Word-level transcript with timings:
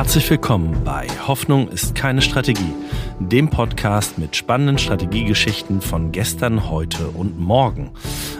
Herzlich 0.00 0.30
willkommen 0.30 0.82
bei 0.82 1.06
Hoffnung 1.26 1.68
ist 1.68 1.94
keine 1.94 2.22
Strategie, 2.22 2.72
dem 3.18 3.50
Podcast 3.50 4.16
mit 4.16 4.34
spannenden 4.34 4.78
Strategiegeschichten 4.78 5.82
von 5.82 6.10
gestern, 6.10 6.70
heute 6.70 7.08
und 7.08 7.38
morgen. 7.38 7.90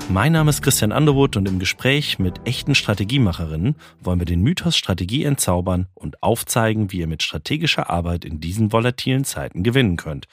Mein 0.08 0.32
Name 0.32 0.48
ist 0.48 0.62
Christian 0.62 0.90
Underwood 0.90 1.36
und 1.36 1.46
im 1.46 1.58
Gespräch 1.58 2.18
mit 2.18 2.40
echten 2.46 2.74
Strategiemacherinnen 2.74 3.76
wollen 4.00 4.21
wir 4.21 4.24
den 4.24 4.40
Mythos 4.40 4.74
Strategie 4.74 5.24
entzaubern 5.24 5.88
und 5.92 6.22
aufzeigen, 6.22 6.92
wie 6.92 7.00
ihr 7.00 7.06
mit 7.06 7.22
strategischer 7.22 7.90
Arbeit 7.90 8.24
in 8.24 8.40
diesen 8.40 8.72
volatilen 8.72 9.24
Zeiten 9.24 9.63
gewinnen 9.63 9.99
könnt. 9.99 10.28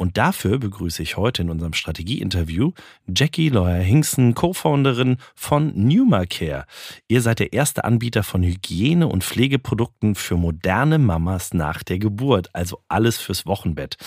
Und 0.00 0.16
dafür 0.16 0.58
begrüße 0.58 1.02
ich 1.02 1.18
heute 1.18 1.42
in 1.42 1.50
unserem 1.50 1.74
Strategie-Interview 1.74 2.72
Jackie 3.06 3.50
Lawyer-Hingsen, 3.50 4.34
Co-Founderin 4.34 5.18
von 5.34 5.74
Pneumacare. 5.74 6.64
Ihr 7.06 7.20
seid 7.20 7.38
der 7.38 7.52
erste 7.52 7.84
Anbieter 7.84 8.22
von 8.22 8.42
Hygiene- 8.42 9.06
und 9.06 9.24
Pflegeprodukten 9.24 10.14
für 10.14 10.38
moderne 10.38 10.96
Mamas 10.96 11.52
nach 11.52 11.82
der 11.82 11.98
Geburt, 11.98 12.48
also 12.54 12.80
alles 12.88 13.18
fürs 13.18 13.44
Wochenbett. 13.44 13.98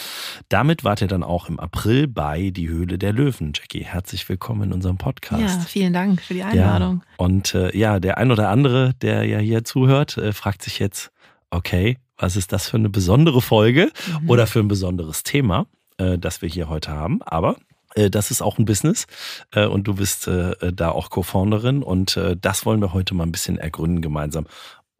Damit 0.49 0.83
wart 0.83 1.01
ihr 1.01 1.07
dann 1.07 1.21
auch 1.21 1.47
im 1.47 1.59
April 1.59 2.07
bei 2.07 2.49
Die 2.49 2.69
Höhle 2.69 2.97
der 2.97 3.13
Löwen. 3.13 3.53
Jackie, 3.53 3.83
herzlich 3.83 4.27
willkommen 4.27 4.63
in 4.63 4.73
unserem 4.73 4.97
Podcast. 4.97 5.59
Ja, 5.59 5.59
vielen 5.59 5.93
Dank 5.93 6.23
für 6.23 6.33
die 6.33 6.41
Einladung. 6.41 7.03
Ja, 7.07 7.23
und 7.23 7.53
äh, 7.53 7.77
ja, 7.77 7.99
der 7.99 8.17
ein 8.17 8.31
oder 8.31 8.49
andere, 8.49 8.95
der 9.03 9.25
ja 9.25 9.37
hier 9.37 9.63
zuhört, 9.63 10.17
äh, 10.17 10.33
fragt 10.33 10.63
sich 10.63 10.79
jetzt, 10.79 11.11
okay, 11.51 11.99
was 12.17 12.35
ist 12.35 12.51
das 12.51 12.67
für 12.67 12.77
eine 12.77 12.89
besondere 12.89 13.43
Folge 13.43 13.91
mhm. 14.21 14.29
oder 14.31 14.47
für 14.47 14.59
ein 14.59 14.67
besonderes 14.67 15.21
Thema? 15.21 15.67
Äh, 16.03 16.19
das 16.19 16.41
wir 16.41 16.49
hier 16.49 16.69
heute 16.69 16.91
haben. 16.91 17.21
Aber 17.23 17.55
äh, 17.95 18.09
das 18.09 18.31
ist 18.31 18.41
auch 18.41 18.57
ein 18.57 18.65
Business 18.65 19.07
äh, 19.51 19.65
und 19.65 19.87
du 19.87 19.95
bist 19.95 20.27
da 20.27 20.89
auch 20.89 21.09
Co-Founderin 21.09 21.83
und 21.83 22.19
das 22.41 22.65
wollen 22.65 22.81
wir 22.81 22.93
heute 22.93 23.13
mal 23.13 23.23
ein 23.23 23.31
bisschen 23.31 23.57
ergründen 23.57 24.01
gemeinsam 24.01 24.45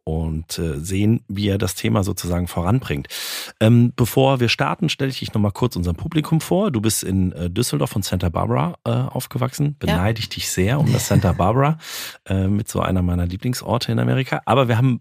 und 0.06 0.60
sehen, 0.60 1.24
wie 1.28 1.48
er 1.48 1.56
das 1.56 1.76
Thema 1.76 2.04
sozusagen 2.04 2.46
voranbringt. 2.46 3.08
Ähm, 3.58 3.94
bevor 3.96 4.38
wir 4.38 4.50
starten, 4.50 4.90
stelle 4.90 5.10
ich 5.10 5.20
dich 5.20 5.32
nochmal 5.32 5.52
kurz 5.52 5.76
unserem 5.76 5.96
Publikum 5.96 6.42
vor. 6.42 6.70
Du 6.70 6.82
bist 6.82 7.02
in 7.02 7.32
Düsseldorf 7.54 7.96
und 7.96 8.04
Santa 8.04 8.28
Barbara 8.28 8.74
aufgewachsen. 8.84 9.76
Beneide 9.78 10.20
ich 10.20 10.28
dich 10.28 10.50
sehr 10.50 10.78
um 10.78 10.92
das 10.92 11.08
Santa 11.08 11.32
Barbara 11.32 11.78
mit 12.28 12.68
so 12.68 12.80
einer 12.80 13.00
meiner 13.00 13.24
Lieblingsorte 13.24 13.92
in 13.92 13.98
Amerika. 13.98 14.42
Aber 14.44 14.68
wir 14.68 14.76
haben 14.76 15.00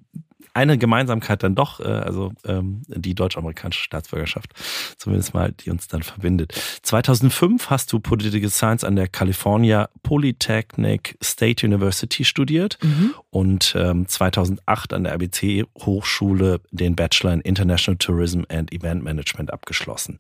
eine 0.53 0.77
Gemeinsamkeit 0.77 1.43
dann 1.43 1.55
doch, 1.55 1.79
äh, 1.79 1.83
also 1.83 2.33
ähm, 2.45 2.81
die 2.87 3.15
deutsch-amerikanische 3.15 3.83
Staatsbürgerschaft, 3.83 4.51
zumindest 4.97 5.33
mal, 5.33 5.51
die 5.51 5.69
uns 5.69 5.87
dann 5.87 6.03
verbindet. 6.03 6.53
2005 6.83 7.69
hast 7.69 7.91
du 7.91 7.99
Political 7.99 8.49
Science 8.49 8.83
an 8.83 8.95
der 8.95 9.07
California 9.07 9.89
Polytechnic 10.03 11.17
State 11.23 11.65
University 11.65 12.25
studiert 12.25 12.77
mhm. 12.81 13.13
und 13.29 13.73
ähm, 13.77 14.07
2008 14.07 14.93
an 14.93 15.03
der 15.05 15.13
ABC 15.13 15.65
Hochschule 15.79 16.61
den 16.71 16.95
Bachelor 16.95 17.33
in 17.33 17.41
International 17.41 17.97
Tourism 17.97 18.41
and 18.49 18.73
Event 18.73 19.03
Management 19.03 19.51
abgeschlossen. 19.51 20.17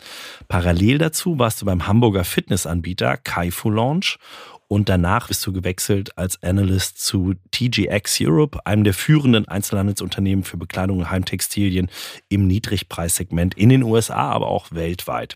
Parallel 0.47 0.97
dazu 0.97 1.39
warst 1.39 1.61
du 1.61 1.65
beim 1.65 1.87
Hamburger 1.87 2.23
Fitnessanbieter 2.23 3.17
Kaifu 3.17 3.69
Launch 3.69 4.17
und 4.67 4.89
danach 4.89 5.27
bist 5.27 5.45
du 5.45 5.53
gewechselt 5.53 6.17
als 6.17 6.41
Analyst 6.41 6.99
zu 6.99 7.33
TGX 7.51 8.21
Europe, 8.21 8.65
einem 8.65 8.83
der 8.83 8.93
führenden 8.93 9.47
Einzelhandelsunternehmen 9.47 10.43
für 10.43 10.57
Bekleidung 10.57 10.99
und 10.99 11.11
Heimtextilien 11.11 11.89
im 12.29 12.47
Niedrigpreissegment 12.47 13.55
in 13.55 13.69
den 13.69 13.83
USA, 13.83 14.31
aber 14.31 14.47
auch 14.47 14.71
weltweit. 14.71 15.35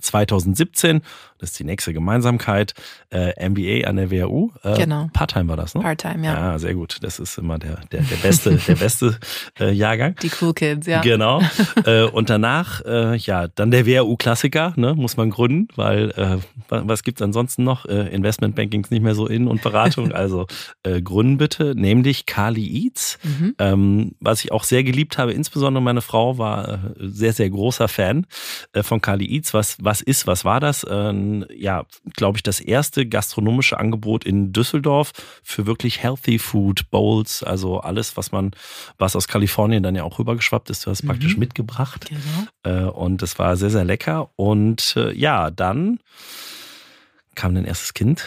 2017 0.00 1.02
das 1.40 1.52
ist 1.52 1.58
die 1.58 1.64
nächste 1.64 1.94
Gemeinsamkeit. 1.94 2.74
Äh, 3.08 3.48
MBA 3.48 3.88
an 3.88 3.96
der 3.96 4.10
WHU. 4.10 4.50
Äh, 4.62 4.76
genau. 4.76 5.08
Part-time 5.14 5.48
war 5.48 5.56
das, 5.56 5.74
ne? 5.74 5.80
Part-time, 5.80 6.26
ja. 6.26 6.34
Ja, 6.34 6.58
sehr 6.58 6.74
gut. 6.74 6.98
Das 7.00 7.18
ist 7.18 7.38
immer 7.38 7.58
der, 7.58 7.78
der, 7.90 8.02
der 8.02 8.16
beste, 8.16 8.56
der 8.56 8.74
beste 8.74 9.18
äh, 9.58 9.72
Jahrgang. 9.72 10.16
Die 10.22 10.30
Cool 10.40 10.52
Kids, 10.52 10.86
ja. 10.86 11.00
Genau. 11.00 11.40
äh, 11.86 12.02
und 12.02 12.28
danach, 12.28 12.84
äh, 12.84 13.16
ja, 13.16 13.48
dann 13.48 13.70
der 13.70 13.86
WHU-Klassiker, 13.86 14.74
ne, 14.76 14.94
muss 14.94 15.16
man 15.16 15.30
gründen, 15.30 15.68
weil 15.76 16.10
äh, 16.10 16.36
was 16.68 17.02
gibt's 17.02 17.22
ansonsten 17.22 17.64
noch? 17.64 17.86
Investmentbanking 17.86 18.84
ist 18.84 18.90
nicht 18.90 19.02
mehr 19.02 19.14
so 19.14 19.26
in 19.26 19.48
und 19.48 19.62
Beratung. 19.62 20.12
Also 20.20 20.46
gründen 20.82 21.38
bitte, 21.38 21.74
nämlich 21.74 22.26
Kali 22.26 22.84
Eats. 22.84 23.18
Mhm. 23.22 23.54
Ähm, 23.58 24.12
was 24.20 24.44
ich 24.44 24.52
auch 24.52 24.64
sehr 24.64 24.84
geliebt 24.84 25.18
habe, 25.18 25.32
insbesondere 25.32 25.82
meine 25.82 26.02
Frau 26.02 26.36
war 26.36 26.92
sehr, 26.98 27.32
sehr 27.32 27.48
großer 27.48 27.88
Fan 27.88 28.26
von 28.82 29.00
Kali 29.00 29.26
Eats. 29.26 29.54
Was, 29.54 29.78
was 29.80 30.00
ist, 30.00 30.26
was 30.26 30.44
war 30.44 30.60
das? 30.60 30.84
Ja, 31.54 31.86
glaube 32.16 32.38
ich, 32.38 32.42
das 32.42 32.60
erste 32.60 33.06
gastronomische 33.06 33.78
Angebot 33.78 34.24
in 34.24 34.52
Düsseldorf 34.52 35.12
für 35.42 35.66
wirklich 35.66 36.02
Healthy 36.02 36.38
Food 36.38 36.90
Bowls, 36.90 37.42
also 37.42 37.80
alles, 37.80 38.16
was 38.16 38.32
man, 38.32 38.52
was 38.98 39.16
aus 39.16 39.28
Kalifornien 39.28 39.82
dann 39.82 39.94
ja 39.94 40.04
auch 40.04 40.18
rübergeschwappt 40.18 40.70
ist, 40.70 40.86
du 40.86 40.90
hast 40.90 41.02
mhm. 41.02 41.08
praktisch 41.08 41.36
mitgebracht. 41.36 42.08
Genau. 42.08 42.86
Äh, 42.86 42.90
und 42.90 43.22
es 43.22 43.38
war 43.38 43.56
sehr, 43.56 43.70
sehr 43.70 43.84
lecker. 43.84 44.30
Und 44.36 44.94
äh, 44.96 45.12
ja, 45.12 45.50
dann 45.50 46.00
kam 47.34 47.54
dein 47.54 47.64
erstes 47.64 47.94
Kind 47.94 48.24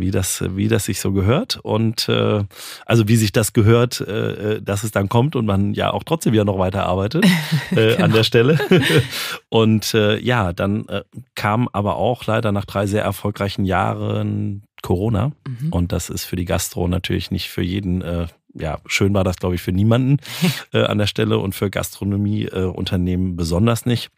wie 0.00 0.10
das, 0.10 0.44
wie 0.56 0.68
das 0.68 0.84
sich 0.84 1.00
so 1.00 1.12
gehört 1.12 1.58
und 1.62 2.08
äh, 2.08 2.44
also 2.86 3.08
wie 3.08 3.16
sich 3.16 3.32
das 3.32 3.52
gehört, 3.52 4.00
äh, 4.00 4.56
äh 4.56 4.62
dass 4.62 4.84
es 4.84 4.90
dann 4.90 5.08
kommt 5.08 5.36
und 5.36 5.46
man 5.46 5.74
ja 5.74 5.92
auch 5.92 6.04
trotzdem 6.04 6.32
wieder 6.32 6.44
noch 6.44 6.58
weiter 6.58 6.86
arbeitet 6.86 7.24
äh, 7.70 7.92
genau. 7.92 8.04
an 8.04 8.12
der 8.12 8.24
Stelle. 8.24 8.58
und 9.48 9.94
äh, 9.94 10.18
ja, 10.18 10.52
dann 10.52 10.86
äh, 10.88 11.02
kam 11.34 11.68
aber 11.72 11.96
auch 11.96 12.26
leider 12.26 12.52
nach 12.52 12.64
drei 12.64 12.86
sehr 12.86 13.02
erfolgreichen 13.02 13.64
Jahren 13.64 14.62
Corona 14.82 15.32
mhm. 15.46 15.72
und 15.72 15.92
das 15.92 16.10
ist 16.10 16.24
für 16.24 16.36
die 16.36 16.44
Gastro 16.44 16.86
natürlich 16.88 17.30
nicht 17.30 17.48
für 17.48 17.62
jeden 17.62 18.02
äh, 18.02 18.26
ja, 18.54 18.78
schön 18.86 19.14
war 19.14 19.24
das, 19.24 19.36
glaube 19.36 19.54
ich, 19.54 19.62
für 19.62 19.72
niemanden 19.72 20.18
äh, 20.72 20.82
an 20.82 20.98
der 20.98 21.06
Stelle 21.06 21.38
und 21.38 21.54
für 21.54 21.70
Gastronomieunternehmen 21.70 23.32
äh, 23.32 23.34
besonders 23.34 23.86
nicht. 23.86 24.10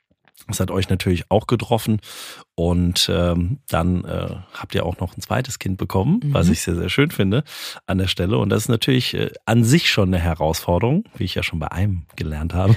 Das 0.48 0.60
hat 0.60 0.70
euch 0.70 0.88
natürlich 0.88 1.30
auch 1.30 1.46
getroffen. 1.46 2.00
Und 2.60 3.10
ähm, 3.10 3.56
dann 3.71 4.04
äh, 4.04 4.34
habt 4.53 4.75
ihr 4.75 4.84
auch 4.84 4.98
noch 4.98 5.16
ein 5.16 5.22
zweites 5.22 5.59
Kind 5.59 5.78
bekommen, 5.78 6.21
mhm. 6.22 6.34
was 6.34 6.50
ich 6.50 6.60
sehr, 6.60 6.75
sehr 6.75 6.91
schön 6.91 7.10
finde 7.10 7.43
an 7.87 7.97
der 7.97 8.06
Stelle. 8.06 8.37
Und 8.37 8.50
das 8.50 8.65
ist 8.65 8.69
natürlich 8.69 9.15
äh, 9.15 9.31
an 9.47 9.65
sich 9.65 9.88
schon 9.88 10.10
eine 10.10 10.19
Herausforderung, 10.22 11.04
wie 11.16 11.25
ich 11.25 11.34
ja 11.34 11.43
schon 11.43 11.59
bei 11.59 11.72
einem 11.72 12.03
gelernt 12.16 12.53
habe. 12.53 12.76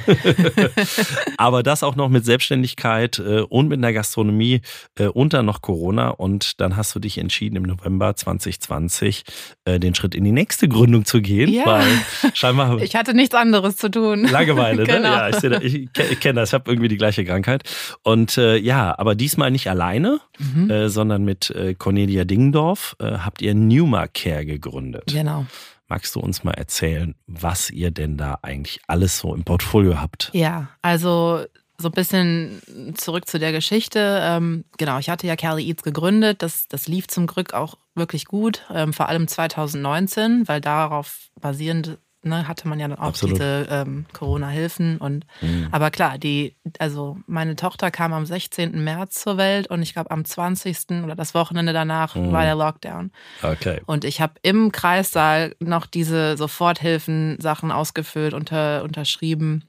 Aber 1.38 1.64
das 1.64 1.84
auch 1.84 1.98
noch 1.98 2.08
mit 2.08 2.24
Selbstständigkeit 2.24 3.20
äh, 3.20 3.42
und 3.42 3.68
mit 3.68 3.84
der 3.84 3.92
Gastronomie 3.92 4.62
äh, 4.98 5.08
und 5.08 5.34
dann 5.34 5.46
noch 5.46 5.62
Corona. 5.62 6.12
Und 6.12 6.62
dann 6.62 6.78
hast 6.78 6.96
du 6.96 7.00
dich 7.00 7.18
entschieden, 7.18 7.58
im 7.58 7.64
November 7.64 8.16
2020 8.16 9.24
äh, 9.66 9.82
den 9.82 9.96
Schritt 9.96 10.16
in 10.16 10.24
die 10.24 10.32
nächste 10.32 10.70
Gründung 10.70 11.04
zu 11.04 11.22
gehen. 11.22 11.52
Ja. 11.52 11.66
Weil 11.66 11.88
scheinbar. 12.34 12.78
Ich 12.84 12.96
hatte 12.96 13.14
nichts 13.14 13.36
anderes 13.36 13.76
zu 13.76 13.92
tun. 13.92 14.24
Langeweile, 14.32 14.84
ne? 14.84 14.88
genau. 14.88 15.10
Ja, 15.10 15.30
ich, 15.30 15.44
ich, 15.44 15.90
ich 16.12 16.20
kenne 16.22 16.40
das. 16.40 16.52
Ich 16.52 16.54
habe 16.54 16.72
irgendwie 16.72 16.88
die 16.88 16.96
gleiche 16.96 17.26
Krankheit. 17.26 17.64
Und 18.04 18.38
äh, 18.38 18.56
ja, 18.56 18.98
aber 18.98 19.16
diesmal 19.16 19.52
nicht 19.52 19.73
alleine, 19.74 20.20
mhm. 20.38 20.70
äh, 20.70 20.88
sondern 20.88 21.26
mit 21.26 21.50
äh, 21.50 21.74
Cornelia 21.74 22.26
Dingendorf 22.26 22.96
äh, 23.00 23.18
habt 23.18 23.42
ihr 23.42 23.56
Numa 23.56 24.08
Care 24.08 24.46
gegründet. 24.46 25.06
Genau. 25.08 25.48
Magst 25.88 26.16
du 26.16 26.20
uns 26.20 26.44
mal 26.44 26.54
erzählen, 26.54 27.16
was 27.26 27.72
ihr 27.72 27.90
denn 27.92 28.16
da 28.16 28.38
eigentlich 28.44 28.80
alles 28.88 29.18
so 29.18 29.34
im 29.34 29.44
Portfolio 29.44 30.00
habt? 30.00 30.30
Ja, 30.34 30.70
also 30.82 31.44
so 31.78 31.90
ein 31.90 31.94
bisschen 31.94 32.62
zurück 32.96 33.28
zu 33.28 33.40
der 33.40 33.52
Geschichte. 33.52 34.20
Ähm, 34.22 34.64
genau, 34.78 35.00
ich 35.00 35.10
hatte 35.10 35.26
ja 35.26 35.36
Kelly 35.36 35.68
Eats 35.68 35.84
gegründet. 35.84 36.44
Das, 36.44 36.68
das 36.68 36.88
lief 36.88 37.08
zum 37.08 37.26
Glück 37.26 37.54
auch 37.54 37.76
wirklich 37.96 38.26
gut, 38.26 38.64
ähm, 38.72 38.94
vor 38.94 39.10
allem 39.10 39.28
2019, 39.28 40.48
weil 40.48 40.62
darauf 40.62 41.30
basierend 41.42 41.98
ne, 42.26 42.48
hatte 42.48 42.68
man 42.68 42.80
ja 42.80 42.88
dann 42.88 42.98
auch 42.98 43.10
Absolut. 43.10 43.36
diese 43.36 43.68
ähm, 43.70 44.06
Corona-Hilfen. 44.14 44.98
Und 44.98 45.26
mhm. 45.42 45.68
aber 45.72 45.92
klar, 45.92 46.18
die, 46.18 46.56
also 46.80 47.18
meine 47.28 47.56
Tochter 47.56 47.92
kam 47.92 48.14
am 48.14 48.26
16. 48.26 48.84
März 48.84 49.22
zur 49.22 49.38
Welt 49.38 49.68
und 49.68 49.82
ich 49.82 49.94
glaube 49.94 50.12
am 50.12 50.26
20. 50.26 51.04
oder 51.04 51.16
das 51.16 51.34
Wochenende 51.34 51.74
danach 51.74 52.16
mhm. 52.16 52.32
war 52.32 52.44
der 52.44 52.56
Lockdown. 52.56 53.12
Okay. 53.42 53.82
Und 53.86 54.06
ich 54.06 54.22
habe 54.22 54.34
im 54.42 54.72
Kreissaal 54.72 55.56
noch 55.60 55.86
diese 55.86 56.38
Soforthilfen-Sachen 56.38 57.72
ausgefüllt, 57.72 58.34
unter, 58.34 58.84
unterschrieben. 58.84 59.64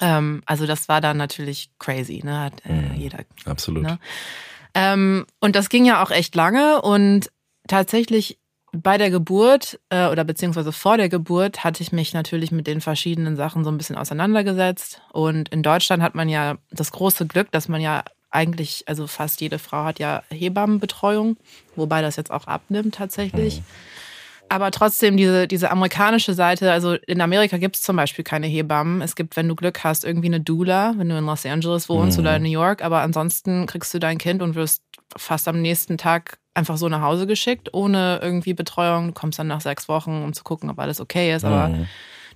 Ähm, 0.00 0.42
also 0.46 0.66
das 0.66 0.88
war 0.88 1.00
dann 1.00 1.16
natürlich 1.16 1.70
crazy, 1.78 2.22
ne? 2.24 2.40
Hat 2.40 2.64
äh, 2.64 2.72
mhm. 2.72 2.94
jeder. 2.94 3.18
Absolut. 3.44 3.82
Ne? 3.82 3.98
Ähm, 4.74 5.26
und 5.40 5.56
das 5.56 5.68
ging 5.68 5.84
ja 5.84 6.02
auch 6.02 6.10
echt 6.10 6.34
lange 6.34 6.82
und 6.82 7.30
tatsächlich 7.66 8.38
bei 8.76 8.98
der 8.98 9.10
Geburt 9.10 9.78
äh, 9.90 10.08
oder 10.08 10.24
beziehungsweise 10.24 10.72
vor 10.72 10.96
der 10.96 11.08
Geburt 11.08 11.64
hatte 11.64 11.82
ich 11.82 11.92
mich 11.92 12.14
natürlich 12.14 12.50
mit 12.50 12.66
den 12.66 12.80
verschiedenen 12.80 13.36
Sachen 13.36 13.64
so 13.64 13.70
ein 13.70 13.78
bisschen 13.78 13.96
auseinandergesetzt. 13.96 15.02
Und 15.12 15.48
in 15.50 15.62
Deutschland 15.62 16.02
hat 16.02 16.14
man 16.14 16.28
ja 16.28 16.56
das 16.70 16.92
große 16.92 17.26
Glück, 17.26 17.50
dass 17.52 17.68
man 17.68 17.80
ja 17.80 18.04
eigentlich, 18.30 18.84
also 18.86 19.06
fast 19.06 19.40
jede 19.40 19.58
Frau 19.58 19.84
hat 19.84 19.98
ja 19.98 20.22
Hebammenbetreuung, 20.30 21.36
wobei 21.74 22.02
das 22.02 22.16
jetzt 22.16 22.30
auch 22.30 22.46
abnimmt 22.46 22.94
tatsächlich. 22.94 23.60
Mhm. 23.60 23.64
Aber 24.48 24.70
trotzdem 24.70 25.16
diese, 25.16 25.48
diese 25.48 25.70
amerikanische 25.70 26.32
Seite, 26.32 26.70
also 26.70 26.94
in 26.94 27.20
Amerika 27.20 27.56
gibt 27.56 27.76
es 27.76 27.82
zum 27.82 27.96
Beispiel 27.96 28.24
keine 28.24 28.46
Hebammen. 28.46 29.02
Es 29.02 29.16
gibt, 29.16 29.36
wenn 29.36 29.48
du 29.48 29.56
Glück 29.56 29.82
hast, 29.82 30.04
irgendwie 30.04 30.28
eine 30.28 30.40
Doula, 30.40 30.94
wenn 30.96 31.08
du 31.08 31.18
in 31.18 31.26
Los 31.26 31.44
Angeles 31.44 31.88
wohnst 31.88 32.16
mhm. 32.16 32.24
oder 32.24 32.36
in 32.36 32.42
New 32.44 32.50
York. 32.50 32.82
Aber 32.82 33.00
ansonsten 33.00 33.66
kriegst 33.66 33.92
du 33.92 33.98
dein 33.98 34.18
Kind 34.18 34.42
und 34.42 34.54
wirst 34.54 34.82
fast 35.16 35.48
am 35.48 35.60
nächsten 35.60 35.98
Tag 35.98 36.38
einfach 36.54 36.76
so 36.78 36.88
nach 36.88 37.02
Hause 37.02 37.26
geschickt, 37.26 37.72
ohne 37.72 38.18
irgendwie 38.22 38.54
Betreuung. 38.54 39.08
Du 39.08 39.12
kommst 39.12 39.38
dann 39.38 39.46
nach 39.46 39.60
sechs 39.60 39.88
Wochen, 39.88 40.22
um 40.22 40.32
zu 40.32 40.42
gucken, 40.42 40.70
ob 40.70 40.78
alles 40.78 41.00
okay 41.00 41.34
ist. 41.34 41.44
Aber 41.44 41.68
mhm. 41.68 41.86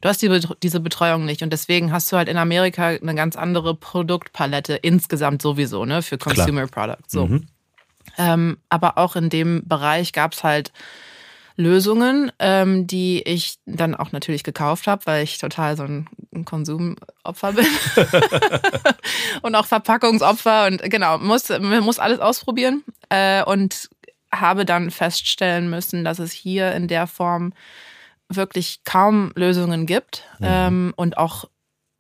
du 0.00 0.08
hast 0.08 0.22
die, 0.22 0.40
diese 0.62 0.81
Betreuung 0.81 1.25
nicht. 1.25 1.43
Und 1.43 1.52
deswegen 1.52 1.93
hast 1.93 2.12
du 2.12 2.17
halt 2.17 2.28
in 2.28 2.37
Amerika 2.37 2.88
eine 2.88 3.14
ganz 3.14 3.37
andere 3.37 3.75
Produktpalette 3.75 4.75
insgesamt 4.75 5.43
sowieso, 5.43 5.84
ne, 5.84 6.02
für 6.02 6.19
Consumer 6.19 6.67
Klar. 6.67 6.87
Products. 6.87 7.12
So. 7.12 7.26
Mhm. 7.26 7.46
Ähm, 8.19 8.58
aber 8.69 8.99
auch 8.99 9.17
in 9.17 9.31
dem 9.31 9.67
Bereich 9.67 10.12
gab 10.12 10.32
es 10.32 10.44
halt 10.44 10.72
Lösungen, 11.56 12.32
ähm, 12.38 12.87
die 12.87 13.23
ich 13.23 13.56
dann 13.67 13.94
auch 13.94 14.12
natürlich 14.12 14.44
gekauft 14.44 14.87
habe, 14.87 15.06
weil 15.06 15.25
ich 15.25 15.38
total 15.38 15.76
so 15.76 15.85
ein 15.85 16.08
Konsumopfer 16.44 17.52
bin 17.52 17.67
und 19.43 19.55
auch 19.55 19.67
Verpackungsopfer 19.67 20.67
und 20.67 20.82
genau 20.91 21.19
muss 21.19 21.49
muss 21.61 21.99
alles 21.99 22.20
ausprobieren 22.20 22.82
äh, 23.08 23.43
und 23.44 23.91
habe 24.32 24.64
dann 24.64 24.91
feststellen 24.91 25.69
müssen, 25.70 26.05
dass 26.05 26.19
es 26.19 26.32
hier 26.32 26.73
in 26.73 26.88
der 26.88 27.06
Form 27.06 27.53
wirklich 28.29 28.85
kaum 28.85 29.32
Lösungen 29.35 29.87
gibt 29.87 30.25
mhm. 30.38 30.46
ähm, 30.49 30.93
und 30.96 31.19
auch 31.19 31.46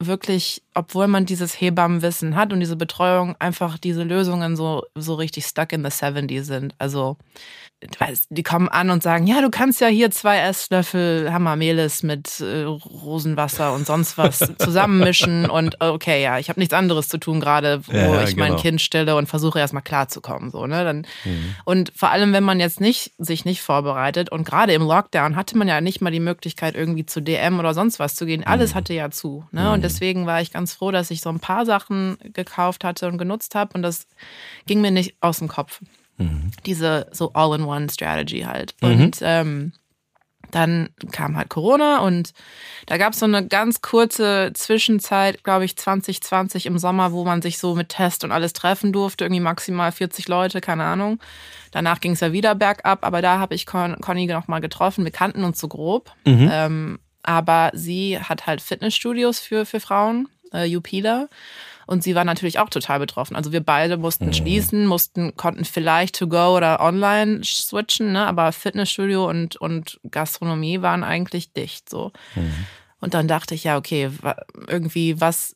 wirklich, 0.00 0.62
obwohl 0.74 1.08
man 1.08 1.26
dieses 1.26 1.60
Hebammenwissen 1.60 2.34
hat 2.34 2.52
und 2.52 2.60
diese 2.60 2.76
Betreuung, 2.76 3.36
einfach 3.38 3.78
diese 3.78 4.02
Lösungen 4.02 4.56
so, 4.56 4.84
so 4.94 5.14
richtig 5.14 5.44
stuck 5.44 5.72
in 5.72 5.84
the 5.84 5.90
70 5.90 6.42
sind. 6.42 6.74
Also 6.78 7.18
die 8.28 8.42
kommen 8.42 8.68
an 8.68 8.90
und 8.90 9.02
sagen, 9.02 9.26
ja, 9.26 9.40
du 9.40 9.48
kannst 9.48 9.80
ja 9.80 9.86
hier 9.86 10.10
zwei 10.10 10.38
Esslöffel 10.38 11.32
Hammermelis 11.32 12.02
mit 12.02 12.40
äh, 12.40 12.64
Rosenwasser 12.64 13.72
und 13.72 13.86
sonst 13.86 14.18
was 14.18 14.38
zusammenmischen 14.58 15.48
und 15.48 15.80
okay, 15.80 16.22
ja, 16.22 16.38
ich 16.38 16.50
habe 16.50 16.60
nichts 16.60 16.74
anderes 16.74 17.08
zu 17.08 17.16
tun 17.16 17.40
gerade, 17.40 17.86
wo 17.86 17.92
ja, 17.96 18.22
ich 18.24 18.36
genau. 18.36 18.48
mein 18.48 18.56
Kind 18.56 18.82
stelle 18.82 19.16
und 19.16 19.28
versuche 19.28 19.58
erstmal 19.58 19.82
klarzukommen, 19.82 20.50
so, 20.50 20.66
ne? 20.66 20.84
Dann, 20.84 21.06
mhm. 21.24 21.54
Und 21.64 21.92
vor 21.96 22.10
allem, 22.10 22.34
wenn 22.34 22.44
man 22.44 22.60
jetzt 22.60 22.80
nicht 22.80 23.12
sich 23.16 23.46
nicht 23.46 23.62
vorbereitet 23.62 24.30
und 24.30 24.44
gerade 24.44 24.74
im 24.74 24.82
Lockdown 24.82 25.34
hatte 25.34 25.56
man 25.56 25.66
ja 25.66 25.80
nicht 25.80 26.02
mal 26.02 26.10
die 26.10 26.20
Möglichkeit 26.20 26.74
irgendwie 26.74 27.06
zu 27.06 27.22
DM 27.22 27.58
oder 27.58 27.72
sonst 27.72 27.98
was 27.98 28.14
zu 28.14 28.26
gehen. 28.26 28.46
Alles 28.46 28.72
mhm. 28.72 28.74
hatte 28.74 28.92
ja 28.92 29.10
zu, 29.10 29.44
ne? 29.52 29.62
Mhm. 29.62 29.72
Und 29.72 29.84
deswegen 29.84 30.26
war 30.26 30.42
ich 30.42 30.52
ganz 30.52 30.74
froh, 30.74 30.90
dass 30.90 31.10
ich 31.10 31.22
so 31.22 31.30
ein 31.30 31.40
paar 31.40 31.64
Sachen 31.64 32.18
gekauft 32.34 32.84
hatte 32.84 33.08
und 33.08 33.16
genutzt 33.16 33.54
habe 33.54 33.72
und 33.74 33.82
das 33.82 34.06
ging 34.66 34.82
mir 34.82 34.90
nicht 34.90 35.14
aus 35.20 35.38
dem 35.38 35.48
Kopf. 35.48 35.80
Mhm. 36.20 36.50
Diese 36.66 37.06
so 37.12 37.32
All-in-One-Strategy 37.32 38.42
halt. 38.42 38.74
Mhm. 38.80 38.88
Und 38.88 39.18
ähm, 39.22 39.72
dann 40.50 40.90
kam 41.12 41.36
halt 41.36 41.48
Corona 41.48 42.00
und 42.00 42.32
da 42.86 42.96
gab 42.96 43.12
es 43.12 43.20
so 43.20 43.26
eine 43.26 43.46
ganz 43.46 43.82
kurze 43.82 44.52
Zwischenzeit, 44.54 45.44
glaube 45.44 45.64
ich, 45.64 45.76
2020 45.76 46.66
im 46.66 46.78
Sommer, 46.78 47.12
wo 47.12 47.24
man 47.24 47.42
sich 47.42 47.58
so 47.58 47.74
mit 47.74 47.90
Test 47.90 48.24
und 48.24 48.32
alles 48.32 48.52
treffen 48.52 48.92
durfte, 48.92 49.24
irgendwie 49.24 49.40
maximal 49.40 49.92
40 49.92 50.28
Leute, 50.28 50.60
keine 50.60 50.84
Ahnung. 50.84 51.20
Danach 51.70 52.00
ging 52.00 52.12
es 52.12 52.20
ja 52.20 52.32
wieder 52.32 52.54
bergab, 52.54 53.04
aber 53.04 53.22
da 53.22 53.38
habe 53.38 53.54
ich 53.54 53.66
Con 53.66 53.96
Conny 54.00 54.26
noch 54.26 54.48
mal 54.48 54.60
getroffen. 54.60 55.04
Wir 55.04 55.12
kannten 55.12 55.44
uns 55.44 55.60
so 55.60 55.68
grob, 55.68 56.10
mhm. 56.24 56.50
ähm, 56.52 56.98
aber 57.22 57.70
sie 57.74 58.18
hat 58.18 58.46
halt 58.46 58.60
Fitnessstudios 58.60 59.38
für, 59.38 59.66
für 59.66 59.80
Frauen, 59.80 60.28
äh, 60.52 60.64
Jupila. 60.64 61.28
Und 61.90 62.04
sie 62.04 62.14
war 62.14 62.24
natürlich 62.24 62.60
auch 62.60 62.68
total 62.68 63.00
betroffen. 63.00 63.34
Also 63.34 63.50
wir 63.50 63.64
beide 63.64 63.96
mussten 63.96 64.26
mhm. 64.26 64.32
schließen, 64.32 64.86
mussten, 64.86 65.34
konnten 65.34 65.64
vielleicht 65.64 66.16
to 66.16 66.28
go 66.28 66.56
oder 66.56 66.78
online 66.78 67.40
switchen, 67.42 68.12
ne? 68.12 68.28
aber 68.28 68.52
Fitnessstudio 68.52 69.28
und, 69.28 69.56
und 69.56 69.98
Gastronomie 70.08 70.82
waren 70.82 71.02
eigentlich 71.02 71.52
dicht 71.52 71.90
so. 71.90 72.12
Mhm. 72.36 72.54
Und 73.00 73.14
dann 73.14 73.26
dachte 73.26 73.56
ich, 73.56 73.64
ja, 73.64 73.76
okay, 73.76 74.08
irgendwie 74.68 75.20
was 75.20 75.54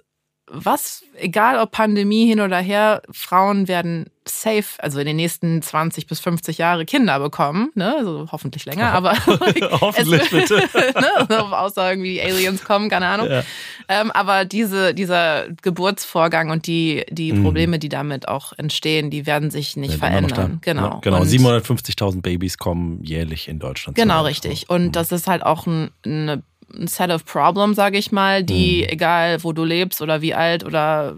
was, 0.54 1.02
egal 1.16 1.58
ob 1.58 1.72
Pandemie 1.72 2.26
hin 2.26 2.40
oder 2.40 2.58
her, 2.58 3.02
Frauen 3.10 3.68
werden 3.68 4.06
safe, 4.26 4.64
also 4.78 4.98
in 5.00 5.06
den 5.06 5.16
nächsten 5.16 5.60
20 5.60 6.06
bis 6.06 6.20
50 6.20 6.58
Jahre 6.58 6.84
Kinder 6.84 7.18
bekommen, 7.20 7.70
ne? 7.74 7.96
Also 7.96 8.26
hoffentlich 8.32 8.64
länger, 8.64 8.92
aber 8.92 9.12
hoffentlich 9.80 10.30
bitte. 10.30 10.56
ne? 10.74 11.08
Also 11.16 11.34
außer 11.34 11.90
irgendwie 11.90 12.20
Aliens 12.20 12.64
kommen, 12.64 12.88
keine 12.88 13.06
Ahnung. 13.06 13.28
Ja. 13.28 13.42
Ähm, 13.88 14.10
aber 14.10 14.44
diese, 14.44 14.94
dieser 14.94 15.48
Geburtsvorgang 15.62 16.50
und 16.50 16.66
die, 16.66 17.04
die 17.10 17.32
mhm. 17.32 17.44
Probleme, 17.44 17.78
die 17.78 17.88
damit 17.88 18.28
auch 18.28 18.52
entstehen, 18.56 19.10
die 19.10 19.26
werden 19.26 19.50
sich 19.50 19.76
nicht 19.76 19.92
ja, 19.92 19.98
verändern. 19.98 20.58
Genau. 20.62 21.00
Genau. 21.00 21.20
750.000 21.20 22.22
Babys 22.22 22.56
kommen 22.58 23.02
jährlich 23.02 23.48
in 23.48 23.58
Deutschland. 23.58 23.96
Genau, 23.96 24.24
richtig. 24.24 24.70
Und 24.70 24.86
mhm. 24.86 24.92
das 24.92 25.12
ist 25.12 25.26
halt 25.26 25.42
auch 25.42 25.66
ein, 25.66 25.90
eine 26.04 26.42
ein 26.72 26.87
Set 26.87 27.11
of 27.11 27.25
Problems, 27.25 27.76
sage 27.76 27.99
ich 27.99 28.12
mal, 28.12 28.43
die, 28.43 28.82
mhm. 28.82 28.88
egal 28.88 29.44
wo 29.44 29.52
du 29.52 29.64
lebst 29.64 30.00
oder 30.02 30.20
wie 30.20 30.34
alt 30.34 30.64
oder 30.64 31.16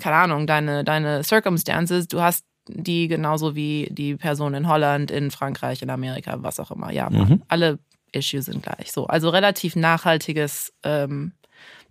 keine 0.00 0.16
Ahnung, 0.16 0.46
deine, 0.46 0.84
deine 0.84 1.22
Circumstances, 1.24 2.08
du 2.08 2.20
hast 2.20 2.44
die 2.68 3.08
genauso 3.08 3.54
wie 3.54 3.88
die 3.90 4.16
Person 4.16 4.54
in 4.54 4.68
Holland, 4.68 5.10
in 5.10 5.30
Frankreich, 5.30 5.82
in 5.82 5.90
Amerika, 5.90 6.36
was 6.42 6.58
auch 6.60 6.70
immer. 6.70 6.90
Ja, 6.92 7.10
mhm. 7.10 7.42
alle 7.48 7.78
Issues 8.12 8.46
sind 8.46 8.62
gleich. 8.62 8.92
So, 8.92 9.06
also 9.06 9.28
relativ 9.28 9.76
nachhaltiges 9.76 10.72
ähm, 10.82 11.32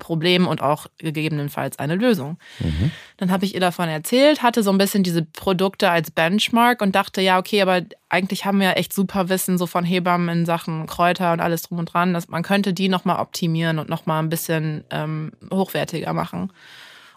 Problem 0.04 0.48
und 0.48 0.62
auch 0.62 0.88
gegebenenfalls 0.98 1.80
eine 1.80 1.96
Lösung. 1.96 2.38
Mhm. 2.60 2.92
Dann 3.16 3.32
habe 3.32 3.46
ich 3.46 3.54
ihr 3.54 3.62
davon 3.62 3.88
erzählt, 3.88 4.44
hatte 4.44 4.62
so 4.62 4.70
ein 4.70 4.78
bisschen 4.78 5.02
diese 5.02 5.24
Produkte 5.24 5.90
als 5.90 6.12
Benchmark 6.12 6.82
und 6.82 6.94
dachte, 6.94 7.22
ja, 7.22 7.40
okay, 7.40 7.62
aber 7.62 7.82
eigentlich 8.10 8.46
haben 8.46 8.60
wir 8.60 8.68
ja 8.68 8.74
echt 8.74 8.92
super 8.92 9.30
Wissen 9.30 9.58
so 9.58 9.66
von 9.66 9.86
Hebammen 9.86 10.40
in 10.40 10.46
Sachen 10.46 10.86
Kräuter 10.88 11.32
und 11.32 11.40
alles 11.40 11.64
drum 11.64 11.80
und 11.80 11.86
dran, 11.86 12.14
dass 12.14 12.28
man 12.28 12.44
könnte 12.44 12.74
die 12.74 12.90
nochmal 12.90 13.22
optimieren 13.22 13.80
und 13.80 13.90
nochmal 13.90 14.22
ein 14.22 14.30
bisschen 14.30 14.84
ähm, 14.92 15.32
hochwertiger 15.52 16.12
machen. 16.12 16.52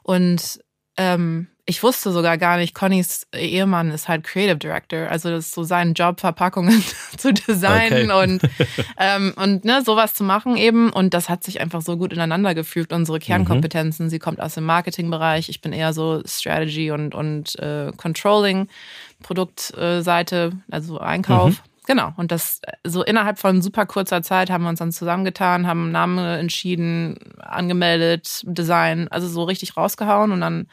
Und 0.05 0.61
ähm, 0.97 1.49
ich 1.69 1.83
wusste 1.83 2.13
sogar 2.13 2.39
gar 2.39 2.59
nicht, 2.59 2.75
Connys 2.75 3.27
Ehemann 3.33 3.91
ist 3.91 4.07
halt 4.07 4.23
Creative 4.23 4.57
Director. 4.57 5.11
Also 5.11 5.31
das 5.31 5.47
ist 5.47 5.55
so 5.55 5.65
sein 5.65 5.95
Job, 5.95 6.21
Verpackungen 6.21 6.83
zu 7.17 7.35
designen 7.35 8.13
okay. 8.13 8.23
und, 8.23 8.43
ähm, 8.99 9.35
und 9.37 9.65
ne, 9.65 9.83
sowas 9.85 10.15
zu 10.15 10.23
machen 10.23 10.57
eben. 10.57 10.93
Und 10.93 11.13
das 11.13 11.29
hat 11.29 11.43
sich 11.43 11.61
einfach 11.61 11.83
so 11.83 11.97
gut 11.97 12.13
ineinander 12.13 12.55
gefügt, 12.55 12.93
unsere 12.93 13.19
Kernkompetenzen. 13.19 14.07
Mhm. 14.07 14.11
Sie 14.11 14.21
kommt 14.21 14.41
aus 14.41 14.55
dem 14.55 14.65
Marketingbereich. 14.65 15.49
Ich 15.49 15.61
bin 15.61 15.73
eher 15.73 15.93
so 15.93 16.23
Strategy 16.25 16.93
und, 16.93 17.17
und 17.17 17.59
äh, 17.59 17.91
Controlling, 17.97 18.69
Produktseite, 19.25 20.53
also 20.71 21.01
Einkauf. 21.01 21.51
Mhm. 21.51 21.75
Genau. 21.87 22.12
Und 22.17 22.33
das 22.33 22.61
so 22.85 23.03
innerhalb 23.03 23.38
von 23.38 23.62
super 23.62 23.87
kurzer 23.87 24.23
Zeit 24.23 24.50
haben 24.50 24.65
wir 24.65 24.71
uns 24.71 24.81
dann 24.81 24.93
zusammengetan, 24.93 25.67
haben 25.67 25.93
Namen 25.93 26.19
entschieden, 26.19 27.19
angemeldet, 27.38 28.43
Design, 28.44 29.09
also 29.09 29.29
so 29.29 29.44
richtig 29.44 29.77
rausgehauen 29.77 30.33
und 30.33 30.41
dann 30.41 30.67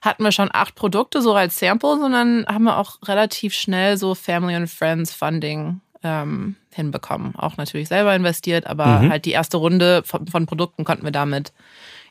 hatten 0.00 0.22
wir 0.22 0.32
schon 0.32 0.50
acht 0.52 0.74
Produkte 0.74 1.22
so 1.22 1.34
als 1.34 1.58
Sample, 1.58 1.98
sondern 1.98 2.46
haben 2.46 2.64
wir 2.64 2.78
auch 2.78 2.98
relativ 3.04 3.54
schnell 3.54 3.96
so 3.96 4.14
Family 4.14 4.54
and 4.54 4.70
Friends 4.70 5.14
Funding 5.14 5.80
ähm, 6.02 6.56
hinbekommen. 6.70 7.34
Auch 7.36 7.56
natürlich 7.56 7.88
selber 7.88 8.14
investiert, 8.14 8.66
aber 8.66 9.00
mhm. 9.00 9.10
halt 9.10 9.24
die 9.24 9.32
erste 9.32 9.56
Runde 9.56 10.02
von, 10.04 10.26
von, 10.26 10.46
Produkten 10.46 10.84
konnten 10.84 11.04
wir 11.04 11.10
damit 11.10 11.52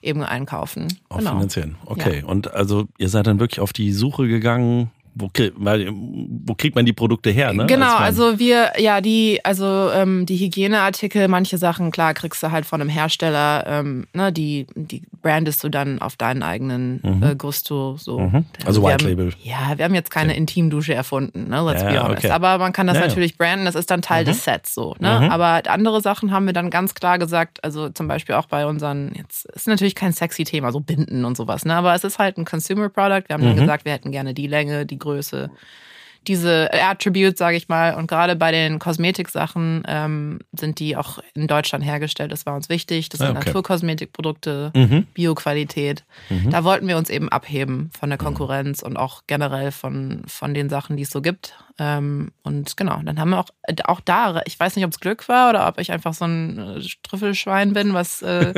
eben 0.01 0.23
einkaufen. 0.23 0.87
Auch 1.09 1.19
genau. 1.19 1.33
finanzieren. 1.33 1.75
Okay. 1.85 2.21
Ja. 2.21 2.25
Und 2.25 2.51
also 2.51 2.87
ihr 2.97 3.09
seid 3.09 3.27
dann 3.27 3.39
wirklich 3.39 3.59
auf 3.59 3.71
die 3.71 3.93
Suche 3.93 4.27
gegangen, 4.27 4.89
wo, 5.15 5.29
wo 5.33 6.55
kriegt 6.55 6.75
man 6.75 6.85
die 6.85 6.93
Produkte 6.93 7.29
her? 7.29 7.53
Ne? 7.53 7.65
Genau, 7.67 7.95
also, 7.95 8.25
also 8.25 8.39
wir, 8.39 8.73
ja, 8.77 9.01
die, 9.01 9.39
also 9.43 9.89
ähm, 9.93 10.25
die 10.25 10.37
Hygieneartikel, 10.37 11.27
manche 11.27 11.57
Sachen, 11.57 11.91
klar, 11.91 12.13
kriegst 12.13 12.41
du 12.41 12.51
halt 12.51 12.65
von 12.65 12.81
einem 12.81 12.89
Hersteller, 12.89 13.65
ähm, 13.67 14.07
ne, 14.13 14.31
die, 14.31 14.67
die 14.75 15.03
brandest 15.21 15.63
du 15.63 15.69
dann 15.69 15.99
auf 15.99 16.15
deinen 16.15 16.43
eigenen 16.43 16.99
mhm. 17.03 17.23
äh, 17.23 17.35
Gusto. 17.35 17.97
So. 17.97 18.19
Mhm. 18.19 18.45
Also 18.65 18.83
White 18.83 19.05
haben, 19.05 19.09
Label. 19.09 19.33
Ja, 19.41 19.77
wir 19.77 19.85
haben 19.85 19.95
jetzt 19.95 20.11
keine 20.11 20.31
okay. 20.31 20.39
Intimdusche 20.39 20.93
erfunden, 20.93 21.49
ne? 21.49 21.61
Let's 21.61 21.81
ja, 21.81 21.91
be 21.91 22.03
honest. 22.03 22.25
Okay. 22.25 22.33
Aber 22.33 22.57
man 22.57 22.73
kann 22.73 22.87
das 22.87 22.97
ja, 22.97 23.07
natürlich 23.07 23.37
branden, 23.37 23.65
das 23.65 23.75
ist 23.75 23.89
dann 23.91 24.01
Teil 24.01 24.23
mhm. 24.23 24.27
des 24.27 24.43
Sets 24.43 24.73
so. 24.73 24.95
Ne? 24.99 25.21
Mhm. 25.21 25.29
Aber 25.29 25.61
andere 25.67 26.01
Sachen 26.01 26.31
haben 26.31 26.45
wir 26.45 26.53
dann 26.53 26.69
ganz 26.69 26.93
klar 26.93 27.19
gesagt, 27.19 27.63
also 27.63 27.89
zum 27.89 28.07
Beispiel 28.07 28.35
auch 28.35 28.47
bei 28.47 28.65
unseren, 28.65 29.11
jetzt 29.15 29.45
ist 29.45 29.67
natürlich 29.67 29.95
kein 29.95 30.11
sexy 30.11 30.43
Thema, 30.43 30.71
so 30.71 30.79
Binden 30.79 31.25
und 31.25 31.37
sowas, 31.37 31.65
ne? 31.65 31.75
Aber 31.75 31.93
es 31.93 32.03
ist 32.03 32.19
halt 32.19 32.37
ein 32.37 32.45
Consumer 32.45 32.89
Product. 32.89 33.23
Wir 33.27 33.33
haben 33.33 33.43
dann 33.43 33.55
mhm. 33.55 33.61
gesagt, 33.61 33.85
wir 33.85 33.91
hätten 33.91 34.11
gerne 34.11 34.33
die 34.33 34.47
Länge, 34.47 34.85
die 34.85 34.97
Größe, 35.03 35.51
diese 36.27 36.69
Attributes, 36.73 37.37
sage 37.37 37.57
ich 37.57 37.69
mal. 37.69 37.95
Und 37.95 38.07
gerade 38.07 38.35
bei 38.35 38.51
den 38.51 38.79
Kosmetiksachen 38.79 39.83
ähm, 39.87 40.39
sind 40.51 40.79
die 40.79 40.95
auch 40.95 41.19
in 41.33 41.47
Deutschland 41.47 41.83
hergestellt. 41.83 42.31
Das 42.31 42.45
war 42.45 42.55
uns 42.55 42.69
wichtig. 42.69 43.09
Das 43.09 43.19
sind 43.19 43.27
ah, 43.27 43.31
okay. 43.31 43.47
Naturkosmetikprodukte, 43.47 44.71
mhm. 44.75 45.07
Bioqualität. 45.13 46.03
Mhm. 46.29 46.51
Da 46.51 46.63
wollten 46.63 46.87
wir 46.87 46.97
uns 46.97 47.09
eben 47.09 47.29
abheben 47.29 47.91
von 47.97 48.09
der 48.09 48.19
mhm. 48.19 48.25
Konkurrenz 48.25 48.81
mhm. 48.81 48.87
und 48.87 48.97
auch 48.97 49.23
generell 49.27 49.71
von, 49.71 50.23
von 50.27 50.53
den 50.53 50.69
Sachen, 50.69 50.97
die 50.97 51.03
es 51.03 51.09
so 51.11 51.21
gibt. 51.21 51.55
Ähm, 51.79 52.31
und 52.43 52.77
genau, 52.77 52.99
dann 53.03 53.19
haben 53.19 53.31
wir 53.31 53.39
auch, 53.39 53.49
auch 53.85 53.99
da, 53.99 54.41
ich 54.45 54.59
weiß 54.59 54.75
nicht, 54.75 54.85
ob 54.85 54.91
es 54.91 54.99
Glück 54.99 55.27
war 55.27 55.49
oder 55.49 55.67
ob 55.67 55.79
ich 55.79 55.91
einfach 55.91 56.13
so 56.13 56.25
ein 56.25 56.59
äh, 56.59 56.81
Trüffelschwein 57.01 57.73
bin, 57.73 57.95
was 57.95 58.21
äh, 58.21 58.53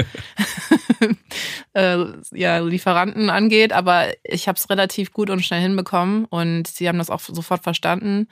äh, 1.74 2.06
ja, 2.34 2.58
Lieferanten 2.58 3.30
angeht, 3.30 3.72
aber 3.72 4.08
ich 4.24 4.50
habe 4.50 4.58
es 4.58 4.70
relativ 4.70 5.14
gut 5.14 5.30
und 5.30 5.46
schnell 5.46 5.62
hinbekommen 5.62 6.26
und 6.26 6.68
sie 6.68 6.90
haben 6.90 6.98
das 6.98 7.10
auch 7.10 7.22
sofort 7.22 7.55
verstanden. 7.62 8.28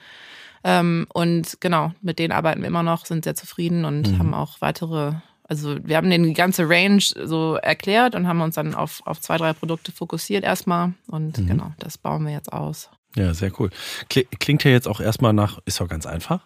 Ähm, 0.62 1.06
und 1.12 1.58
genau, 1.60 1.92
mit 2.00 2.18
denen 2.18 2.32
arbeiten 2.32 2.62
wir 2.62 2.68
immer 2.68 2.82
noch, 2.82 3.06
sind 3.06 3.24
sehr 3.24 3.34
zufrieden 3.34 3.84
und 3.84 4.12
mhm. 4.12 4.18
haben 4.18 4.34
auch 4.34 4.60
weitere 4.60 5.14
also 5.46 5.76
wir 5.84 5.98
haben 5.98 6.08
den 6.08 6.32
ganze 6.32 6.68
Range 6.68 7.02
so 7.02 7.56
erklärt 7.56 8.14
und 8.14 8.26
haben 8.26 8.40
uns 8.40 8.54
dann 8.54 8.74
auf, 8.74 9.02
auf 9.04 9.20
zwei, 9.20 9.36
drei 9.36 9.52
Produkte 9.52 9.92
fokussiert 9.92 10.42
erstmal. 10.42 10.94
Und 11.06 11.38
mhm. 11.38 11.46
genau, 11.46 11.72
das 11.78 11.98
bauen 11.98 12.24
wir 12.24 12.32
jetzt 12.32 12.52
aus. 12.52 12.88
Ja, 13.14 13.34
sehr 13.34 13.52
cool. 13.60 13.70
Klingt 14.08 14.64
ja 14.64 14.70
jetzt 14.70 14.88
auch 14.88 15.00
erstmal 15.00 15.32
nach, 15.32 15.58
ist 15.66 15.80
doch 15.80 15.88
ganz 15.88 16.06
einfach. 16.06 16.40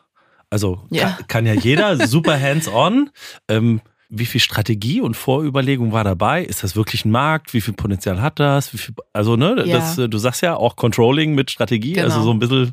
Also 0.50 0.84
ja. 0.90 1.10
Kann, 1.10 1.26
kann, 1.28 1.46
ja 1.46 1.54
jeder, 1.54 2.06
super 2.06 2.40
hands-on. 2.40 3.10
Ähm, 3.48 3.80
wie 4.10 4.24
viel 4.26 4.40
Strategie 4.40 5.00
und 5.02 5.14
Vorüberlegung 5.16 5.92
war 5.92 6.02
dabei? 6.04 6.42
Ist 6.42 6.62
das 6.62 6.76
wirklich 6.76 7.04
ein 7.04 7.10
Markt? 7.10 7.52
Wie 7.52 7.60
viel 7.60 7.74
Potenzial 7.74 8.22
hat 8.22 8.40
das? 8.40 8.72
Wie 8.72 8.78
viel, 8.78 8.94
also, 9.12 9.36
ne, 9.36 9.64
Ja. 9.66 9.76
das, 9.78 9.98
äh, 9.98 10.08
du 10.08 10.16
sagst 10.18 10.40
ja 10.42 10.56
auch 10.56 10.76
Controlling 10.76 11.34
mit 11.34 11.50
Strategie, 11.50 11.92
Genau. 11.92 12.06
also 12.06 12.22
so 12.22 12.30
ein 12.30 12.38
bisschen 12.38 12.72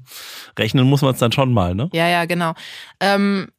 rechnen 0.58 0.86
muss 0.86 1.02
man 1.02 1.14
es 1.14 1.20
dann 1.20 1.32
schon 1.34 1.52
mal, 1.54 1.76
ne? 1.76 1.90
Ja, 1.94 2.08
ja, 2.08 2.24
genau. 2.26 2.54
Ähm, 3.02 3.50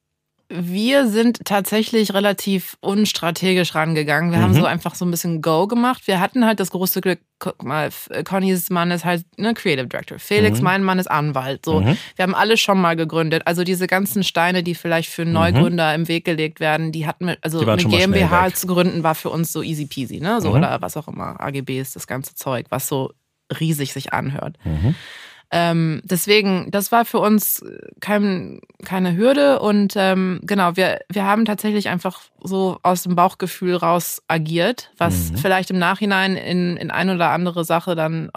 wir 0.49 1.09
sind 1.09 1.41
tatsächlich 1.45 2.15
relativ 2.15 2.77
unstrategisch 2.81 3.75
rangegangen. 3.75 4.31
Wir 4.31 4.39
haben 4.41 4.53
Mhm. 4.53 4.57
so 4.61 4.65
einfach 4.65 4.95
so 4.95 5.05
ein 5.05 5.11
bisschen 5.11 5.43
Go 5.43 5.67
gemacht. 5.67 6.07
Wir 6.07 6.21
hatten 6.21 6.45
halt 6.47 6.61
das 6.61 6.71
große 6.71 7.01
Glück, 7.01 7.19
guck 7.41 7.65
mal, 7.65 7.89
F- 7.89 8.09
Connys 8.25 8.71
Mann 8.71 8.91
ist 8.93 9.05
halt 9.05 9.25
ne, 9.39 9.55
Creative 9.55 9.89
Director. 9.89 10.19
Felix, 10.21 10.59
Mhm. 10.59 10.65
mein 10.65 10.85
Mann, 10.85 10.99
ist 11.01 11.11
Anwalt. 11.11 11.65
So, 11.65 11.81
Mhm. 11.81 11.97
wir 12.15 12.23
haben 12.23 12.35
alle 12.35 12.57
schon 12.57 12.81
mal 12.81 12.95
gegründet. 12.95 13.43
Also 13.47 13.65
diese 13.65 13.87
ganzen 13.89 14.23
Steine, 14.23 14.63
die 14.63 14.75
vielleicht 14.77 15.11
für 15.11 15.25
Neugründer 15.25 15.95
im 15.95 16.07
Weg 16.07 16.25
gelegt 16.25 16.61
werden, 16.61 16.93
die 16.93 17.07
hatten 17.07 17.27
wir, 17.27 17.39
also 17.43 17.61
eine 17.61 17.83
GmbH 17.85 18.55
zu 18.55 18.69
gründen 18.69 19.03
war 19.03 19.17
für 19.17 19.31
uns 19.31 19.53
so 19.53 19.63
easy 19.63 19.87
peasy, 19.87 20.21
ne? 20.21 20.41
So 20.41 20.51
Mhm. 20.51 20.55
oder 20.57 20.81
was 20.81 20.97
auch 20.97 21.09
immer, 21.09 21.41
AGBs, 21.41 21.93
das 21.93 22.07
ganze 22.07 22.35
Zeug, 22.37 22.67
was 22.71 22.87
so 22.87 23.13
riesig 23.61 23.93
sich 23.93 24.13
anhört. 24.13 24.57
Ähm, 25.53 26.01
deswegen, 26.05 26.71
das 26.71 26.91
war 26.91 27.05
für 27.05 27.19
uns 27.19 27.65
kein, 28.01 28.61
keine 28.85 29.17
Hürde 29.17 29.61
und 29.61 29.95
ähm, 29.97 30.41
genau, 30.43 30.77
wir, 30.77 31.01
wir 31.09 31.25
haben 31.25 31.45
tatsächlich 31.45 31.89
einfach 31.89 32.21
so 32.43 32.79
aus 32.83 33.05
dem 33.05 33.15
Bauchgefühl 33.15 33.77
raus 33.77 34.23
agiert, 34.29 34.91
was 34.99 35.31
Mhm. 35.31 35.37
vielleicht 35.37 35.71
im 35.71 35.79
Nachhinein 35.79 36.37
in, 36.37 36.77
in 36.77 36.91
ein 36.91 37.11
oder 37.11 37.31
andere 37.31 37.65
Sache 37.65 37.95
dann 37.95 38.31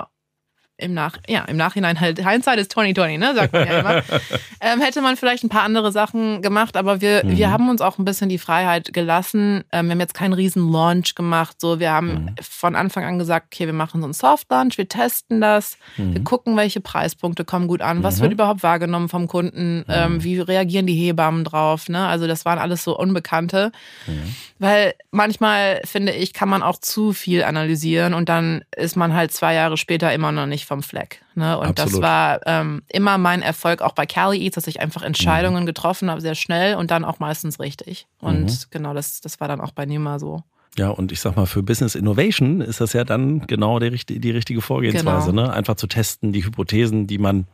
im 0.79 0.93
Nach 0.93 1.17
ja, 1.27 1.41
im 1.45 1.57
Nachhinein 1.57 1.99
halt, 1.99 2.19
Hindsight 2.25 2.59
ist 2.59 2.71
2020, 2.71 3.17
ne, 3.19 3.35
sagt 3.35 3.53
man 3.53 3.67
ja 3.67 3.79
immer. 3.79 4.01
ähm, 4.61 4.81
hätte 4.81 5.01
man 5.01 5.15
vielleicht 5.17 5.43
ein 5.43 5.49
paar 5.49 5.63
andere 5.63 5.91
Sachen 5.91 6.41
gemacht, 6.41 6.75
aber 6.77 7.01
wir, 7.01 7.21
Mhm. 7.25 7.37
wir 7.37 7.51
haben 7.51 7.69
uns 7.69 7.81
auch 7.81 7.97
ein 7.97 8.05
bisschen 8.05 8.29
die 8.29 8.37
Freiheit 8.37 8.93
gelassen. 8.93 9.63
Ähm, 9.71 9.87
wir 9.87 9.91
haben 9.91 9.99
jetzt 9.99 10.13
keinen 10.13 10.33
riesen 10.33 10.71
Launch 10.71 11.15
gemacht. 11.15 11.59
So, 11.59 11.79
wir 11.79 11.91
haben 11.91 12.07
Mhm. 12.07 12.35
von 12.41 12.75
Anfang 12.75 13.03
an 13.03 13.19
gesagt, 13.19 13.47
okay, 13.53 13.65
wir 13.65 13.73
machen 13.73 14.01
so 14.01 14.05
einen 14.05 14.13
Soft 14.13 14.49
Launch, 14.49 14.77
wir 14.77 14.87
testen 14.87 15.41
das, 15.41 15.77
wir 15.97 16.05
Mhm. 16.19 16.23
gucken, 16.23 16.55
welche 16.57 16.79
Preispunkte 16.81 17.45
kommen 17.45 17.67
gut 17.67 17.81
an, 17.81 18.03
was 18.03 18.17
Mhm. 18.17 18.21
wird 18.23 18.31
überhaupt 18.33 18.63
wahrgenommen 18.63 19.09
vom 19.09 19.27
Kunden, 19.27 19.83
ähm, 19.89 20.23
wie 20.23 20.39
reagieren 20.39 20.87
die 20.87 20.95
Hebammen 20.95 21.43
drauf. 21.43 21.89
Ne? 21.89 22.07
Also 22.07 22.27
das 22.27 22.45
waren 22.45 22.59
alles 22.59 22.83
so 22.83 22.97
Unbekannte. 22.97 23.71
Mhm. 24.07 24.35
Weil 24.59 24.93
manchmal, 25.11 25.81
finde 25.85 26.11
ich, 26.13 26.33
kann 26.33 26.49
man 26.49 26.63
auch 26.63 26.77
zu 26.79 27.13
viel 27.13 27.43
analysieren 27.43 28.13
und 28.13 28.29
dann 28.29 28.63
ist 28.75 28.95
man 28.95 29.13
halt 29.13 29.31
zwei 29.31 29.53
Jahre 29.53 29.77
später 29.77 30.13
immer 30.13 30.31
noch 30.31 30.45
nicht 30.45 30.65
vom 30.69 30.83
Fleck. 30.83 31.21
Ne? 31.35 31.57
Und 31.57 31.77
das 31.79 31.87
Absolut. 31.87 32.03
war 32.03 32.39
ähm, 32.45 32.83
immer 32.87 33.17
mein 33.17 33.41
Erfolg 33.41 33.81
auch 33.81 33.91
bei 33.93 34.05
Cali 34.05 34.37
Eats, 34.39 34.55
dass 34.55 34.67
ich 34.67 34.79
einfach 34.79 35.01
Entscheidungen 35.01 35.65
getroffen 35.65 36.09
habe, 36.09 36.21
sehr 36.21 36.35
schnell 36.35 36.75
und 36.75 36.91
dann 36.91 37.03
auch 37.03 37.19
meistens 37.19 37.59
richtig. 37.59 38.07
Und 38.21 38.43
Mhm. 38.45 38.57
genau, 38.69 38.93
das, 38.93 39.19
das 39.19 39.39
war 39.41 39.47
dann 39.47 39.59
auch 39.59 39.71
bei 39.71 39.85
Nima 39.85 40.19
so. 40.19 40.43
Ja, 40.77 40.89
und 40.89 41.11
ich 41.11 41.19
sag 41.19 41.35
mal, 41.35 41.47
für 41.47 41.63
Business 41.63 41.95
Innovation 41.95 42.61
ist 42.61 42.79
das 42.79 42.93
ja 42.93 43.03
dann 43.03 43.47
genau 43.47 43.77
richt- 43.77 44.09
die 44.11 44.31
richtige 44.31 44.61
Vorgehensweise, 44.61 45.31
Genau. 45.31 45.47
ne? 45.47 45.53
Einfach 45.53 45.75
zu 45.75 45.87
testen, 45.87 46.31
die 46.31 46.45
Hypothesen, 46.45 47.07
die 47.07 47.17
man 47.17 47.47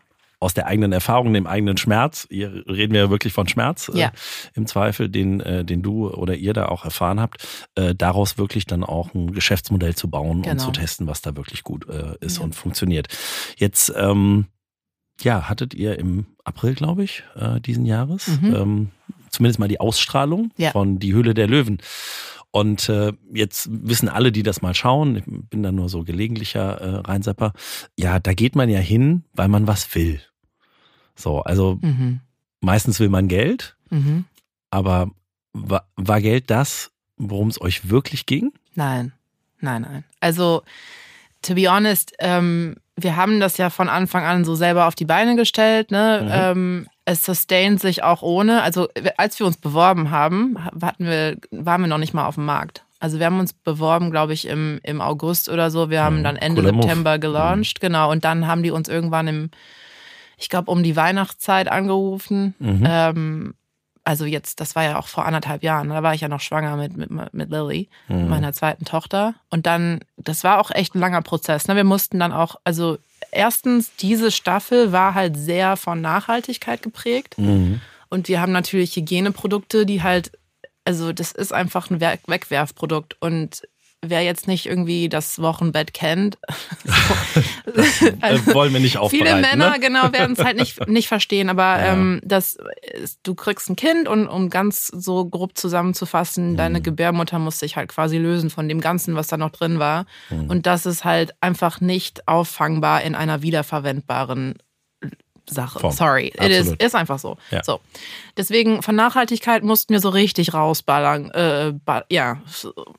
aus 0.46 0.54
der 0.54 0.68
eigenen 0.68 0.92
Erfahrung, 0.92 1.34
dem 1.34 1.48
eigenen 1.48 1.75
Schmerz, 1.78 2.28
hier 2.30 2.64
reden 2.68 2.94
wir 2.94 3.02
ja 3.02 3.10
wirklich 3.10 3.34
von 3.34 3.48
Schmerz, 3.48 3.92
Ja. 3.94 4.08
äh, 4.08 4.12
im 4.54 4.68
Zweifel, 4.68 5.10
den, 5.10 5.40
äh, 5.42 5.66
den 5.66 5.82
du 5.82 6.10
oder 6.10 6.36
ihr 6.36 6.54
da 6.54 6.68
auch 6.68 6.86
erfahren 6.86 7.20
habt, 7.20 7.46
äh, 7.75 7.94
daraus 7.96 8.38
wirklich 8.38 8.66
dann 8.66 8.84
auch 8.84 9.14
ein 9.14 9.32
Geschäftsmodell 9.34 9.96
zu 9.96 10.10
bauen 10.10 10.38
und 10.38 10.42
Genau. 10.44 10.64
zu 10.64 10.72
testen, 10.72 11.08
was 11.08 11.22
da 11.22 11.36
wirklich 11.36 11.64
gut 11.64 11.90
äh, 11.90 12.16
ist 12.22 12.38
Ja. 12.38 12.44
und 12.44 12.56
funktioniert. 12.56 13.08
Jetzt, 13.58 13.92
ähm, 13.98 14.46
ja, 15.22 15.50
hattet 15.50 15.74
ihr 15.74 15.98
im 15.98 16.25
April, 16.44 16.75
glaube 16.75 17.04
ich, 17.04 17.24
äh, 17.36 17.60
diesen 17.60 17.86
Jahres, 17.86 18.28
Mhm. 18.42 18.56
ähm, 18.56 18.90
zumindest 19.30 19.60
mal 19.60 19.68
die 19.68 19.80
Ausstrahlung 19.80 20.52
Ja. 20.58 20.72
von 20.72 21.00
Die 21.00 21.14
Höhle 21.14 21.34
der 21.34 21.48
Löwen. 21.48 21.80
Und 22.52 22.88
äh, 22.88 23.12
jetzt 23.34 23.68
wissen 23.70 24.08
alle, 24.08 24.32
die 24.32 24.42
das 24.44 24.62
mal 24.62 24.74
schauen, 24.74 25.18
ich 25.18 25.24
bin 25.25 25.62
da 25.62 25.74
nur 25.74 25.90
so 25.90 26.04
gelegentlicher 26.04 26.80
äh, 26.80 26.96
Reinsepper, 27.06 27.52
ja, 27.98 28.20
da 28.20 28.34
geht 28.34 28.56
man 28.56 28.70
ja 28.70 28.80
hin, 28.80 29.25
weil 29.34 29.50
man 29.50 29.68
was 29.68 29.94
will. 29.94 30.22
So, 31.15 31.41
also 31.41 31.77
Mhm. 31.81 32.19
meistens 32.62 33.00
will 33.00 33.10
man 33.10 33.27
Geld, 33.27 33.75
Mhm. 33.89 34.25
aber 34.72 35.10
war, 35.53 35.88
war 35.95 36.22
Geld 36.22 36.50
das, 36.50 36.91
worum 37.17 37.48
es 37.48 37.62
euch 37.62 37.89
wirklich 37.89 38.25
ging? 38.25 38.51
Nein, 38.75 39.13
nein, 39.62 39.84
nein. 39.84 40.03
Also, 40.19 40.63
to 41.41 41.55
be 41.55 41.69
honest, 41.72 42.13
ähm, 42.19 42.75
wir 42.98 43.15
haben 43.15 43.39
das 43.39 43.57
ja 43.57 43.69
von 43.69 43.88
Anfang 43.89 44.24
an 44.24 44.45
so 44.45 44.55
selber 44.55 44.88
auf 44.88 44.95
die 44.95 45.05
Beine 45.05 45.36
gestellt. 45.36 45.91
Ne? 45.91 46.22
Mhm. 46.24 46.29
Ähm, 46.31 46.88
es 47.05 47.24
sustaint 47.25 47.79
sich 47.81 48.03
auch 48.03 48.22
ohne. 48.22 48.63
Also, 48.63 48.88
als 49.17 49.38
wir 49.39 49.45
uns 49.45 49.57
beworben 49.57 50.12
haben, 50.12 50.57
hatten 50.81 51.05
wir, 51.05 51.38
waren 51.51 51.81
wir 51.81 51.88
noch 51.88 51.98
nicht 51.98 52.13
mal 52.13 52.25
auf 52.25 52.36
dem 52.36 52.45
Markt. 52.45 52.84
Also 53.00 53.19
wir 53.19 53.25
haben 53.27 53.39
uns 53.39 53.51
beworben, 53.53 54.10
glaube 54.12 54.34
ich, 54.34 54.48
im, 54.48 54.79
im 54.84 55.01
August 55.01 55.50
oder 55.50 55.69
so. 55.72 55.89
Wir 55.89 56.01
haben 56.03 56.19
Mhm. 56.19 56.24
dann 56.24 56.36
Ende. 56.38 56.63
September 56.63 57.19
gelauncht, 57.19 57.79
genau. 57.81 58.10
Und 58.12 58.24
dann 58.25 58.48
haben 58.48 58.63
die 58.63 58.72
uns 58.72 58.88
irgendwann 58.88 59.27
im, 59.27 59.50
ich 60.38 60.50
glaube, 60.50 60.72
um 60.72 60.84
die 60.84 60.96
Weihnachtszeit 60.96 61.68
angerufen. 61.70 62.56
Mhm. 62.60 62.84
Ähm, 62.88 63.54
also 64.04 64.25
jetzt, 64.25 64.60
das 64.60 64.75
war 64.75 64.84
ja 64.84 65.00
auch 65.00 65.08
vor 65.08 65.25
anderthalb 65.25 65.63
Jahren. 65.63 65.89
Da 65.89 66.04
war 66.04 66.13
ich 66.13 66.22
ja 66.22 66.27
noch 66.27 66.39
schwanger 66.42 66.77
mit, 66.77 66.96
mit, 66.96 67.10
mit 67.34 67.50
Lilly 67.50 67.89
Mhm. 68.08 68.30
meiner 68.30 68.54
zweiten 68.54 68.86
Tochter. 68.86 69.34
Und 69.50 69.65
dann, 69.65 70.01
das 70.18 70.44
war 70.44 70.60
auch 70.60 70.70
echt 70.70 70.94
ein 70.94 71.00
langer 71.00 71.24
Prozess. 71.24 71.68
Ne? 71.68 71.75
Wir 71.75 71.84
mussten 71.84 72.20
dann 72.20 72.32
auch, 72.32 72.56
also 72.63 73.00
erstens, 73.32 73.96
diese 73.96 74.32
Staffel 74.32 74.92
war 74.92 75.15
halt 75.15 75.36
sehr 75.38 75.75
von 75.75 76.01
Nachhaltigkeit 76.01 76.84
geprägt. 76.84 77.38
Mhm. 77.39 77.82
Und 78.10 78.27
wir 78.27 78.39
haben 78.42 78.51
natürlich 78.51 78.96
Hygieneprodukte, 78.96 79.88
die 79.88 80.04
halt, 80.04 80.32
also 80.86 81.12
das 81.12 81.32
ist 81.32 81.51
einfach 81.51 81.89
ein 81.89 82.00
Wegwerfprodukt. 82.00 83.18
Und 83.20 83.63
wer 84.10 84.22
jetzt 84.22 84.48
nicht 84.48 84.66
irgendwie 84.66 85.10
das 85.10 85.40
Wochenbett 85.42 85.94
kennt, 85.94 86.38
so, 86.84 86.92
Äh, 88.22 88.40
wollen 88.54 88.74
wir 88.74 88.80
nicht 88.80 88.98
aufbereiten. 88.98 89.28
Viele 89.28 89.42
Männer, 89.42 89.72
ne? 89.72 89.80
genau, 89.80 90.12
werden 90.14 90.34
es 90.38 90.44
halt 90.44 90.58
nicht, 90.58 90.88
nicht 90.88 91.08
verstehen, 91.08 91.50
aber 91.50 91.64
Ja. 91.80 91.94
ähm, 91.94 92.22
das 92.24 92.58
ist, 92.94 93.20
du 93.24 93.36
kriegst 93.36 93.70
ein 93.70 93.76
Kind 93.76 94.08
und 94.08 94.28
um 94.28 94.50
ganz 94.50 94.88
so 94.88 95.26
grob 95.26 95.58
zusammenzufassen, 95.58 96.54
Mhm. 96.54 96.58
deine 96.58 96.82
Gebärmutter 96.82 97.40
muss 97.40 97.60
sich 97.60 97.76
halt 97.76 97.90
quasi 97.90 98.18
lösen 98.18 98.50
von 98.50 98.68
dem 98.70 98.82
Ganzen, 98.82 99.16
was 99.16 99.28
da 99.28 99.38
noch 99.38 99.52
drin 99.52 99.80
war. 99.80 100.06
Mhm. 100.30 100.50
Und 100.50 100.66
das 100.66 100.86
ist 100.86 101.04
halt 101.06 101.34
einfach 101.42 101.82
nicht 101.82 102.28
auffangbar 102.28 103.02
in 103.02 103.16
einer 103.16 103.42
wiederverwendbaren 103.42 104.56
Sache. 105.50 105.80
Form. 105.80 105.94
Sorry, 105.94 106.28
it 106.28 106.52
is, 106.52 106.74
ist 106.80 106.96
einfach 106.96 107.20
so. 107.20 107.38
Ja. 107.52 107.64
So. 107.64 107.80
Deswegen 108.38 108.82
von 108.82 108.96
Nachhaltigkeit 108.96 109.64
mussten 109.64 109.94
wir 109.94 110.00
so 110.00 110.10
richtig 110.10 110.54
rausballern, 110.54 111.32
äh, 111.32 111.74
ja, 112.10 112.42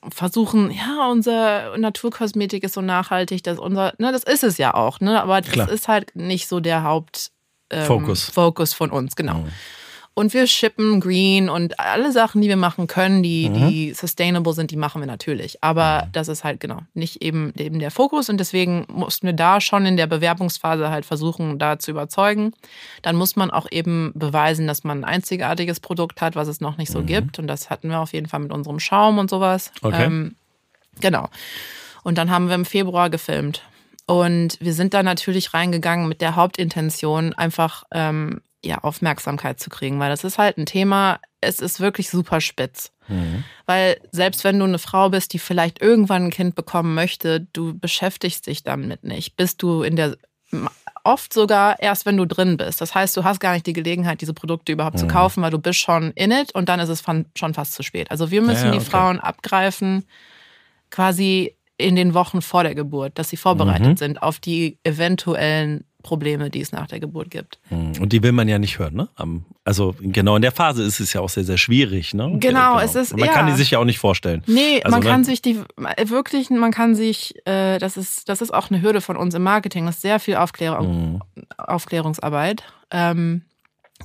versuchen, 0.09 0.71
ja, 0.71 1.07
unser 1.09 1.77
Naturkosmetik 1.77 2.63
ist 2.63 2.73
so 2.73 2.81
nachhaltig, 2.81 3.43
dass 3.43 3.59
unser, 3.59 3.93
ne, 3.97 4.11
das 4.11 4.23
ist 4.23 4.43
es 4.43 4.57
ja 4.57 4.73
auch, 4.73 4.99
ne, 4.99 5.21
aber 5.21 5.41
das 5.41 5.51
Klar. 5.51 5.69
ist 5.69 5.87
halt 5.87 6.15
nicht 6.15 6.47
so 6.47 6.59
der 6.59 6.83
Haupt 6.83 7.31
ähm, 7.69 7.85
Fokus. 7.85 8.29
Fokus 8.29 8.73
von 8.73 8.89
uns, 8.91 9.15
genau. 9.15 9.39
Mhm. 9.39 9.51
Und 10.17 10.33
wir 10.33 10.47
shippen 10.47 10.99
green 10.99 11.47
und 11.47 11.79
alle 11.79 12.11
Sachen, 12.11 12.41
die 12.41 12.47
wir 12.47 12.55
machen 12.55 12.87
können, 12.87 13.21
die, 13.21 13.49
Mhm. 13.49 13.69
die 13.69 13.93
sustainable 13.93 14.51
sind, 14.53 14.71
die 14.71 14.75
machen 14.75 14.99
wir 14.99 15.05
natürlich. 15.05 15.63
Aber 15.63 16.07
das 16.11 16.27
ist 16.27 16.43
halt 16.43 16.59
genau 16.59 16.79
nicht 16.95 17.21
eben, 17.21 17.53
eben 17.55 17.77
der 17.77 17.91
Fokus 17.91 18.27
und 18.27 18.39
deswegen 18.39 18.87
mussten 18.89 19.27
wir 19.27 19.33
da 19.33 19.61
schon 19.61 19.85
in 19.85 19.95
der 19.95 20.07
Bewerbungsphase 20.07 20.89
halt 20.89 21.05
versuchen, 21.05 21.59
da 21.59 21.77
zu 21.77 21.91
überzeugen. 21.91 22.53
Dann 23.03 23.15
muss 23.15 23.35
man 23.35 23.51
auch 23.51 23.67
eben 23.69 24.11
beweisen, 24.15 24.65
dass 24.65 24.83
man 24.83 25.03
ein 25.03 25.05
einzigartiges 25.05 25.79
Produkt 25.79 26.19
hat, 26.19 26.35
was 26.35 26.47
es 26.47 26.61
noch 26.61 26.77
nicht 26.77 26.91
so 26.91 27.03
gibt. 27.03 27.37
Und 27.37 27.45
das 27.45 27.69
hatten 27.69 27.89
wir 27.89 27.99
auf 27.99 28.11
jeden 28.11 28.27
Fall 28.27 28.39
mit 28.39 28.51
unserem 28.51 28.79
Schaum 28.79 29.19
und 29.19 29.29
sowas. 29.29 29.71
Okay. 29.83 30.05
Ähm, 30.05 30.35
genau. 30.99 31.29
Und 32.01 32.17
dann 32.17 32.31
haben 32.31 32.47
wir 32.47 32.55
im 32.55 32.65
Februar 32.65 33.11
gefilmt. 33.11 33.61
Und 34.07 34.57
wir 34.61 34.73
sind 34.73 34.95
da 34.95 35.03
natürlich 35.03 35.53
reingegangen 35.53 36.07
mit 36.07 36.21
der 36.21 36.35
Hauptintention, 36.35 37.33
einfach 37.33 37.83
ähm, 37.91 38.41
ja, 38.67 38.79
Aufmerksamkeit 38.79 39.59
zu 39.59 39.69
kriegen, 39.69 39.99
weil 39.99 40.09
das 40.09 40.23
ist 40.23 40.37
halt 40.37 40.57
ein 40.57 40.65
Thema, 40.65 41.19
es 41.41 41.59
ist 41.59 41.79
wirklich 41.79 42.09
super 42.09 42.41
spitz. 42.41 42.91
Mhm. 43.07 43.43
Weil 43.65 43.97
selbst 44.11 44.43
wenn 44.43 44.59
du 44.59 44.65
eine 44.65 44.79
Frau 44.79 45.09
bist, 45.09 45.33
die 45.33 45.39
vielleicht 45.39 45.81
irgendwann 45.81 46.25
ein 46.25 46.31
Kind 46.31 46.55
bekommen 46.55 46.93
möchte, 46.93 47.41
du 47.53 47.77
beschäftigst 47.77 48.47
dich 48.47 48.63
damit 48.63 49.03
nicht, 49.03 49.35
bis 49.37 49.57
du 49.57 49.81
in 49.83 49.95
der 49.95 50.17
oft 51.03 51.31
sogar 51.33 51.79
erst, 51.81 52.05
wenn 52.05 52.17
du 52.17 52.25
drin 52.25 52.57
bist. 52.57 52.81
Das 52.81 52.93
heißt, 52.93 53.15
du 53.15 53.23
hast 53.23 53.39
gar 53.39 53.53
nicht 53.53 53.65
die 53.65 53.73
Gelegenheit, 53.73 54.19
diese 54.21 54.33
Produkte 54.33 54.73
überhaupt 54.73 54.99
zu 54.99 55.05
Mhm. 55.05 55.09
kaufen, 55.11 55.41
weil 55.41 55.51
du 55.51 55.59
bist 55.59 55.79
schon 55.79 56.11
in 56.11 56.31
it 56.31 56.53
und 56.53 56.67
dann 56.67 56.79
ist 56.81 56.89
es 56.89 57.01
schon 57.37 57.53
fast 57.53 57.73
zu 57.73 57.83
spät. 57.83 58.11
Also 58.11 58.29
wir 58.31 58.41
müssen 58.41 58.65
Ja, 58.65 58.71
die 58.71 58.77
okay. 58.79 58.89
Frauen 58.89 59.19
abgreifen, 59.19 60.03
quasi 60.89 61.55
in 61.77 61.95
den 61.95 62.13
Wochen 62.13 62.41
vor 62.41 62.63
der 62.63 62.75
Geburt, 62.75 63.19
dass 63.19 63.29
sie 63.29 63.37
vorbereitet 63.37 63.87
Mhm. 63.87 63.97
sind 63.97 64.21
auf 64.23 64.39
die 64.39 64.79
eventuellen 64.83 65.85
Probleme, 66.03 66.49
die 66.49 66.61
es 66.61 66.71
nach 66.71 66.87
der 66.87 66.99
Geburt 66.99 67.31
gibt. 67.31 67.59
Mhm. 67.69 67.93
Und 67.99 68.13
die 68.13 68.23
will 68.23 68.31
man 68.31 68.47
ja 68.47 68.59
nicht 68.59 68.79
hören, 68.79 68.93
ne? 68.95 69.09
Also 69.65 69.95
genau 69.99 70.35
in 70.37 70.41
der 70.41 70.51
Phase 70.53 70.83
ist 70.83 70.99
es 70.99 71.11
ja 71.11 71.19
auch 71.21 71.29
sehr, 71.29 71.43
sehr 71.43 71.57
schwierig, 71.57 72.13
ne? 72.13 72.37
Genau, 72.39 72.79
es 72.79 72.95
ist- 72.95 73.11
Und 73.13 73.19
Man 73.19 73.27
ja. 73.29 73.33
kann 73.35 73.47
die 73.47 73.53
sich 73.53 73.71
ja 73.71 73.79
auch 73.79 73.83
nicht 73.85 73.99
vorstellen. 73.99 74.41
Nee, 74.47 74.81
Also 74.83 74.95
man 74.97 75.05
kann 75.05 75.23
sich 75.25 75.41
die 75.41 75.59
wirklich, 76.05 76.49
man 76.49 76.71
kann 76.71 76.95
sich, 76.95 77.33
äh, 77.45 77.77
das 77.79 77.97
ist, 77.97 78.29
das 78.29 78.41
ist 78.41 78.53
auch 78.53 78.69
eine 78.69 78.81
Hürde 78.81 79.01
von 79.01 79.17
uns 79.17 79.33
im 79.35 79.43
Marketing, 79.43 79.85
das 79.85 79.95
ist 79.95 80.01
sehr 80.03 80.19
viel 80.19 80.35
Aufklärung, 80.37 81.21
Mhm. 81.35 81.45
Aufklärungsarbeit. 81.57 82.63
Ähm, 82.91 83.41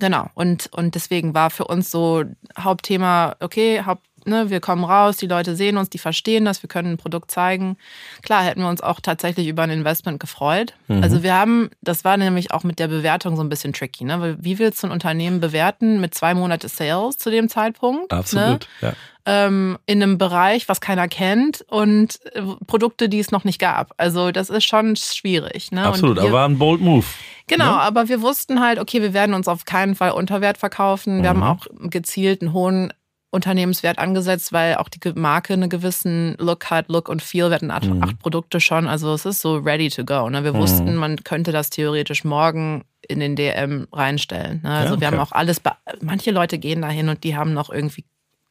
genau. 0.01 0.29
Und, 0.35 0.69
und 0.73 0.95
deswegen 0.95 1.35
war 1.35 1.51
für 1.51 1.67
uns 1.67 1.91
so 1.91 2.25
Hauptthema, 2.59 3.37
okay, 3.41 3.83
Haupt, 3.85 4.07
ne, 4.27 4.51
wir 4.51 4.61
kommen 4.61 4.85
raus, 4.85 5.17
die 5.17 5.27
Leute 5.27 5.57
sehen 5.57 5.77
uns, 5.77 5.91
die 5.91 5.99
verstehen 5.99 6.45
das, 6.45 6.63
wir 6.63 6.69
können 6.69 6.93
ein 6.93 6.97
Produkt 6.99 7.31
zeigen. 7.31 7.77
Klar, 8.23 8.43
hätten 8.45 8.61
wir 8.61 8.69
uns 8.69 8.81
auch 8.81 9.01
tatsächlich 9.01 9.49
über 9.49 9.63
ein 9.63 9.71
Investment 9.71 10.21
gefreut. 10.21 10.75
Mhm. 10.89 11.03
Also 11.03 11.23
wir 11.23 11.35
haben, 11.35 11.71
das 11.81 12.05
war 12.05 12.17
nämlich 12.17 12.53
auch 12.53 12.65
mit 12.65 12.79
der 12.79 12.89
Bewertung 12.89 13.37
so 13.37 13.43
ein 13.43 13.49
bisschen 13.49 13.73
tricky. 13.73 14.05
Ne? 14.05 14.21
Weil 14.21 14.37
Wie 14.41 14.59
willst 14.59 14.83
du 14.83 14.87
ein 14.89 14.93
Unternehmen 14.93 15.41
bewerten 15.41 16.01
mit 16.01 16.15
zwei 16.15 16.35
Monate 16.35 16.69
Sales 16.69 17.19
zu 17.19 17.31
dem 17.31 17.49
Zeitpunkt? 17.49 18.11
Ne? 18.13 18.19
Absolut, 18.19 18.69
ja. 18.81 18.93
ähm, 19.27 19.79
in 19.87 20.03
einem 20.03 20.19
Bereich, 20.19 20.69
was 20.69 20.81
keiner 20.81 21.09
kennt 21.09 21.65
und 21.69 22.19
äh, 22.35 22.43
Produkte, 22.67 23.09
die 23.09 23.19
es 23.21 23.31
noch 23.31 23.45
nicht 23.45 23.59
gab. 23.59 23.93
Also 23.97 24.31
das 24.33 24.51
ist 24.51 24.65
schon 24.65 24.97
schwierig. 24.97 25.73
Ne? 25.73 25.85
Absolut, 25.85 26.17
wir, 26.17 26.25
aber 26.25 26.33
war 26.33 26.49
ein 26.49 26.59
bold 26.59 26.81
Move. 26.81 27.07
Genau, 27.49 27.73
ne? 27.73 27.81
aber 27.81 28.09
wir 28.09 28.23
wussten 28.23 28.61
halt, 28.61 28.79
okay, 28.79 29.03
wir 29.03 29.13
werden 29.15 29.35
uns 29.35 29.49
auf 29.49 29.65
keinen 29.65 29.95
Fall 29.95 30.13
unter 30.13 30.41
Wert 30.41 30.59
verkaufen. 30.59 31.23
Wir 31.23 31.35
Mhm. 31.35 31.43
haben 31.45 31.59
auch 31.59 31.67
gezielt 31.91 32.41
einen 32.41 32.53
hohen 32.53 32.93
Unternehmenswert 33.33 33.99
angesetzt, 33.99 34.53
weil 34.53 34.77
auch 34.77 34.89
die 34.89 35.01
Marke 35.15 35.55
einen 35.55 35.69
gewissen 35.71 36.37
Look 36.39 36.67
hat, 36.71 36.89
Look 36.89 37.09
und 37.09 37.23
Feel. 37.23 37.49
Wir 37.49 37.55
hatten 37.57 37.71
acht, 37.71 37.87
Mhm. 37.87 38.03
acht 38.03 38.19
Produkte 38.21 38.61
schon, 38.61 38.87
also 38.87 39.13
es 39.15 39.25
ist 39.25 39.41
so 39.41 39.57
ready 39.57 39.89
to 39.89 40.05
go. 40.05 40.29
Ne? 40.31 40.45
Wir 40.45 40.53
Mhm. 40.53 40.59
wussten, 40.59 40.97
man 40.97 41.17
könnte 41.25 41.51
das 41.51 41.71
theoretisch 41.71 42.25
morgen 42.25 42.85
in 43.09 43.19
den 43.21 43.35
DM 43.35 43.89
reinstellen. 43.93 44.61
Ne? 44.63 44.71
Also 44.71 44.95
Ja, 44.95 45.01
wir 45.01 45.09
okay. 45.09 45.17
haben 45.17 45.23
auch 45.27 45.33
alles, 45.33 45.61
manche 46.03 46.31
Leute 46.31 46.59
gehen 46.59 46.83
dahin 46.83 47.09
und 47.09 47.25
die 47.25 47.35
haben 47.37 47.53
noch 47.55 47.71
irgendwie 47.71 48.05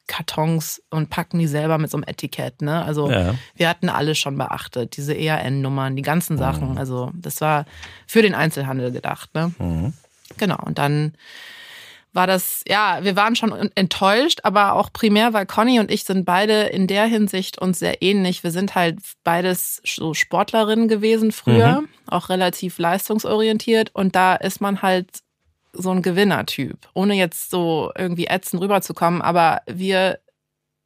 Kartons 0.08 0.82
und 0.90 1.10
packen 1.10 1.38
die 1.38 1.46
selber 1.46 1.78
mit 1.78 1.88
so 1.90 1.96
einem 1.96 2.04
Etikett. 2.08 2.60
Ne? 2.60 2.84
Also 2.84 3.08
Ja. 3.10 3.34
wir 3.54 3.68
hatten 3.68 3.88
alles 3.88 4.18
schon 4.18 4.36
beachtet, 4.36 4.96
diese 4.96 5.14
ERN-Nummern, 5.14 5.94
die 5.94 6.02
ganzen 6.02 6.34
Mhm. 6.34 6.38
Sachen. 6.38 6.76
Also 6.78 7.12
das 7.14 7.40
war 7.40 7.66
für 8.08 8.20
den 8.20 8.34
Einzelhandel 8.34 8.90
gedacht. 8.90 9.32
Ne? 9.34 9.52
Mhm. 9.58 9.92
Genau, 10.38 10.58
und 10.64 10.78
dann 10.78 11.14
war 12.12 12.26
das, 12.26 12.62
ja, 12.68 12.98
wir 13.02 13.16
waren 13.16 13.36
schon 13.36 13.70
enttäuscht, 13.74 14.40
aber 14.42 14.74
auch 14.74 14.92
primär, 14.92 15.32
weil 15.32 15.46
Conny 15.46 15.80
und 15.80 15.90
ich 15.90 16.04
sind 16.04 16.24
beide 16.24 16.64
in 16.64 16.86
der 16.86 17.06
Hinsicht 17.06 17.58
uns 17.58 17.78
sehr 17.78 18.02
ähnlich. 18.02 18.44
Wir 18.44 18.50
sind 18.50 18.74
halt 18.74 18.98
beides 19.24 19.80
so 19.84 20.12
Sportlerinnen 20.12 20.88
gewesen 20.88 21.32
früher, 21.32 21.82
auch 22.06 22.28
relativ 22.28 22.78
leistungsorientiert. 22.78 23.90
Und 23.94 24.14
da 24.14 24.34
ist 24.34 24.60
man 24.60 24.82
halt 24.82 25.08
so 25.72 25.90
ein 25.90 26.02
Gewinnertyp, 26.02 26.76
ohne 26.92 27.14
jetzt 27.14 27.50
so 27.50 27.90
irgendwie 27.96 28.26
ätzend 28.26 28.62
rüberzukommen, 28.62 29.22
aber 29.22 29.62
wir 29.66 30.18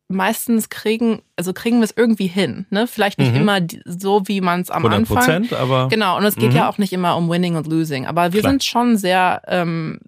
meistens 0.08 0.68
kriegen, 0.68 1.20
also 1.36 1.52
kriegen 1.52 1.78
wir 1.78 1.84
es 1.84 1.94
irgendwie 1.96 2.28
hin, 2.28 2.66
ne? 2.70 2.86
Vielleicht 2.86 3.18
nicht 3.18 3.32
Mhm. 3.32 3.40
immer 3.40 3.58
so, 3.84 4.22
wie 4.28 4.40
man 4.40 4.60
es 4.60 4.70
am 4.70 4.82
100 4.84 5.00
Anfang 5.00 5.16
Prozent, 5.16 5.52
aber 5.52 5.88
Genau, 5.88 6.16
und 6.16 6.24
es 6.24 6.36
geht 6.36 6.50
Mhm. 6.50 6.56
ja 6.56 6.68
auch 6.68 6.78
nicht 6.78 6.92
immer 6.92 7.16
um 7.16 7.28
Winning 7.28 7.56
und 7.56 7.66
Losing. 7.66 8.06
Aber 8.06 8.32
wir 8.32 8.40
Klar. 8.40 8.52
sind 8.52 8.62
schon 8.64 8.96
sehr 8.96 9.42
ähm, 9.48 9.98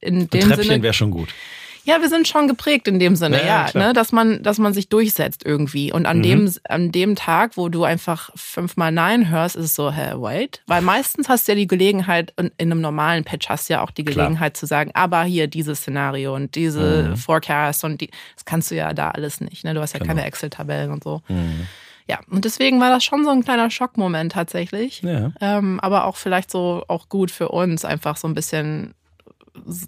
in 0.00 0.18
ein 0.22 0.30
dem 0.30 0.40
Treppchen 0.48 0.64
Sinne. 0.64 0.82
wäre 0.82 0.92
schon 0.94 1.10
gut. 1.10 1.28
Ja, 1.84 2.00
wir 2.00 2.08
sind 2.08 2.28
schon 2.28 2.46
geprägt 2.46 2.86
in 2.86 2.98
dem 3.00 3.16
Sinne, 3.16 3.38
Ja, 3.40 3.46
ja, 3.46 3.64
klar. 3.64 3.88
ne, 3.88 3.92
dass 3.92 4.12
man, 4.12 4.42
dass 4.42 4.58
man 4.58 4.72
sich 4.72 4.88
durchsetzt 4.88 5.44
irgendwie. 5.44 5.92
Und 5.92 6.06
an 6.06 6.18
Mhm. 6.18 6.22
dem, 6.22 6.54
an 6.68 6.92
dem 6.92 7.16
Tag, 7.16 7.56
wo 7.56 7.68
du 7.68 7.82
einfach 7.84 8.30
fünfmal 8.36 8.92
Nein 8.92 9.28
hörst, 9.30 9.56
ist 9.56 9.64
es 9.64 9.74
so, 9.74 9.90
hä, 9.90 10.12
wait. 10.16 10.62
Weil 10.66 10.82
meistens 10.82 11.28
hast 11.28 11.48
du 11.48 11.52
ja 11.52 11.56
die 11.56 11.66
Gelegenheit, 11.66 12.32
und 12.36 12.52
in 12.58 12.70
einem 12.70 12.80
normalen 12.80 13.24
Patch 13.24 13.48
hast 13.48 13.68
du 13.68 13.72
ja 13.74 13.82
auch 13.82 13.90
die 13.90 14.04
Klar. 14.04 14.26
Gelegenheit 14.26 14.56
zu 14.56 14.66
sagen, 14.66 14.92
aber 14.94 15.24
hier 15.24 15.48
dieses 15.48 15.80
Szenario 15.80 16.34
und 16.34 16.54
diese 16.54 17.08
Mhm. 17.10 17.16
Forecast 17.16 17.82
und 17.84 18.00
die, 18.00 18.10
das 18.36 18.44
kannst 18.44 18.70
du 18.70 18.76
ja 18.76 18.92
da 18.92 19.10
alles 19.10 19.40
nicht, 19.40 19.64
ne? 19.64 19.74
Du 19.74 19.80
hast 19.80 19.92
ja 19.92 19.98
Genau. 19.98 20.08
keine 20.14 20.24
Excel-Tabellen 20.24 20.90
und 20.92 21.02
so. 21.02 21.22
Mhm. 21.28 21.66
Ja, 22.08 22.18
und 22.30 22.44
deswegen 22.44 22.80
war 22.80 22.90
das 22.90 23.04
schon 23.04 23.24
so 23.24 23.30
ein 23.30 23.42
kleiner 23.44 23.70
Schockmoment 23.70 24.32
tatsächlich. 24.32 25.02
Ja. 25.02 25.32
Ähm, 25.40 25.78
aber 25.80 26.04
auch 26.06 26.16
vielleicht 26.16 26.50
so 26.50 26.84
auch 26.88 27.08
gut 27.08 27.30
für 27.30 27.48
uns, 27.48 27.84
einfach 27.84 28.16
so 28.16 28.26
ein 28.28 28.34
bisschen 28.34 28.94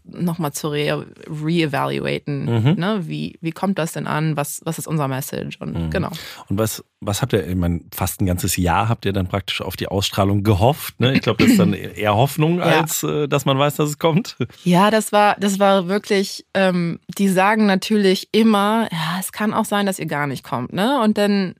nochmal 0.05 0.53
zu 0.53 0.69
re 0.69 1.07
reevaluaten. 1.29 2.45
Mhm. 2.45 2.75
Ne? 2.79 3.01
Wie, 3.05 3.39
wie 3.41 3.53
kommt 3.53 3.79
das 3.79 3.93
denn 3.93 4.07
an? 4.07 4.37
Was, 4.37 4.61
was 4.65 4.79
ist 4.79 4.87
unser 4.87 5.09
Message? 5.09 5.59
Und 5.61 5.75
Mhm. 5.75 5.91
genau. 5.91 6.11
Und 6.49 6.59
was, 6.59 6.85
was 7.01 7.23
habt 7.23 7.33
ihr, 7.33 7.47
ich 7.47 7.55
meine, 7.57 7.81
fast 7.95 8.21
ein 8.21 8.27
ganzes 8.27 8.57
Jahr 8.57 8.89
habt 8.89 9.05
ihr 9.07 9.13
dann 9.13 9.27
praktisch 9.29 9.61
auf 9.61 9.77
die 9.77 9.89
Ausstrahlung 9.89 10.43
gehofft. 10.43 11.01
Ne? 11.01 11.15
Ich 11.15 11.21
glaube, 11.23 11.43
das 11.43 11.53
ist 11.53 11.59
dann 11.59 11.73
eher 11.75 12.15
Hoffnung, 12.15 12.59
Ja. 12.59 12.81
als 12.81 13.03
äh, 13.03 13.27
dass 13.29 13.45
man 13.45 13.59
weiß, 13.59 13.77
dass 13.77 13.89
es 13.91 13.99
kommt. 13.99 14.37
Ja, 14.65 14.91
das 14.91 15.13
war, 15.13 15.37
das 15.41 15.59
war 15.59 15.89
wirklich, 15.89 16.47
ähm, 16.55 17.01
die 17.19 17.29
sagen 17.29 17.67
natürlich 17.67 18.29
immer, 18.33 18.89
ja, 18.93 19.19
es 19.21 19.33
kann 19.33 19.55
auch 19.55 19.65
sein, 19.65 19.87
dass 19.87 19.99
ihr 19.99 20.07
gar 20.07 20.27
nicht 20.27 20.45
kommt, 20.45 20.73
ne? 20.73 21.01
Und 21.03 21.19
dann 21.19 21.55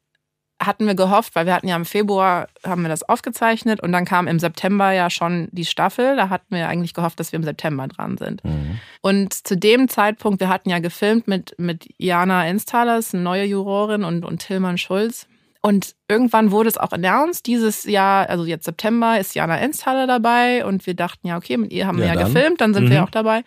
hatten 0.67 0.87
wir 0.87 0.95
gehofft, 0.95 1.35
weil 1.35 1.47
wir 1.47 1.55
hatten 1.55 1.69
ja 1.69 1.77
im 1.77 1.85
Februar, 1.85 2.49
haben 2.65 2.83
wir 2.83 2.89
das 2.89 3.03
aufgezeichnet 3.09 3.81
und 3.81 3.93
dann 3.93 4.05
kam 4.05 4.27
im 4.27 4.39
September 4.39 4.93
ja 4.93 5.11
schon 5.11 5.49
die 5.53 5.65
Staffel. 5.65 6.17
Da 6.17 6.29
hatten 6.29 6.55
wir 6.55 6.69
eigentlich 6.69 6.95
gehofft, 6.95 7.19
dass 7.21 7.33
wir 7.33 7.39
im 7.39 7.45
September 7.45 7.89
dran 7.89 8.17
sind. 8.19 8.45
Mhm. 8.45 8.79
Und 9.03 9.33
zu 9.47 9.57
dem 9.57 9.89
Zeitpunkt, 9.89 10.41
wir 10.41 10.49
hatten 10.49 10.71
ja 10.71 10.79
gefilmt 10.79 11.29
mit, 11.29 11.55
mit 11.59 11.87
Jana 11.99 12.49
Installers, 12.49 13.15
eine 13.15 13.23
neue 13.23 13.45
Jurorin, 13.45 14.05
und, 14.05 14.25
und 14.25 14.39
Tillmann 14.39 14.79
Schulz. 14.79 15.27
Und 15.61 15.95
irgendwann 16.09 16.51
wurde 16.51 16.69
es 16.69 16.77
auch 16.77 16.93
announced, 16.93 17.47
dieses 17.47 17.85
Jahr, 17.85 18.29
also 18.29 18.45
jetzt 18.45 18.65
September, 18.67 19.19
ist 19.19 19.35
Jana 19.35 19.59
Installer 19.59 20.07
dabei. 20.07 20.65
Und 20.67 20.87
wir 20.87 20.95
dachten, 20.95 21.27
ja, 21.27 21.37
okay, 21.39 21.57
mit 21.57 21.73
ihr 21.73 21.87
haben 21.87 21.97
wir 21.99 22.05
Ja, 22.07 22.15
ja 22.15 22.21
dann. 22.21 22.35
gefilmt, 22.35 22.61
dann 22.61 22.75
sind 22.75 22.85
Mhm. 22.85 22.91
wir 22.91 23.05
auch 23.05 23.11
dabei. 23.11 23.45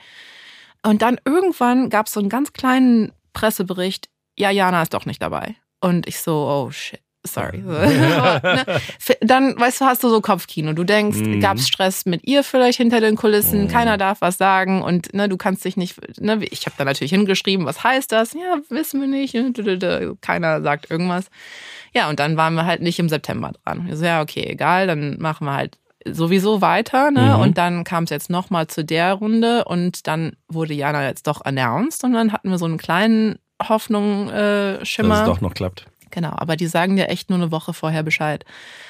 Und 0.84 1.02
dann 1.02 1.20
irgendwann 1.26 1.90
gab 1.90 2.08
es 2.08 2.14
so 2.14 2.20
einen 2.20 2.30
ganz 2.30 2.54
kleinen 2.54 3.12
Pressebericht, 3.34 4.10
ja, 4.40 4.50
Jana 4.52 4.82
ist 4.82 4.94
doch 4.94 5.06
nicht 5.06 5.22
dabei. 5.22 5.56
Und 5.80 6.08
ich 6.08 6.20
so, 6.22 6.48
oh 6.48 6.72
shit. 6.72 7.00
Sorry. 7.34 7.64
Dann, 9.22 9.60
weißt 9.60 9.82
du, 9.82 9.86
hast 9.86 10.04
du 10.04 10.10
so 10.10 10.22
Kopfkino. 10.22 10.74
Du 10.74 10.84
denkst, 10.84 11.18
Mhm. 11.18 11.40
gab 11.40 11.58
es 11.58 11.68
Stress 11.68 12.06
mit 12.06 12.26
ihr 12.28 12.44
vielleicht 12.44 12.78
hinter 12.78 13.00
den 13.02 13.16
Kulissen? 13.16 13.64
Mhm. 13.64 13.68
Keiner 13.68 13.98
darf 13.98 14.22
was 14.22 14.38
sagen 14.38 14.82
und 14.82 15.14
ne, 15.14 15.30
du 15.30 15.38
kannst 15.38 15.64
dich 15.66 15.78
nicht. 15.78 15.96
Ne, 16.20 16.40
ich 16.46 16.66
habe 16.66 16.76
da 16.78 16.86
natürlich 16.86 17.12
hingeschrieben, 17.12 17.66
was 17.66 17.84
heißt 17.84 18.12
das? 18.12 18.34
Ja, 18.34 18.58
wissen 18.70 19.02
wir 19.02 19.08
nicht. 19.08 19.36
Keiner 20.22 20.62
sagt 20.62 20.90
irgendwas. 20.92 21.26
Ja, 21.94 22.10
und 22.10 22.20
dann 22.20 22.38
waren 22.38 22.54
wir 22.56 22.66
halt 22.66 22.82
nicht 22.82 23.00
im 23.00 23.10
September 23.10 23.52
dran. 23.64 23.88
Ich 23.90 23.96
so, 23.98 24.06
ja, 24.06 24.22
okay, 24.22 24.46
egal, 24.48 24.88
dann 24.88 25.18
machen 25.20 25.46
wir 25.46 25.54
halt 25.54 25.78
sowieso 26.06 26.62
weiter. 26.62 27.12
Ne? 27.12 27.34
Mhm. 27.36 27.42
Und 27.42 27.58
dann 27.58 27.84
kam 27.84 28.04
es 28.06 28.10
jetzt 28.10 28.30
nochmal 28.30 28.68
zu 28.68 28.84
der 28.86 29.14
Runde 29.14 29.66
und 29.66 30.08
dann 30.08 30.34
wurde 30.48 30.74
Jana 30.74 31.06
jetzt 31.08 31.28
doch 31.28 31.42
announced 31.44 32.04
und 32.04 32.14
dann 32.14 32.32
hatten 32.32 32.50
wir 32.50 32.58
so 32.58 32.66
einen 32.66 32.78
kleinen 32.78 33.40
Hoffnung 33.68 34.30
äh, 34.30 34.78
Dass 34.80 34.88
Schimmer. 34.88 35.22
es 35.22 35.26
doch 35.26 35.42
noch 35.42 35.54
klappt. 35.54 35.86
Genau, 36.12 36.32
aber 36.36 36.56
die 36.56 36.68
sagen 36.68 36.96
dir 36.96 37.10
echt 37.10 37.30
nur 37.30 37.38
eine 37.40 37.52
Woche 37.52 37.74
vorher 37.74 38.04
Bescheid. 38.04 38.46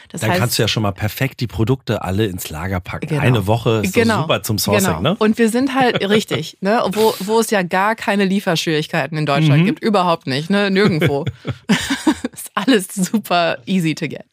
Das 0.10 0.22
Dann 0.22 0.32
heißt, 0.32 0.40
kannst 0.40 0.58
du 0.58 0.64
ja 0.64 0.68
schon 0.68 0.84
mal 0.84 0.92
perfekt 0.94 1.40
die 1.42 1.48
Produkte 1.48 2.02
alle 2.02 2.26
ins 2.28 2.50
Lager 2.50 2.80
packen. 2.80 3.08
Genau. 3.08 3.22
Eine 3.22 3.48
Woche 3.48 3.82
ist 3.84 3.94
Genau. 3.94 4.22
super 4.22 4.42
zum 4.44 4.58
Sourcing, 4.58 4.88
genau. 4.88 5.02
ne? 5.02 5.16
Und 5.20 5.38
wir 5.38 5.50
sind 5.50 5.76
halt 5.76 6.00
richtig, 6.10 6.58
ne, 6.62 6.82
wo, 6.94 7.14
wo 7.20 7.40
es 7.40 7.50
ja 7.50 7.62
gar 7.64 7.96
keine 7.96 8.24
Lieferschwierigkeiten 8.26 9.18
in 9.18 9.26
Deutschland 9.26 9.64
Mhm. 9.64 9.66
gibt, 9.66 9.84
überhaupt 9.84 10.28
nicht, 10.28 10.50
ne, 10.50 10.72
nirgendwo. 10.72 11.26
ist 12.32 12.52
alles 12.56 12.88
super 12.94 13.58
easy 13.66 13.96
to 13.96 14.08
get. 14.08 14.26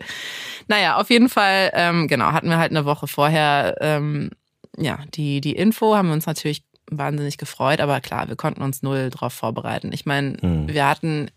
Naja, 0.69 0.97
auf 0.97 1.11
jeden 1.11 1.29
Fall, 1.29 1.71
ähm, 1.75 2.09
genau, 2.09 2.33
hatten 2.33 2.49
wir 2.49 2.59
halt 2.59 2.71
eine 2.71 2.85
Woche 2.85 3.07
vorher, 3.07 3.77
ähm, 3.81 4.31
ja, 4.79 4.99
die, 5.15 5.41
die 5.41 5.53
Info, 5.57 5.95
haben 5.97 6.09
wir 6.09 6.15
uns 6.15 6.27
natürlich 6.27 6.63
wahnsinnig 6.91 7.39
gefreut, 7.39 7.81
aber 7.81 8.01
klar, 8.01 8.29
wir 8.29 8.37
konnten 8.37 8.63
uns 8.63 8.83
null 8.83 9.11
drauf 9.11 9.33
vorbereiten. 9.33 9.91
Ich 9.93 10.07
meine, 10.07 10.37
Mhm. 10.41 10.69
wir 10.69 10.87
hatten, 10.87 11.31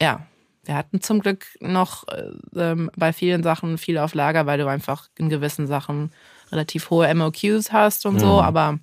ja, 0.00 0.26
wir 0.66 0.74
hatten 0.74 1.00
zum 1.00 1.20
Glück 1.20 1.46
noch 1.60 2.06
äh, 2.08 2.30
ähm, 2.56 2.90
bei 2.96 3.12
vielen 3.12 3.42
Sachen 3.42 3.78
viel 3.78 3.98
auf 3.98 4.14
Lager, 4.14 4.46
weil 4.46 4.58
du 4.58 4.66
einfach 4.66 5.08
in 5.16 5.28
gewissen 5.28 5.66
Sachen 5.66 6.12
relativ 6.52 6.90
hohe 6.90 7.06
MOQs 7.14 7.72
hast 7.72 8.06
und 8.06 8.18
so, 8.20 8.26
Mhm. 8.34 8.40
aber 8.40 8.78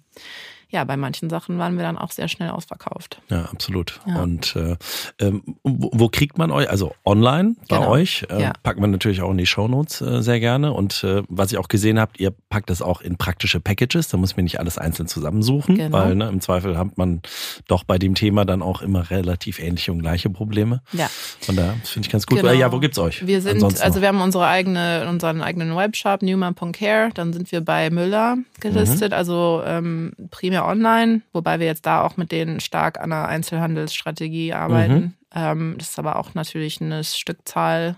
ja, 0.74 0.84
bei 0.84 0.98
manchen 0.98 1.30
Sachen 1.30 1.58
waren 1.60 1.78
wir 1.78 1.84
dann 1.84 1.98
auch 1.98 2.12
sehr 2.12 2.28
schnell 2.28 2.50
ausverkauft. 2.50 3.22
Ja, 3.30 3.44
absolut. 3.46 4.00
Ja. 4.06 4.22
Und 4.22 4.56
äh, 4.56 4.76
ähm, 5.20 5.44
wo, 5.64 5.90
wo 5.94 6.10
kriegt 6.10 6.38
man 6.38 6.52
euch? 6.52 6.70
Also 6.70 6.94
online 7.06 7.56
bei 7.70 7.78
Genau. 7.78 7.90
euch. 7.92 8.26
Äh, 8.30 8.42
Ja. 8.42 8.54
Packen 8.64 8.82
wir 8.82 8.88
natürlich 8.88 9.22
auch 9.22 9.32
in 9.32 9.38
die 9.38 9.46
Shownotes 9.46 10.02
äh, 10.02 10.22
sehr 10.22 10.40
gerne. 10.40 10.74
Und 10.74 11.04
äh, 11.04 11.24
was 11.30 11.52
ich 11.52 11.58
auch 11.58 11.68
gesehen 11.68 12.00
habt, 12.00 12.20
ihr 12.20 12.32
packt 12.50 12.70
das 12.70 12.82
auch 12.82 13.02
in 13.02 13.18
praktische 13.18 13.60
Packages. 13.60 14.08
Da 14.10 14.18
muss 14.18 14.36
man 14.36 14.44
nicht 14.46 14.60
alles 14.60 14.78
einzeln 14.78 15.08
zusammensuchen, 15.08 15.76
Genau. 15.76 15.98
weil 15.98 16.16
ne, 16.16 16.28
im 16.28 16.42
Zweifel 16.42 16.78
hat 16.78 16.98
man 16.98 17.22
doch 17.68 17.84
bei 17.84 17.98
dem 18.00 18.16
Thema 18.16 18.44
dann 18.46 18.62
auch 18.62 18.82
immer 18.82 19.10
relativ 19.12 19.60
ähnliche 19.60 19.92
und 19.92 20.00
gleiche 20.02 20.30
Probleme. 20.30 20.82
Ja. 20.92 21.08
Von 21.42 21.56
daher 21.56 21.76
finde 21.84 22.08
ich 22.08 22.12
ganz 22.12 22.26
gut. 22.26 22.40
Genau. 22.40 22.52
Ja, 22.52 22.72
wo 22.72 22.80
gibt's 22.80 22.98
euch? 22.98 23.26
Wir 23.26 23.42
sind, 23.42 23.54
Ansonsten 23.56 23.84
also 23.84 24.02
wir 24.02 24.08
haben 24.08 24.22
unsere 24.22 24.48
eigene, 24.48 25.08
unseren 25.10 25.42
eigenen 25.42 25.76
Webshop, 25.76 26.22
newman.care, 26.24 27.10
dann 27.14 27.32
sind 27.34 27.52
wir 27.52 27.62
bei 27.62 27.90
Müller 27.90 28.38
gelistet, 28.60 29.12
Mhm. 29.12 29.18
also 29.18 29.62
ähm, 29.66 30.14
primär 30.32 30.63
online, 30.68 31.22
wobei 31.34 31.60
wir 31.60 31.68
jetzt 31.68 31.86
da 31.86 32.02
auch 32.02 32.18
mit 32.18 32.32
denen 32.32 32.60
stark 32.60 33.00
an 33.00 33.12
einer 33.12 33.28
Einzelhandelsstrategie 33.28 34.54
arbeiten. 34.54 34.96
Mhm. 34.96 35.14
Ähm, 35.36 35.76
das 35.78 35.90
ist 35.90 36.00
aber 36.00 36.18
auch 36.18 36.34
natürlich 36.34 36.82
eine 36.82 37.04
Stückzahl. 37.04 37.98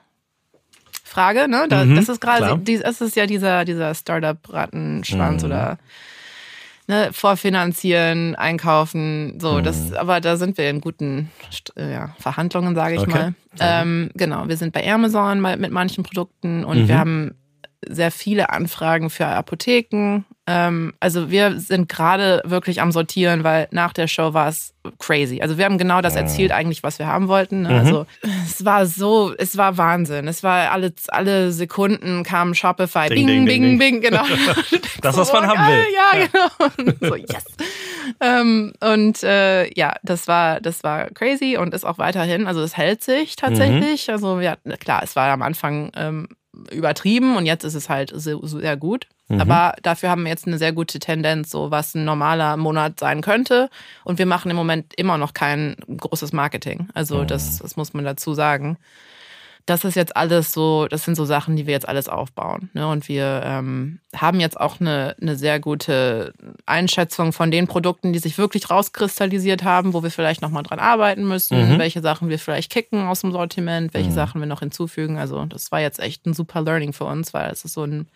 Frage, 1.04 1.48
ne? 1.48 1.68
Da, 1.70 1.86
Mhm, 1.86 1.96
das 1.96 2.10
ist 2.10 2.20
gerade, 2.20 2.60
das 2.60 3.00
ist 3.02 3.16
ja 3.16 3.26
dieser, 3.26 3.64
dieser 3.64 3.94
Startup-Rattenschwanz 3.94 5.44
Mhm. 5.44 5.46
oder 5.50 5.78
ne, 6.88 7.10
vorfinanzieren, 7.14 8.36
einkaufen, 8.36 9.40
so, 9.40 9.60
Mhm. 9.60 9.64
das, 9.64 9.94
aber 9.94 10.20
da 10.20 10.36
sind 10.38 10.58
wir 10.58 10.70
in 10.70 10.82
guten 10.82 11.32
äh, 11.78 11.94
ja, 11.94 12.16
Verhandlungen, 12.20 12.76
sage 12.76 12.96
ich 12.96 13.02
Okay. 13.02 13.12
mal. 13.12 13.34
Ähm, 13.60 14.10
genau, 14.16 14.48
wir 14.48 14.58
sind 14.58 14.74
bei 14.74 14.92
Amazon 14.92 15.42
mit 15.42 15.72
manchen 15.72 16.04
Produkten 16.04 16.66
und 16.66 16.80
Mhm. 16.84 16.88
wir 16.88 17.00
haben 17.00 17.36
sehr 17.88 18.12
viele 18.12 18.50
Anfragen 18.50 19.10
für 19.10 19.26
Apotheken, 19.28 20.26
Ähm, 20.48 20.94
also 21.00 21.32
wir 21.32 21.60
sind 21.60 21.90
gerade 21.90 22.44
wirklich 22.46 22.80
am 22.80 22.92
Sortieren, 22.92 23.44
weil 23.44 23.68
nach 23.72 23.94
der 23.94 24.08
Show 24.08 24.36
war 24.36 24.48
es 24.48 24.76
crazy. 25.00 25.42
Also 25.42 25.58
wir 25.58 25.66
haben 25.66 25.80
genau 25.80 26.02
das 26.02 26.16
erzielt 26.16 26.52
eigentlich, 26.52 26.84
was 26.84 27.00
wir 27.00 27.08
haben 27.08 27.28
wollten. 27.28 27.64
Ne? 27.64 27.70
Mhm. 27.70 27.76
Also 27.76 28.06
es 28.46 28.64
war 28.64 28.86
so, 28.86 29.34
es 29.40 29.58
war 29.58 29.80
Wahnsinn. 29.80 30.28
Es 30.28 30.44
war 30.44 30.72
alle, 30.72 30.94
alle 31.08 31.52
Sekunden 31.52 32.24
kam 32.24 32.54
Shopify, 32.54 33.10
ding, 33.10 33.26
bing, 33.26 33.46
ding, 33.48 33.62
bing, 33.62 33.78
bing, 33.80 34.02
genau. 34.02 34.24
das, 35.02 35.18
was 35.18 35.34
man 35.34 35.48
haben 35.48 35.68
will. 35.68 35.86
Ja, 35.96 36.28
genau. 36.28 36.92
Und 36.92 37.00
so, 37.02 37.16
yes. 37.16 37.46
ähm, 38.22 38.74
und 38.82 39.24
äh, 39.24 39.74
ja, 39.74 39.96
das 40.04 40.28
war, 40.28 40.62
das 40.62 40.84
war 40.84 41.10
crazy 41.10 41.58
und 41.58 41.74
ist 41.74 41.86
auch 41.86 41.98
weiterhin, 41.98 42.46
also 42.46 42.62
es 42.62 42.78
hält 42.78 43.04
sich 43.04 43.36
tatsächlich. 43.36 44.08
Mhm. 44.08 44.14
Also 44.14 44.40
ja, 44.42 44.58
klar, 44.80 45.02
es 45.02 45.16
war 45.16 45.32
am 45.32 45.42
Anfang 45.42 45.92
ähm, 45.96 46.28
übertrieben 46.72 47.38
und 47.38 47.46
jetzt 47.46 47.64
ist 47.64 47.76
es 47.76 47.90
halt 47.90 48.12
sehr, 48.14 48.38
sehr 48.44 48.78
gut. 48.78 49.08
Mhm. 49.28 49.42
Aber 49.42 49.76
dafür 49.82 50.10
haben 50.10 50.24
wir 50.24 50.30
jetzt 50.30 50.48
eine 50.48 50.58
sehr 50.58 50.72
gute 50.72 51.00
Tendenz, 51.00 51.50
so 51.50 51.72
was 51.72 51.96
ein 51.96 52.06
normaler 52.06 52.58
Monat 52.58 53.00
sein 53.00 53.22
könnte. 53.22 53.70
Und 54.04 54.20
wir 54.20 54.26
machen 54.26 54.52
im 54.52 54.58
Moment 54.58 54.94
immer 54.96 55.18
noch 55.18 55.34
kein 55.34 55.76
großes 55.88 56.34
Marketing. 56.34 56.88
Also 56.94 57.20
mhm. 57.20 57.28
das, 57.28 57.60
das 57.60 57.76
muss 57.76 57.94
man 57.94 58.06
dazu 58.06 58.34
sagen 58.34 58.78
das 59.66 59.84
ist 59.84 59.96
jetzt 59.96 60.16
alles 60.16 60.52
so, 60.52 60.88
das 60.88 61.04
sind 61.04 61.16
so 61.16 61.26
Sachen, 61.26 61.56
die 61.56 61.66
wir 61.66 61.74
jetzt 61.74 61.88
alles 61.88 62.08
aufbauen. 62.08 62.70
Ne? 62.74 62.88
Und 62.88 63.08
wir 63.08 63.42
ähm, 63.44 64.00
haben 64.16 64.40
jetzt 64.40 64.60
auch 64.60 64.80
eine, 64.80 65.16
eine 65.20 65.36
sehr 65.36 65.60
gute 65.60 66.34
Einschätzung 66.68 67.34
von 67.34 67.50
den 67.50 67.68
Produkten, 67.68 68.14
die 68.14 68.20
sich 68.20 68.38
wirklich 68.38 68.70
rauskristallisiert 68.70 69.64
haben, 69.64 69.94
wo 69.94 70.04
wir 70.04 70.12
vielleicht 70.12 70.44
nochmal 70.44 70.62
dran 70.62 70.78
arbeiten 70.78 71.28
müssen, 71.28 71.74
mhm. 71.74 71.80
welche 71.80 72.02
Sachen 72.02 72.30
wir 72.30 72.38
vielleicht 72.38 72.72
kicken 72.72 73.08
aus 73.08 73.22
dem 73.22 73.32
Sortiment, 73.32 73.96
welche 73.96 74.12
mhm. 74.12 74.16
Sachen 74.16 74.40
wir 74.40 74.46
noch 74.46 74.60
hinzufügen. 74.60 75.18
Also 75.18 75.44
das 75.46 75.72
war 75.72 75.82
jetzt 75.82 76.00
echt 76.00 76.28
ein 76.28 76.36
super 76.36 76.62
Learning 76.62 76.94
für 76.94 77.06
uns, 77.06 77.34
weil 77.34 77.50
es 77.52 77.66
ist 77.66 77.74
so 77.74 77.86
ein 77.86 78.08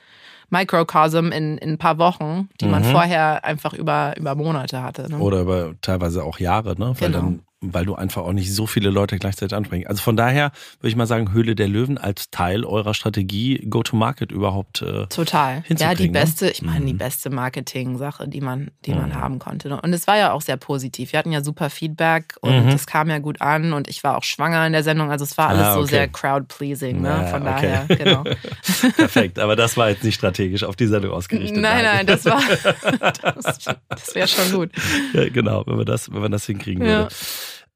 Microcosm 0.51 1.31
in, 1.31 1.57
in 1.57 1.71
ein 1.71 1.77
paar 1.79 1.97
Wochen, 1.97 2.49
die 2.61 2.65
mhm. 2.65 2.71
man 2.71 2.83
vorher 2.83 3.43
einfach 3.43 3.73
über, 3.73 4.13
über 4.17 4.35
Monate 4.35 4.83
hatte. 4.83 5.09
Ne? 5.09 5.17
Oder 5.17 5.41
über 5.41 5.73
teilweise 5.81 6.23
auch 6.23 6.39
Jahre, 6.39 6.75
ne? 6.79 6.93
Weil 6.99 7.11
genau. 7.11 7.17
dann 7.19 7.41
weil 7.61 7.85
du 7.85 7.95
einfach 7.95 8.23
auch 8.23 8.31
nicht 8.31 8.53
so 8.53 8.67
viele 8.67 8.89
Leute 8.89 9.19
gleichzeitig 9.19 9.55
ansprichst. 9.55 9.87
Also 9.87 10.01
von 10.01 10.15
daher 10.15 10.51
würde 10.79 10.89
ich 10.89 10.95
mal 10.95 11.07
sagen, 11.07 11.33
Höhle 11.33 11.55
der 11.55 11.67
Löwen 11.67 11.97
als 11.97 12.31
Teil 12.31 12.63
eurer 12.63 12.93
Strategie 12.93 13.65
Go-to-Market 13.69 14.31
überhaupt 14.31 14.81
äh, 14.81 15.07
total. 15.07 15.63
Ja, 15.67 15.93
die 15.93 16.07
ne? 16.07 16.13
beste, 16.13 16.49
ich 16.49 16.61
meine, 16.61 16.85
die 16.85 16.93
mhm. 16.93 16.99
beste 16.99 17.29
Marketing-Sache, 17.29 18.27
die 18.29 18.39
man, 18.39 18.71
die 18.85 18.93
man 18.93 19.09
mhm. 19.09 19.15
haben 19.15 19.39
konnte. 19.39 19.67
Ne? 19.67 19.81
Und 19.81 19.91
es 19.91 20.07
war 20.07 20.17
ja 20.17 20.31
auch 20.31 20.41
sehr 20.41 20.55
positiv. 20.55 21.11
Wir 21.11 21.19
hatten 21.19 21.31
ja 21.31 21.43
super 21.43 21.69
Feedback 21.69 22.35
und 22.41 22.65
mhm. 22.65 22.69
es 22.69 22.87
kam 22.87 23.09
ja 23.09 23.19
gut 23.19 23.41
an 23.41 23.73
und 23.73 23.89
ich 23.89 24.03
war 24.03 24.17
auch 24.17 24.23
schwanger 24.23 24.65
in 24.65 24.71
der 24.71 24.83
Sendung. 24.83 25.11
Also 25.11 25.25
es 25.25 25.37
war 25.37 25.49
alles 25.49 25.63
ah, 25.63 25.73
okay. 25.73 25.81
so 25.81 25.87
sehr 25.87 26.07
crowd-pleasing. 26.07 27.01
Ne? 27.01 27.27
Von 27.29 27.43
ja, 27.43 27.51
daher, 27.51 27.83
okay. 27.83 27.95
genau. 27.97 28.23
Perfekt. 28.95 29.37
Aber 29.37 29.57
das 29.57 29.75
war 29.75 29.89
jetzt 29.89 30.03
nicht 30.03 30.15
strategisch 30.15 30.63
auf 30.63 30.77
die 30.77 30.87
Sendung 30.87 31.11
ausgerichtet. 31.11 31.57
Nein, 31.57 31.83
nein, 31.83 32.07
das 32.07 32.23
war, 32.23 32.41
das, 33.35 33.65
das 33.89 34.15
wäre 34.15 34.27
schon 34.29 34.51
gut. 34.53 34.71
Ja, 35.13 35.27
genau, 35.27 35.65
wenn 35.65 35.77
wir 35.77 35.85
das, 35.85 36.11
wenn 36.13 36.21
wir 36.21 36.29
das 36.29 36.45
hinkriegen 36.45 36.85
ja. 36.85 36.99
würde. 36.99 37.15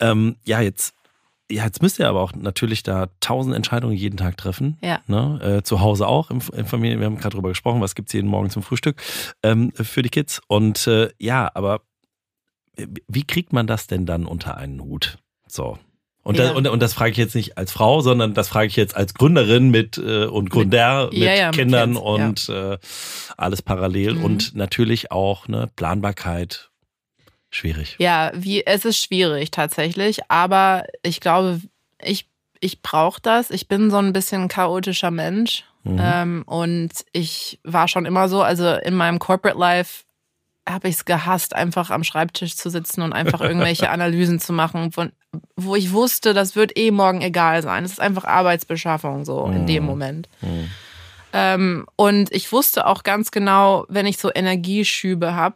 Ähm, 0.03 0.35
ja, 0.43 0.61
jetzt 0.61 0.93
ja, 1.51 1.65
jetzt 1.65 1.81
müsst 1.81 1.99
ihr 1.99 2.07
aber 2.07 2.21
auch 2.21 2.33
natürlich 2.33 2.83
da 2.83 3.09
tausend 3.19 3.55
Entscheidungen 3.55 3.95
jeden 3.95 4.17
Tag 4.17 4.37
treffen. 4.37 4.77
Ja. 4.81 5.01
Ne? 5.07 5.39
Äh, 5.59 5.63
zu 5.63 5.81
Hause 5.81 6.07
auch, 6.07 6.31
im, 6.31 6.41
im 6.53 6.65
Familien, 6.65 6.99
wir 6.99 7.05
haben 7.05 7.17
gerade 7.17 7.35
drüber 7.35 7.49
gesprochen, 7.49 7.81
was 7.81 7.95
gibt 7.95 8.09
es 8.09 8.13
jeden 8.13 8.29
Morgen 8.29 8.49
zum 8.49 8.63
Frühstück 8.63 9.01
ähm, 9.43 9.71
für 9.73 10.01
die 10.01 10.09
Kids. 10.09 10.41
Und 10.47 10.87
äh, 10.87 11.09
ja, 11.19 11.51
aber 11.53 11.81
wie 13.07 13.23
kriegt 13.23 13.53
man 13.53 13.67
das 13.67 13.87
denn 13.87 14.05
dann 14.05 14.25
unter 14.25 14.57
einen 14.57 14.81
Hut? 14.81 15.19
So. 15.47 15.77
Und, 16.23 16.37
ja. 16.37 16.45
das, 16.45 16.55
und, 16.55 16.67
und 16.67 16.81
das 16.81 16.93
frage 16.93 17.11
ich 17.11 17.17
jetzt 17.17 17.35
nicht 17.35 17.57
als 17.57 17.73
Frau, 17.73 17.99
sondern 17.99 18.33
das 18.33 18.47
frage 18.47 18.67
ich 18.67 18.77
jetzt 18.77 18.95
als 18.95 19.13
Gründerin 19.13 19.69
mit 19.69 19.97
äh, 19.97 20.25
und 20.25 20.49
Gründer 20.49 21.09
mit, 21.11 21.19
ja, 21.19 21.35
ja, 21.35 21.51
Kindern 21.51 21.91
mit 21.91 22.01
und 22.01 22.49
äh, 22.49 22.77
alles 23.37 23.61
parallel 23.61 24.15
mhm. 24.15 24.23
und 24.23 24.55
natürlich 24.55 25.11
auch 25.11 25.49
ne, 25.49 25.69
Planbarkeit, 25.75 26.71
schwierig. 27.55 27.95
Ja, 27.99 28.31
wie, 28.33 28.65
es 28.65 28.85
ist 28.85 29.01
schwierig 29.01 29.51
tatsächlich, 29.51 30.19
aber 30.29 30.85
ich 31.01 31.19
glaube, 31.19 31.61
ich, 32.01 32.27
ich 32.59 32.81
brauche 32.81 33.21
das. 33.21 33.51
Ich 33.51 33.67
bin 33.67 33.91
so 33.91 33.97
ein 33.97 34.13
bisschen 34.13 34.47
chaotischer 34.47 35.11
Mensch. 35.11 35.65
Mhm. 35.83 35.99
Ähm, 36.01 36.43
und 36.45 36.91
ich 37.11 37.59
war 37.63 37.87
schon 37.87 38.05
immer 38.05 38.29
so, 38.29 38.41
also 38.41 38.75
in 38.75 38.95
meinem 38.95 39.19
Corporate 39.19 39.59
Life 39.59 40.03
habe 40.67 40.87
ich 40.87 40.95
es 40.95 41.05
gehasst, 41.05 41.53
einfach 41.55 41.89
am 41.89 42.05
Schreibtisch 42.05 42.55
zu 42.55 42.69
sitzen 42.69 43.01
und 43.01 43.11
einfach 43.11 43.41
irgendwelche 43.41 43.89
Analysen 43.91 44.39
zu 44.39 44.53
machen, 44.53 44.93
von, 44.93 45.11
wo 45.57 45.75
ich 45.75 45.91
wusste, 45.91 46.33
das 46.33 46.55
wird 46.55 46.77
eh 46.77 46.91
morgen 46.91 47.21
egal 47.21 47.61
sein. 47.61 47.83
Es 47.83 47.91
ist 47.91 47.99
einfach 47.99 48.23
Arbeitsbeschaffung 48.23 49.25
so 49.25 49.45
mhm. 49.45 49.55
in 49.55 49.67
dem 49.67 49.83
Moment. 49.83 50.29
Mhm. 50.41 50.69
Ähm, 51.33 51.85
und 51.95 52.31
ich 52.31 52.51
wusste 52.51 52.87
auch 52.87 53.03
ganz 53.03 53.31
genau, 53.31 53.85
wenn 53.89 54.05
ich 54.05 54.17
so 54.17 54.31
Energieschübe 54.33 55.35
habe, 55.35 55.55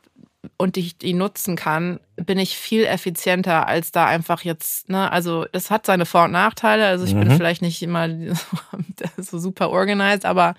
und 0.58 0.78
ich 0.78 0.98
die 0.98 1.14
nutzen 1.14 1.56
kann, 1.56 2.00
bin 2.16 2.40
ich 2.40 2.58
viel 2.58 2.86
effizienter 2.86 3.68
als 3.68 3.92
da 3.92 4.06
einfach 4.06 4.44
jetzt, 4.44 4.90
ne, 4.90 5.12
also 5.12 5.46
das 5.52 5.70
hat 5.70 5.86
seine 5.86 6.06
Vor- 6.06 6.26
und 6.26 6.32
Nachteile. 6.32 6.88
Also 6.88 7.06
ich 7.06 7.14
mhm. 7.14 7.22
bin 7.22 7.32
vielleicht 7.32 7.62
nicht 7.62 7.82
immer 7.82 8.10
so 9.18 9.40
super 9.40 9.70
organized, 9.70 10.26
aber 10.26 10.56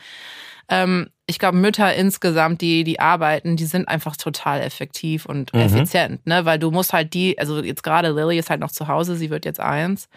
ähm, 0.68 1.08
ich 1.26 1.38
glaube, 1.38 1.56
Mütter 1.56 1.94
insgesamt, 1.94 2.60
die, 2.60 2.84
die 2.84 3.00
arbeiten, 3.00 3.56
die 3.56 3.64
sind 3.64 3.88
einfach 3.88 4.16
total 4.16 4.60
effektiv 4.60 5.26
und 5.26 5.52
mhm. 5.54 5.60
effizient, 5.60 6.26
ne? 6.26 6.44
Weil 6.44 6.58
du 6.58 6.70
musst 6.70 6.92
halt 6.92 7.14
die, 7.14 7.38
also 7.38 7.62
jetzt 7.62 7.82
gerade 7.82 8.10
Lily 8.10 8.38
ist 8.38 8.50
halt 8.50 8.60
noch 8.60 8.70
zu 8.70 8.88
Hause, 8.88 9.16
sie 9.16 9.30
wird 9.30 9.44
jetzt 9.44 9.60
eins 9.60 10.08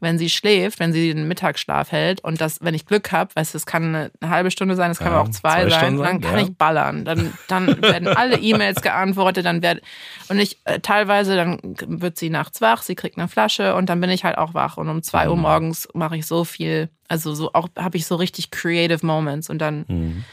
wenn 0.00 0.18
sie 0.18 0.30
schläft, 0.30 0.80
wenn 0.80 0.92
sie 0.92 1.12
den 1.12 1.28
Mittagsschlaf 1.28 1.92
hält 1.92 2.22
und 2.22 2.40
das, 2.40 2.58
wenn 2.60 2.74
ich 2.74 2.86
Glück 2.86 3.12
habe, 3.12 3.34
weißt 3.34 3.54
du, 3.54 3.58
es 3.58 3.66
kann 3.66 3.94
eine 3.94 4.10
halbe 4.30 4.50
Stunde 4.50 4.76
sein, 4.76 4.90
es 4.90 4.98
kann 4.98 5.12
ja, 5.12 5.20
auch 5.20 5.28
zwei, 5.28 5.62
zwei 5.62 5.70
sein, 5.70 5.98
dann 5.98 6.20
kann 6.20 6.38
ja. 6.38 6.44
ich 6.44 6.56
ballern. 6.56 7.04
Dann, 7.04 7.32
dann 7.48 7.66
werden 7.82 8.08
alle 8.08 8.38
E-Mails 8.38 8.82
geantwortet, 8.82 9.44
dann 9.44 9.62
wird 9.62 9.82
und 10.28 10.38
ich 10.38 10.58
äh, 10.64 10.80
teilweise, 10.80 11.36
dann 11.36 11.58
wird 11.62 12.18
sie 12.18 12.30
nachts 12.30 12.60
wach, 12.60 12.82
sie 12.82 12.94
kriegt 12.94 13.18
eine 13.18 13.28
Flasche 13.28 13.74
und 13.74 13.88
dann 13.88 14.00
bin 14.00 14.10
ich 14.10 14.24
halt 14.24 14.38
auch 14.38 14.54
wach 14.54 14.76
und 14.76 14.88
um 14.88 15.02
zwei 15.02 15.24
mhm. 15.26 15.30
Uhr 15.30 15.36
morgens 15.36 15.88
mache 15.94 16.16
ich 16.16 16.26
so 16.26 16.44
viel, 16.44 16.88
also 17.08 17.34
so 17.34 17.52
auch 17.52 17.68
habe 17.78 17.96
ich 17.96 18.06
so 18.06 18.16
richtig 18.16 18.50
creative 18.50 19.04
Moments 19.04 19.50
und 19.50 19.58
dann 19.58 19.84
mhm 19.88 20.24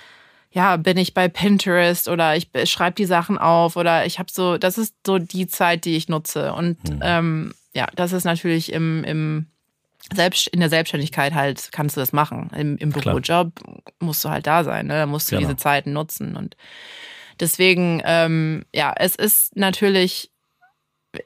ja, 0.51 0.77
bin 0.77 0.97
ich 0.97 1.13
bei 1.13 1.27
Pinterest 1.27 2.07
oder 2.07 2.35
ich 2.35 2.49
schreibe 2.65 2.95
die 2.95 3.05
Sachen 3.05 3.37
auf 3.37 3.75
oder 3.75 4.05
ich 4.05 4.17
habe 4.17 4.31
so, 4.31 4.57
das 4.57 4.77
ist 4.77 4.95
so 5.05 5.19
die 5.19 5.47
Zeit, 5.47 5.85
die 5.85 5.95
ich 5.95 6.09
nutze. 6.09 6.53
Und 6.53 6.83
mhm. 6.89 6.99
ähm, 7.03 7.53
ja, 7.75 7.87
das 7.95 8.11
ist 8.11 8.23
natürlich 8.23 8.71
im, 8.73 9.03
im 9.03 9.47
selbst 10.13 10.47
in 10.47 10.59
der 10.59 10.69
Selbstständigkeit 10.69 11.33
halt 11.33 11.69
kannst 11.71 11.95
du 11.95 11.99
das 11.99 12.13
machen. 12.13 12.49
Im, 12.55 12.77
im 12.77 12.91
Bürojob 12.91 13.51
musst 13.99 14.23
du 14.23 14.29
halt 14.29 14.47
da 14.47 14.63
sein, 14.63 14.87
ne? 14.87 14.93
Da 14.93 15.05
musst 15.05 15.31
du 15.31 15.35
genau. 15.35 15.47
diese 15.47 15.57
Zeiten 15.57 15.93
nutzen. 15.93 16.35
Und 16.35 16.55
deswegen, 17.39 18.01
ähm, 18.05 18.65
ja, 18.73 18.93
es 18.95 19.15
ist 19.15 19.55
natürlich, 19.55 20.31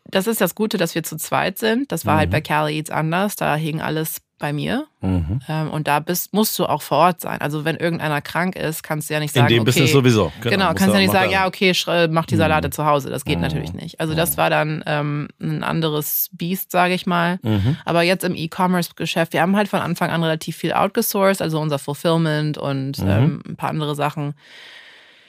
das 0.05 0.27
ist 0.27 0.41
das 0.41 0.55
Gute, 0.55 0.77
dass 0.77 0.95
wir 0.95 1.03
zu 1.03 1.17
zweit 1.17 1.57
sind. 1.57 1.91
Das 1.91 2.05
war 2.05 2.17
halt 2.17 2.29
mhm. 2.29 2.33
halt 2.33 2.43
bei 2.43 2.47
Cali 2.47 2.77
Eats 2.77 2.89
anders. 2.89 3.35
Da 3.35 3.55
hing 3.55 3.81
alles 3.81 4.21
bei 4.41 4.51
mir. 4.51 4.87
Mhm. 4.99 5.39
Ähm, 5.47 5.71
und 5.71 5.87
da 5.87 6.01
bist, 6.01 6.33
musst 6.33 6.59
du 6.59 6.65
auch 6.65 6.81
vor 6.81 6.97
Ort 6.97 7.21
sein. 7.21 7.39
Also 7.39 7.63
wenn 7.63 7.77
irgendeiner 7.77 8.21
krank 8.21 8.57
ist, 8.57 8.83
kannst 8.83 9.09
du 9.09 9.13
ja 9.13 9.21
nicht 9.21 9.33
sagen, 9.33 9.47
In 9.47 9.53
dem 9.53 9.61
okay, 9.61 9.65
Business 9.67 9.91
sowieso. 9.93 10.33
Genau, 10.41 10.49
genau 10.51 10.67
kannst 10.73 10.89
du 10.89 10.93
ja 10.93 10.99
nicht 10.99 11.11
sagen, 11.11 11.31
ja, 11.31 11.47
okay, 11.47 11.73
mach 12.09 12.25
die 12.25 12.35
Salate 12.35 12.67
mhm. 12.67 12.71
zu 12.73 12.85
Hause. 12.85 13.09
Das 13.09 13.23
geht 13.23 13.37
mhm. 13.37 13.43
natürlich 13.43 13.73
nicht. 13.73 14.01
Also 14.01 14.13
das 14.13 14.31
mhm. 14.33 14.37
war 14.37 14.49
dann 14.49 14.83
ähm, 14.85 15.27
ein 15.39 15.63
anderes 15.63 16.29
Biest, 16.33 16.71
sage 16.71 16.93
ich 16.93 17.05
mal. 17.05 17.39
Mhm. 17.43 17.77
Aber 17.85 18.01
jetzt 18.01 18.25
im 18.25 18.35
E-Commerce-Geschäft, 18.35 19.31
wir 19.31 19.41
haben 19.41 19.55
halt 19.55 19.69
von 19.69 19.79
Anfang 19.79 20.09
an 20.09 20.21
relativ 20.23 20.57
viel 20.57 20.73
outgesourced, 20.73 21.41
also 21.41 21.59
unser 21.61 21.79
Fulfillment 21.79 22.57
und 22.57 22.99
mhm. 22.99 23.09
ähm, 23.09 23.43
ein 23.47 23.55
paar 23.55 23.69
andere 23.69 23.95
Sachen. 23.95 24.33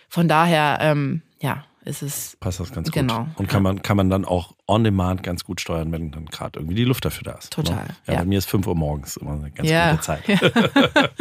Von 0.09 0.27
daher, 0.27 0.79
ähm, 0.81 1.23
ja, 1.41 1.65
ist 1.85 2.03
es. 2.03 2.37
Passt 2.41 2.61
das 2.61 2.73
ganz 2.73 2.91
genau. 2.91 3.25
gut. 3.25 3.41
Und 3.41 3.49
kann 3.49 3.63
man, 3.63 3.83
kann 3.83 3.97
man 3.97 4.09
dann 4.09 4.25
auch 4.25 4.55
on 4.67 4.85
demand 4.85 5.23
ganz 5.23 5.45
gut 5.45 5.61
steuern, 5.61 5.91
wenn 5.93 6.11
dann 6.13 6.27
gerade 6.27 6.59
irgendwie 6.61 6.77
die 6.77 6.85
Luft 6.85 7.05
dafür 7.05 7.25
da 7.25 7.33
ist. 7.33 7.57
Ne? 7.57 7.65
Total. 7.65 7.87
Ja, 8.07 8.15
ja, 8.15 8.19
bei 8.21 8.25
mir 8.27 8.39
ist 8.39 8.49
5 8.49 8.67
Uhr 8.67 8.75
morgens 8.75 9.17
immer 9.17 9.33
eine 9.33 9.51
ganz 9.51 9.69
ja. 9.69 9.91
gute 9.91 10.03
Zeit. 10.03 10.23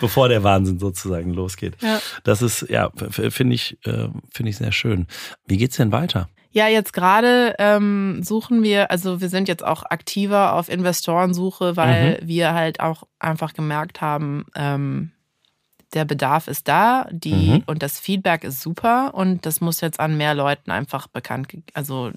Bevor 0.00 0.28
der 0.28 0.42
Wahnsinn 0.42 0.78
sozusagen 0.78 1.32
losgeht. 1.32 1.76
Ja. 1.80 2.00
Das 2.24 2.42
ist, 2.42 2.66
ja, 2.68 2.90
finde 3.10 3.54
ich, 3.54 3.78
äh, 3.86 4.08
finde 4.32 4.50
ich 4.50 4.56
sehr 4.56 4.72
schön. 4.72 5.06
Wie 5.46 5.56
geht's 5.56 5.76
denn 5.76 5.92
weiter? 5.92 6.28
Ja, 6.52 6.66
jetzt 6.66 6.92
gerade 6.92 7.54
ähm, 7.58 8.22
suchen 8.24 8.62
wir, 8.62 8.90
also 8.90 9.20
wir 9.20 9.28
sind 9.28 9.46
jetzt 9.46 9.64
auch 9.64 9.84
aktiver 9.84 10.54
auf 10.54 10.68
Investorensuche, 10.68 11.76
weil 11.76 12.18
mhm. 12.20 12.28
wir 12.28 12.54
halt 12.54 12.80
auch 12.80 13.04
einfach 13.20 13.54
gemerkt 13.54 14.00
haben, 14.00 14.46
ähm, 14.56 15.12
der 15.94 16.04
Bedarf 16.04 16.48
ist 16.48 16.68
da, 16.68 17.06
die 17.10 17.50
mhm. 17.50 17.62
und 17.66 17.82
das 17.82 17.98
Feedback 17.98 18.44
ist 18.44 18.60
super 18.60 19.14
und 19.14 19.44
das 19.46 19.60
muss 19.60 19.80
jetzt 19.80 20.00
an 20.00 20.16
mehr 20.16 20.34
Leuten 20.34 20.70
einfach 20.70 21.08
bekannt, 21.08 21.48
also 21.74 22.10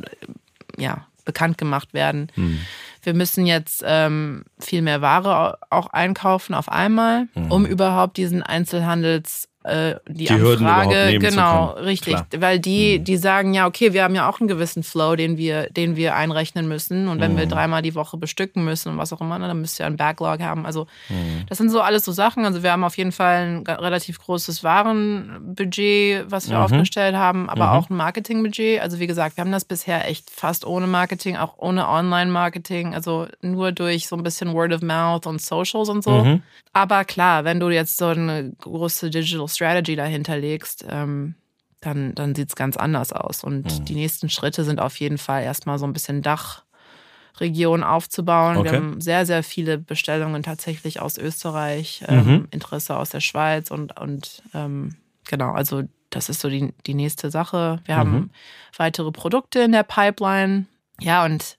ja, 0.78 1.08
bekannt 1.26 1.58
gemacht 1.58 1.94
werden. 1.94 2.32
Mhm. 2.36 2.60
Wir 3.02 3.14
müssen 3.14 3.46
jetzt 3.46 3.84
ähm, 3.86 4.46
viel 4.60 4.82
mehr 4.82 5.02
Ware 5.02 5.58
auch 5.70 5.88
einkaufen 5.88 6.54
auf 6.54 6.70
einmal, 6.70 7.28
mhm. 7.34 7.52
um 7.52 7.66
überhaupt 7.66 8.18
diesen 8.18 8.44
Einzelhandels 8.44 9.50
äh, 9.64 9.96
die, 10.08 10.26
Die 10.26 10.34
Hürden 10.38 10.66
zu 10.68 11.20
genau, 11.20 11.72
richtig, 11.72 12.14
Klar. 12.16 12.28
weil 12.38 12.60
die, 12.60 13.00
Mhm. 13.00 13.04
die 13.06 13.18
sagen 13.18 13.54
ja, 13.54 13.66
okay, 13.68 13.94
wir 13.94 14.04
haben 14.04 14.16
ja 14.16 14.30
auch 14.30 14.40
einen 14.40 14.48
gewissen 14.48 14.84
Flow, 14.84 15.16
den 15.16 15.38
wir, 15.38 15.70
den 15.70 15.96
wir 15.96 16.16
einrechnen 16.16 16.68
müssen 16.68 17.08
und 17.08 17.20
wenn 17.22 17.38
wir 17.38 17.46
Mhm. 17.46 17.50
dreimal 17.50 17.82
die 17.82 17.96
Woche 17.96 18.18
bestücken 18.18 18.64
müssen 18.66 18.90
und 18.90 18.98
was 18.98 19.14
auch 19.14 19.22
immer, 19.22 19.40
ne, 19.40 19.48
dann 19.48 19.62
müsst 19.62 19.80
ihr 19.80 19.86
einen 19.86 19.98
Backlog 19.98 20.42
haben. 20.42 20.66
Also 20.66 20.88
Mhm. 21.10 21.46
das 21.48 21.58
sind 21.58 21.70
so 21.70 21.82
alles 21.82 22.04
so 22.06 22.12
Sachen. 22.12 22.46
Also 22.46 22.62
wir 22.64 22.72
haben 22.72 22.84
auf 22.84 22.98
jeden 22.98 23.12
Fall 23.12 23.62
ein 23.64 23.64
relativ 23.68 24.20
großes 24.20 24.64
Warenbudget, 24.64 26.26
was 26.32 26.50
wir 26.50 26.58
Mhm. 26.58 26.64
aufgestellt 26.64 27.16
haben, 27.16 27.50
aber 27.50 27.66
Mhm. 27.68 27.72
auch 27.72 27.90
ein 27.90 27.96
Marketingbudget. 27.98 28.82
Also 28.82 29.00
wie 29.00 29.08
gesagt, 29.08 29.38
wir 29.38 29.44
haben 29.44 29.52
das 29.52 29.66
bisher 29.66 30.08
echt 30.10 30.30
fast 30.30 30.66
ohne 30.66 30.88
Marketing, 30.88 31.38
auch 31.38 31.54
ohne 31.58 31.88
Online-Marketing, 31.88 32.94
also 32.94 33.28
nur 33.42 33.72
durch 33.72 34.08
so 34.08 34.16
ein 34.16 34.24
bisschen 34.24 34.54
Word 34.54 34.74
of 34.74 34.82
Mouth 34.82 35.26
und 35.28 35.42
Socials 35.42 35.90
und 35.90 36.04
so. 36.04 36.24
Mhm. 36.24 36.42
Aber 36.74 37.06
klar, 37.06 37.44
wenn 37.44 37.60
du 37.60 37.70
jetzt 37.70 37.98
so 37.98 38.08
eine 38.08 38.52
große 38.62 39.10
Digital 39.10 39.48
Strategy 39.56 39.96
dahinter 39.96 40.38
legst, 40.38 40.86
ähm, 40.90 41.36
dann, 41.82 42.16
dann 42.16 42.34
sieht 42.36 42.50
es 42.50 42.56
ganz 42.56 42.78
anders 42.78 43.12
aus. 43.14 43.44
Und 43.44 43.66
Mhm. 43.80 43.86
die 43.86 43.96
nächsten 43.96 44.30
Schritte 44.30 44.64
sind 44.64 44.80
auf 44.80 44.98
jeden 45.00 45.18
Fall 45.18 45.44
erstmal 45.44 45.80
so 45.80 45.86
ein 45.86 45.94
bisschen 45.94 46.22
Dachregion 46.22 47.84
aufzubauen. 47.84 48.58
Okay. 48.58 48.72
Wir 48.72 48.78
haben 48.78 49.02
sehr, 49.02 49.26
sehr 49.26 49.44
viele 49.44 49.78
Bestellungen 49.78 50.44
tatsächlich 50.44 51.02
aus 51.02 51.18
Österreich, 51.18 52.04
ähm, 52.08 52.26
Mhm. 52.26 52.48
Interesse 52.52 52.96
aus 52.98 53.10
der 53.10 53.20
Schweiz 53.22 53.72
und, 53.72 54.00
und 54.00 54.44
ähm, 54.54 54.96
genau, 55.28 55.52
also 55.52 55.84
das 56.10 56.30
ist 56.30 56.42
so 56.42 56.50
die, 56.50 56.74
die 56.86 56.94
nächste 56.94 57.32
Sache. 57.32 57.82
Wir 57.86 57.96
haben 57.96 58.12
Mhm. 58.12 58.30
weitere 58.78 59.12
Produkte 59.12 59.60
in 59.62 59.72
der 59.72 59.84
Pipeline. 59.84 60.68
Ja, 61.02 61.26
und 61.26 61.58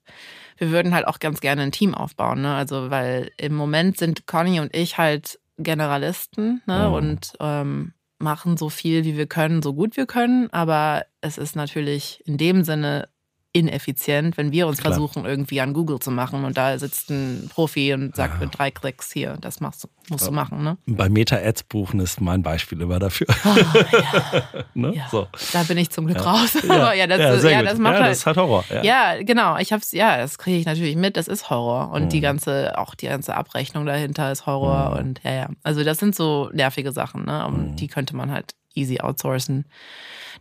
wir 0.56 0.70
würden 0.70 0.94
halt 0.94 1.08
auch 1.08 1.18
ganz 1.18 1.40
gerne 1.40 1.62
ein 1.62 1.72
Team 1.72 1.94
aufbauen, 1.94 2.40
ne? 2.42 2.54
Also, 2.54 2.88
weil 2.88 3.32
im 3.36 3.54
Moment 3.54 3.98
sind 3.98 4.26
Conny 4.28 4.60
und 4.60 4.74
ich 4.74 4.96
halt 4.96 5.40
Generalisten, 5.58 6.62
ne? 6.66 6.88
Mhm. 6.88 6.94
Und 6.94 7.32
ähm, 7.40 7.92
machen 8.18 8.56
so 8.56 8.68
viel, 8.68 9.04
wie 9.04 9.16
wir 9.16 9.26
können, 9.26 9.62
so 9.62 9.74
gut 9.74 9.96
wir 9.96 10.06
können. 10.06 10.50
Aber 10.52 11.04
es 11.20 11.38
ist 11.38 11.56
natürlich 11.56 12.22
in 12.26 12.36
dem 12.36 12.64
Sinne 12.64 13.08
ineffizient, 13.54 14.36
wenn 14.36 14.50
wir 14.52 14.66
uns 14.66 14.78
Klar. 14.78 14.92
versuchen, 14.92 15.24
irgendwie 15.24 15.60
an 15.60 15.72
Google 15.72 16.00
zu 16.00 16.10
machen 16.10 16.44
und 16.44 16.56
da 16.58 16.76
sitzt 16.78 17.08
ein 17.10 17.48
Profi 17.54 17.94
und 17.94 18.14
sagt 18.16 18.34
Ja. 18.34 18.40
mit 18.46 18.58
drei 18.58 18.70
Klicks 18.72 19.12
hier, 19.12 19.36
das 19.40 19.60
machst 19.60 19.84
du, 19.84 19.88
musst 20.10 20.26
du 20.26 20.30
Ja. 20.30 20.34
machen, 20.34 20.64
ne? 20.64 20.76
Bei 20.86 21.08
Meta-Ads 21.08 21.62
buchen 21.62 22.00
ist 22.00 22.20
mein 22.20 22.42
Beispiel 22.42 22.80
immer 22.80 22.98
dafür. 22.98 23.28
Oh, 23.44 23.54
ja, 23.92 24.64
ne? 24.74 24.94
So. 25.10 25.28
Da 25.52 25.62
bin 25.62 25.78
ich 25.78 25.90
zum 25.90 26.06
Glück 26.06 26.18
Ja. 26.18 26.32
raus. 26.32 26.56
Aber 26.68 26.94
ja, 26.94 27.06
das, 27.06 27.42
ja, 27.44 27.62
das 27.62 27.78
macht 27.78 27.94
ja, 27.94 28.00
halt, 28.00 28.10
das 28.10 28.18
ist 28.18 28.26
halt 28.26 28.36
Horror. 28.36 28.64
Ja. 28.70 28.82
Ja, 28.82 29.22
genau. 29.22 29.56
Ich 29.58 29.72
hab's, 29.72 29.92
ja, 29.92 30.16
das 30.16 30.36
kriege 30.38 30.58
ich 30.58 30.66
natürlich 30.66 30.96
mit. 30.96 31.16
Das 31.16 31.28
ist 31.28 31.48
Horror. 31.48 31.92
Und 31.92 32.06
Mhm. 32.06 32.08
die 32.08 32.20
ganze, 32.20 32.76
auch 32.76 32.96
die 32.96 33.06
ganze 33.06 33.36
Abrechnung 33.36 33.86
dahinter 33.86 34.32
ist 34.32 34.46
Horror. 34.46 34.90
Mhm. 34.90 34.96
Und 35.06 35.20
ja, 35.22 35.32
ja. 35.32 35.48
Also 35.62 35.84
das 35.84 35.98
sind 35.98 36.16
so 36.16 36.50
nervige 36.52 36.90
Sachen, 36.90 37.24
ne? 37.24 37.46
Und 37.46 37.70
Mhm. 37.72 37.76
die 37.76 37.86
könnte 37.86 38.16
man 38.16 38.32
halt 38.32 38.54
easy 38.74 39.00
outsourcen. 39.00 39.64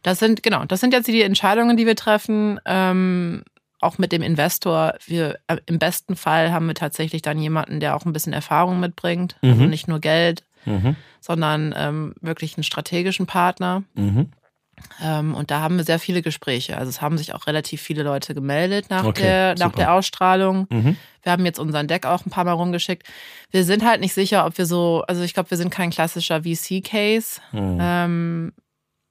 Das 0.01 0.19
sind, 0.19 0.43
genau, 0.43 0.65
das 0.65 0.79
sind 0.81 0.93
jetzt 0.93 1.07
die 1.07 1.21
Entscheidungen, 1.21 1.77
die 1.77 1.85
wir 1.85 1.95
treffen. 1.95 2.59
Ähm, 2.65 3.43
auch 3.79 3.97
mit 3.97 4.11
dem 4.13 4.21
Investor. 4.21 4.93
Wir, 5.05 5.39
äh, 5.47 5.57
im 5.65 5.77
besten 5.77 6.15
Fall 6.15 6.51
haben 6.53 6.67
wir 6.67 6.73
tatsächlich 6.75 7.21
dann 7.21 7.37
jemanden, 7.37 7.79
der 7.81 7.95
auch 7.95 8.05
ein 8.05 8.13
bisschen 8.13 8.31
Erfahrung 8.33 8.79
mitbringt. 8.79 9.35
Also 9.41 9.63
Mhm. 9.63 9.69
nicht 9.69 9.87
nur 9.89 9.99
Geld, 9.99 10.43
Mhm. 10.65 10.95
sondern 11.19 11.73
ähm, 11.77 12.13
wirklich 12.21 12.55
einen 12.57 12.63
strategischen 12.63 13.25
Partner. 13.25 13.83
Mhm. 13.95 14.31
Ähm, 15.01 15.33
und 15.35 15.49
da 15.51 15.59
haben 15.61 15.77
wir 15.77 15.83
sehr 15.83 15.99
viele 15.99 16.21
Gespräche. 16.21 16.77
Also 16.77 16.89
es 16.89 17.01
haben 17.01 17.17
sich 17.17 17.33
auch 17.33 17.47
relativ 17.47 17.81
viele 17.81 18.03
Leute 18.03 18.33
gemeldet 18.33 18.87
nach, 18.89 19.03
Okay, 19.05 19.21
der, 19.23 19.55
nach 19.55 19.67
super. 19.67 19.77
der 19.77 19.93
Ausstrahlung. 19.93 20.67
Mhm. 20.69 20.97
Wir 21.21 21.31
haben 21.31 21.45
jetzt 21.45 21.59
unseren 21.59 21.87
Deck 21.87 22.05
auch 22.05 22.25
ein 22.25 22.29
paar 22.29 22.43
Mal 22.43 22.51
rumgeschickt. 22.53 23.07
Wir 23.51 23.63
sind 23.63 23.85
halt 23.85 24.01
nicht 24.01 24.13
sicher, 24.13 24.45
ob 24.45 24.57
wir 24.57 24.65
so, 24.65 25.03
also 25.07 25.21
ich 25.23 25.33
glaube, 25.33 25.49
wir 25.51 25.57
sind 25.57 25.69
kein 25.69 25.89
klassischer 25.89 26.41
VC-Case. 26.43 27.39
Mhm. 27.51 27.77
Ähm, 27.81 28.53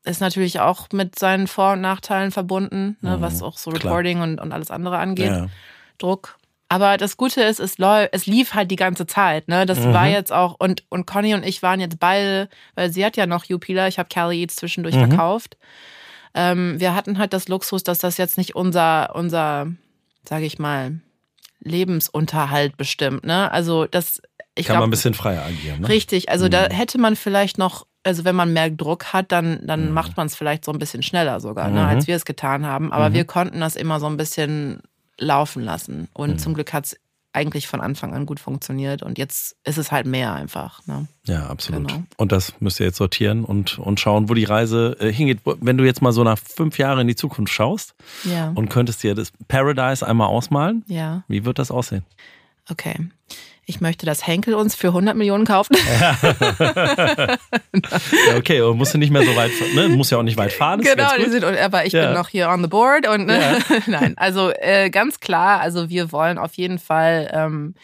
ist 0.05 0.21
natürlich 0.21 0.61
auch 0.61 0.89
mit 0.93 1.19
seinen 1.19 1.47
Vor- 1.47 1.73
und 1.75 1.81
Nachteilen 1.81 2.33
verbunden, 2.33 2.97
ne, 3.01 3.17
Mhm, 3.17 3.21
was 3.21 3.43
auch 3.43 3.57
so 3.57 3.71
klar. 3.71 3.93
Reporting 3.93 4.21
und, 4.21 4.41
und 4.41 4.53
alles 4.53 4.71
andere 4.71 4.99
angeht. 4.99 5.31
Ja. 5.31 5.47
Druck. 5.99 6.37
Aber 6.73 6.97
das 6.97 7.17
Gute 7.19 7.43
ist, 7.43 7.61
es, 7.61 7.77
es 8.13 8.27
lief 8.27 8.55
halt 8.55 8.71
die 8.71 8.77
ganze 8.77 9.07
Zeit. 9.07 9.47
Ne? 9.49 9.67
Das 9.67 9.79
Mhm. 9.81 9.93
war 9.93 10.07
jetzt 10.09 10.33
auch, 10.33 10.57
und, 10.59 10.85
und 10.89 11.07
Conny 11.07 11.35
und 11.35 11.45
ich 11.45 11.63
waren 11.63 11.81
jetzt 11.81 11.99
beide, 12.01 12.49
weil 12.75 12.91
sie 12.93 13.05
hat 13.05 13.17
ja 13.17 13.27
noch 13.27 13.45
Jupiler, 13.45 13.89
ich 13.89 13.99
habe 13.99 14.09
Cali 14.09 14.41
Eats 14.41 14.57
zwischendurch 14.57 14.95
Mhm. 14.97 15.09
verkauft. 15.09 15.57
Ähm, 16.35 16.81
wir 16.81 16.95
hatten 16.95 17.19
halt 17.19 17.35
das 17.35 17.49
Luxus, 17.49 17.83
dass 17.83 17.99
das 17.99 18.17
jetzt 18.17 18.39
nicht 18.39 18.55
unser, 18.57 19.15
unser, 19.15 19.67
sage 20.27 20.47
ich 20.47 20.59
mal, 20.59 21.01
Lebensunterhalt 21.61 22.77
bestimmt. 22.77 23.25
Ne? 23.25 23.51
Also 23.53 23.87
das, 23.87 24.21
ich 24.55 24.67
Kann 24.67 24.77
man 24.77 24.85
ein 24.85 24.91
bisschen 24.91 25.15
freier 25.15 25.43
agieren. 25.45 25.81
Ne? 25.83 25.89
richtig. 25.89 26.29
Also 26.31 26.49
da 26.49 26.65
Mhm. 26.65 26.73
hätte 26.73 26.99
man 26.99 27.17
vielleicht 27.17 27.59
noch, 27.59 27.87
also 28.03 28.25
wenn 28.25 28.35
man 28.37 28.53
mehr 28.53 28.71
Druck 28.71 29.13
hat, 29.13 29.31
dann, 29.33 29.61
dann 29.67 29.89
Mhm. 29.89 29.93
macht 29.95 30.17
man 30.17 30.27
es 30.27 30.35
vielleicht 30.37 30.65
so 30.65 30.73
ein 30.73 30.79
bisschen 30.79 31.03
schneller 31.03 31.41
sogar, 31.41 31.71
ne, 31.71 31.83
Mhm. 31.83 31.87
als 31.89 32.07
wir 32.07 32.17
es 32.17 32.25
getan 32.25 32.67
haben. 32.67 32.93
Aber 32.93 33.11
Mhm. 33.11 33.15
wir 33.15 33.25
konnten 33.25 33.61
das 33.61 33.77
immer 33.77 34.01
so 34.01 34.07
ein 34.07 34.17
bisschen 34.17 34.81
laufen 35.19 35.63
lassen. 35.63 36.09
Und 36.13 36.31
Mhm. 36.31 36.39
zum 36.39 36.55
Glück 36.55 36.73
hat 36.73 36.87
es 36.87 36.97
eigentlich 37.35 37.67
von 37.67 37.81
Anfang 37.81 38.13
an 38.13 38.27
gut 38.27 38.41
funktioniert. 38.41 39.03
Und 39.03 39.17
jetzt 39.17 39.57
ist 39.65 39.79
es 39.79 39.91
halt 39.91 40.05
mehr 40.07 40.35
einfach. 40.35 40.87
Ne? 40.87 41.09
Ja, 41.27 41.47
absolut. 41.47 41.89
Genau. 41.89 42.03
Und 42.19 42.31
das 42.31 42.53
müsst 42.61 42.79
ihr 42.79 42.85
jetzt 42.87 42.99
sortieren 42.99 43.45
und, 43.47 43.79
und 43.79 44.01
schauen, 44.01 44.29
wo 44.29 44.35
die 44.35 44.45
Reise 44.45 44.97
äh, 45.01 45.11
hingeht. 45.11 45.39
Wenn 45.45 45.79
du 45.79 45.85
jetzt 45.85 46.03
mal 46.03 46.13
so 46.13 46.25
nach 46.25 46.39
fünf 46.39 46.77
Jahren 46.77 46.99
in 46.99 47.09
die 47.09 47.17
Zukunft 47.17 47.51
schaust 47.55 47.95
Ja. 48.25 48.51
und 48.55 48.69
könntest 48.69 49.03
dir 49.03 49.15
das 49.15 49.33
Paradise 49.49 50.07
einmal 50.07 50.29
ausmalen, 50.29 50.85
ja. 50.89 51.25
wie 51.27 51.47
wird 51.47 51.59
das 51.59 51.71
aussehen? 51.71 52.05
Okay. 52.69 52.97
Ich 53.65 53.81
möchte, 53.81 54.07
dass 54.07 54.27
Henkel 54.27 54.55
uns 54.55 54.75
für 54.75 54.89
100 54.89 55.17
Millionen 55.17 55.45
kauft. 55.45 55.71
Ja, 57.73 58.37
okay, 58.37 58.61
und 58.61 58.77
musst 58.77 58.95
du 58.95 58.99
nicht 58.99 59.11
mehr 59.11 59.23
so 59.25 59.35
weit, 59.37 59.51
ne? 59.75 59.89
Muss 59.89 60.11
ja 60.11 60.19
auch 60.19 60.23
nicht 60.23 60.37
weit 60.37 60.53
fahren. 60.53 60.81
Genau, 60.81 61.11
die 61.19 61.31
sind, 61.31 61.45
aber 61.45 61.85
ich 61.87 61.93
Ja. 61.93 62.07
bin 62.07 62.15
noch 62.15 62.29
hier 62.29 62.49
on 62.49 62.63
the 62.63 62.69
board 62.69 63.07
und 63.09 63.27
ne? 63.27 63.39
Ja. 63.69 63.79
nein, 63.87 64.15
also 64.17 64.51
äh, 64.51 64.91
ganz 64.91 65.21
klar, 65.21 65.61
also 65.61 65.89
wir 65.89 66.13
wollen 66.13 66.39
auf 66.39 66.55
jeden 66.55 66.79
Fall 66.79 67.31
ähm, 67.33 67.75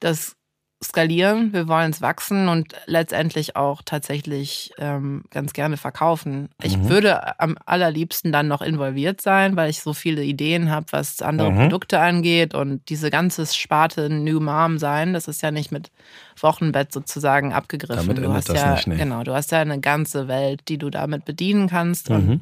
das 0.00 0.36
skalieren, 0.82 1.52
wir 1.52 1.68
wollen 1.68 1.90
es 1.90 2.00
wachsen 2.02 2.48
und 2.48 2.74
letztendlich 2.86 3.54
auch 3.56 3.82
tatsächlich 3.84 4.72
ähm, 4.78 5.24
ganz 5.30 5.52
gerne 5.52 5.76
verkaufen. 5.76 6.48
Ich 6.62 6.76
Mhm. 6.76 6.88
würde 6.88 7.38
am 7.40 7.56
allerliebsten 7.66 8.32
dann 8.32 8.48
noch 8.48 8.62
involviert 8.62 9.20
sein, 9.20 9.54
weil 9.56 9.70
ich 9.70 9.80
so 9.80 9.92
viele 9.94 10.22
Ideen 10.24 10.70
habe, 10.70 10.86
was 10.90 11.22
andere 11.22 11.52
Mhm. 11.52 11.56
Produkte 11.58 12.00
angeht 12.00 12.54
und 12.54 12.88
diese 12.88 13.10
ganze 13.10 13.46
Sparte 13.46 14.08
New 14.10 14.40
Mom 14.40 14.78
sein, 14.78 15.12
das 15.12 15.28
ist 15.28 15.40
ja 15.42 15.50
nicht 15.50 15.70
mit 15.70 15.90
Wochenbett 16.40 16.92
sozusagen 16.92 17.52
abgegriffen. 17.52 18.08
Damit 18.08 18.24
du 18.24 18.32
hast 18.32 18.48
das 18.48 18.56
ja 18.56 18.70
nicht, 18.72 18.86
nee. 18.88 18.96
genau, 18.96 19.22
du 19.22 19.32
hast 19.34 19.52
ja 19.52 19.60
eine 19.60 19.80
ganze 19.80 20.26
Welt, 20.28 20.62
die 20.68 20.78
du 20.78 20.90
damit 20.90 21.24
bedienen 21.24 21.68
kannst 21.68 22.10
und 22.10 22.26
Mhm. 22.28 22.40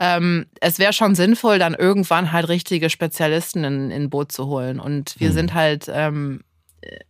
ähm, 0.00 0.46
es 0.60 0.78
wäre 0.78 0.92
schon 0.92 1.14
sinnvoll, 1.14 1.58
dann 1.58 1.74
irgendwann 1.74 2.32
halt 2.32 2.48
richtige 2.48 2.88
Spezialisten 2.90 3.64
in, 3.64 3.90
in 3.90 4.10
Boot 4.10 4.30
zu 4.32 4.46
holen. 4.46 4.78
Und 4.80 5.18
wir 5.18 5.30
Mhm. 5.30 5.34
sind 5.34 5.54
halt, 5.54 5.90
ähm, 5.92 6.40
äh, 6.40 6.47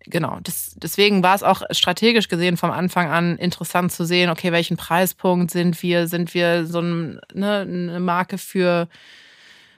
genau, 0.04 0.38
das, 0.42 0.74
deswegen 0.76 1.22
war 1.22 1.34
es 1.34 1.42
auch 1.42 1.62
strategisch 1.70 2.28
gesehen 2.28 2.56
vom 2.56 2.70
Anfang 2.70 3.08
an 3.10 3.36
interessant 3.36 3.92
zu 3.92 4.04
sehen, 4.04 4.30
okay, 4.30 4.52
welchen 4.52 4.76
Preispunkt 4.76 5.50
sind 5.50 5.82
wir? 5.82 6.06
Sind 6.08 6.34
wir 6.34 6.66
so 6.66 6.80
ein, 6.80 7.20
ne, 7.34 7.60
eine 7.60 8.00
Marke 8.00 8.38
für 8.38 8.88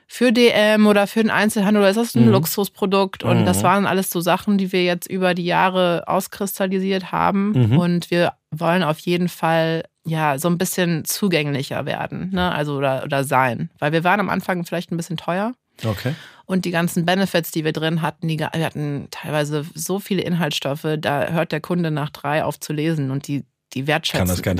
für 0.07 0.33
DM 0.33 0.87
oder 0.87 1.07
für 1.07 1.21
den 1.21 1.29
Einzelhandel 1.31 1.81
oder 1.83 1.89
ist 1.89 1.95
das 1.95 2.15
ein 2.15 2.25
Mhm. 2.25 2.31
Luxusprodukt? 2.33 3.23
Und 3.23 3.45
das 3.45 3.59
Mhm. 3.59 3.63
waren 3.63 3.85
alles 3.85 4.09
so 4.09 4.19
Sachen, 4.19 4.57
die 4.57 4.73
wir 4.73 4.83
jetzt 4.83 5.09
über 5.09 5.33
die 5.33 5.45
Jahre 5.45 6.03
auskristallisiert 6.07 7.13
haben. 7.13 7.51
Mhm. 7.53 7.77
Und 7.77 8.11
wir 8.11 8.33
wollen 8.51 8.83
auf 8.83 8.99
jeden 8.99 9.29
Fall 9.29 9.85
ja 10.05 10.37
so 10.37 10.49
ein 10.49 10.57
bisschen 10.57 11.05
zugänglicher 11.05 11.85
werden, 11.85 12.29
ne? 12.33 12.51
Also 12.51 12.75
oder, 12.75 13.03
oder 13.05 13.23
sein. 13.23 13.69
Weil 13.79 13.93
wir 13.93 14.03
waren 14.03 14.19
am 14.19 14.29
Anfang 14.29 14.65
vielleicht 14.65 14.91
ein 14.91 14.97
bisschen 14.97 15.15
teuer. 15.15 15.53
Okay. 15.83 16.15
Und 16.45 16.65
die 16.65 16.71
ganzen 16.71 17.05
Benefits, 17.05 17.51
die 17.51 17.63
wir 17.63 17.71
drin 17.71 18.01
hatten, 18.01 18.27
die, 18.27 18.37
wir 18.39 18.65
hatten 18.65 19.07
teilweise 19.09 19.65
so 19.73 19.99
viele 19.99 20.21
Inhaltsstoffe, 20.21 20.85
da 20.99 21.27
hört 21.27 21.51
der 21.51 21.61
Kunde 21.61 21.91
nach 21.91 22.09
drei 22.09 22.43
auf 22.43 22.59
zu 22.59 22.73
lesen 22.73 23.09
und 23.09 23.27
die, 23.27 23.45
die 23.73 23.87
Wertschätzung 23.87 24.27
gar 24.41 24.55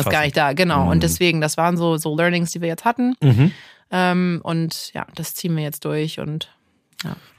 ist 0.00 0.10
gar 0.10 0.24
nicht 0.24 0.36
da. 0.36 0.52
Genau. 0.54 0.84
Mhm. 0.84 0.88
Und 0.88 1.02
deswegen, 1.02 1.40
das 1.40 1.56
waren 1.56 1.76
so, 1.76 1.98
so 1.98 2.16
Learnings, 2.16 2.50
die 2.50 2.60
wir 2.60 2.68
jetzt 2.68 2.84
hatten. 2.84 3.14
Mhm. 3.22 3.52
Ähm, 3.92 4.40
und 4.42 4.92
ja, 4.92 5.06
das 5.14 5.34
ziehen 5.34 5.56
wir 5.56 5.62
jetzt 5.62 5.84
durch 5.84 6.18
und 6.18 6.50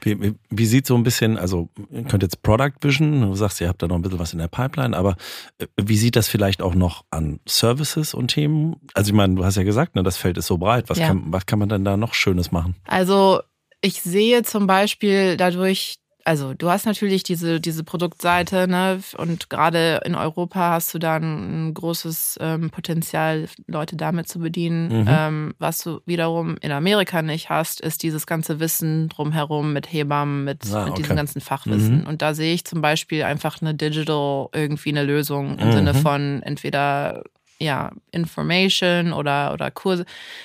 Wie, 0.00 0.20
wie, 0.22 0.34
wie 0.50 0.66
sieht 0.66 0.86
so 0.86 0.94
ein 0.94 1.02
bisschen, 1.02 1.36
also 1.36 1.68
ihr 1.90 2.04
könnt 2.04 2.22
jetzt 2.22 2.42
Product 2.42 2.72
Vision, 2.80 3.20
du 3.22 3.34
sagst, 3.34 3.60
ihr 3.60 3.68
habt 3.68 3.82
da 3.82 3.88
noch 3.88 3.96
ein 3.96 4.02
bisschen 4.02 4.18
was 4.18 4.32
in 4.32 4.38
der 4.38 4.48
Pipeline, 4.48 4.96
aber 4.96 5.16
äh, 5.58 5.66
wie 5.80 5.96
sieht 5.96 6.16
das 6.16 6.28
vielleicht 6.28 6.62
auch 6.62 6.74
noch 6.74 7.04
an 7.10 7.40
Services 7.46 8.14
und 8.14 8.28
Themen? 8.28 8.76
Also 8.94 9.10
ich 9.10 9.14
meine, 9.16 9.34
du 9.34 9.44
hast 9.44 9.56
ja 9.56 9.64
gesagt, 9.64 9.94
ne, 9.96 10.02
das 10.02 10.16
Feld 10.16 10.38
ist 10.38 10.46
so 10.46 10.58
breit. 10.58 10.88
Was, 10.88 10.98
Ja. 10.98 11.08
kann, 11.08 11.24
was 11.26 11.46
kann 11.46 11.58
man 11.58 11.68
denn 11.68 11.84
da 11.84 11.96
noch 11.96 12.14
Schönes 12.14 12.52
machen? 12.52 12.76
Also 12.86 13.40
ich 13.80 14.00
sehe 14.02 14.42
zum 14.42 14.66
Beispiel 14.66 15.36
dadurch, 15.36 15.96
also 16.28 16.52
du 16.52 16.68
hast 16.68 16.84
natürlich 16.84 17.22
diese, 17.22 17.58
diese 17.58 17.84
Produktseite, 17.84 18.68
ne? 18.68 19.00
Und 19.16 19.48
gerade 19.48 20.02
in 20.04 20.14
Europa 20.14 20.72
hast 20.72 20.92
du 20.92 20.98
dann 20.98 21.68
ein 21.68 21.74
großes 21.74 22.38
ähm, 22.42 22.68
Potenzial, 22.68 23.48
Leute 23.66 23.96
damit 23.96 24.28
zu 24.28 24.38
bedienen. 24.38 24.88
Mhm. 24.88 25.06
Ähm, 25.08 25.54
was 25.58 25.78
du 25.78 26.00
wiederum 26.04 26.58
in 26.60 26.70
Amerika 26.70 27.22
nicht 27.22 27.48
hast, 27.48 27.80
ist 27.80 28.02
dieses 28.02 28.26
ganze 28.26 28.60
Wissen 28.60 29.08
drumherum 29.08 29.72
mit 29.72 29.90
Hebammen, 29.90 30.44
mit, 30.44 30.66
ah, 30.70 30.82
okay. 30.82 30.90
mit 30.90 30.98
diesem 30.98 31.16
ganzen 31.16 31.40
Fachwissen. 31.40 32.02
Mhm. 32.02 32.06
Und 32.06 32.20
da 32.20 32.34
sehe 32.34 32.52
ich 32.52 32.66
zum 32.66 32.82
Beispiel 32.82 33.22
einfach 33.22 33.62
eine 33.62 33.72
Digital 33.72 34.48
irgendwie 34.52 34.90
eine 34.90 35.04
Lösung 35.04 35.58
im 35.58 35.68
mhm. 35.68 35.72
Sinne 35.72 35.94
von 35.94 36.42
entweder 36.42 37.22
ja, 37.60 37.90
Information 38.12 39.12
oder, 39.12 39.52
oder 39.52 39.70
Kurse. 39.70 40.04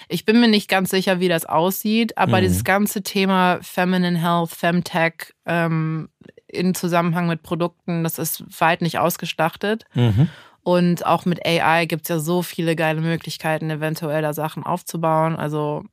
Ich 0.10 0.26
bin 0.26 0.40
mir 0.40 0.48
nicht 0.48 0.68
ganz 0.68 0.90
sicher, 0.90 1.20
wie 1.20 1.30
das 1.30 1.46
aussieht, 1.46 2.18
aber 2.18 2.38
mhm. 2.38 2.44
dieses 2.44 2.64
ganze 2.64 3.04
Thema 3.04 3.60
Feminine 3.62 4.20
Health, 4.20 4.50
Femtech 4.50 5.34
ähm, 5.46 6.10
in 6.48 6.74
Zusammenhang 6.74 7.28
mit 7.28 7.44
Produkten, 7.44 8.04
das 8.04 8.18
ist 8.20 8.44
weit 8.60 8.82
nicht 8.82 8.98
ausgestattet. 9.00 9.86
Mhm. 9.94 10.30
Und 10.64 11.06
auch 11.06 11.26
mit 11.26 11.46
AI 11.46 11.86
gibt 11.86 12.04
es 12.04 12.10
ja 12.10 12.20
so 12.20 12.42
viele 12.42 12.76
geile 12.76 13.02
Möglichkeiten, 13.02 13.70
eventuell 13.70 14.22
da 14.22 14.34
Sachen 14.34 14.64
aufzubauen. 14.64 15.36
Also 15.36 15.84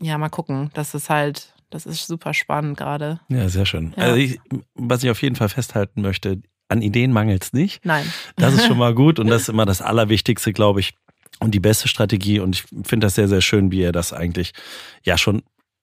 ja, 0.00 0.16
mal 0.18 0.30
gucken. 0.30 0.70
Das 0.74 0.94
ist 0.94 1.10
halt, 1.10 1.54
das 1.68 1.86
ist 1.86 2.06
super 2.06 2.32
spannend 2.32 2.78
gerade. 2.78 3.20
Ja, 3.28 3.48
sehr 3.48 3.66
schön. 3.66 3.92
Ja. 3.96 4.04
Also 4.04 4.16
ich, 4.16 4.40
was 4.74 5.04
ich 5.04 5.10
auf 5.10 5.22
jeden 5.22 5.36
Fall 5.36 5.50
festhalten 5.50 6.00
möchte, 6.00 6.40
an 6.70 6.82
Ideen 6.82 7.12
mangelt 7.12 7.44
es 7.44 7.52
nicht. 7.52 7.84
Nein. 7.84 8.10
Das 8.36 8.54
ist 8.54 8.66
schon 8.66 8.78
mal 8.78 8.94
gut 8.94 9.18
und 9.18 9.26
das 9.30 9.42
ist 9.42 9.48
immer 9.48 9.66
das 9.66 9.82
Allerwichtigste, 9.82 10.52
glaube 10.52 10.80
ich. 10.80 10.94
Und 11.38 11.52
die 11.52 11.60
beste 11.60 11.88
Strategie. 11.88 12.38
Und 12.38 12.56
ich 12.56 12.62
finde 12.86 13.06
das 13.06 13.14
sehr, 13.14 13.28
sehr 13.28 13.40
schön, 13.40 13.70
wie 13.72 13.80
ihr 13.80 13.92
das 13.92 14.12
eigentlich 14.12 14.52
ja 15.02 15.16
schon 15.16 15.42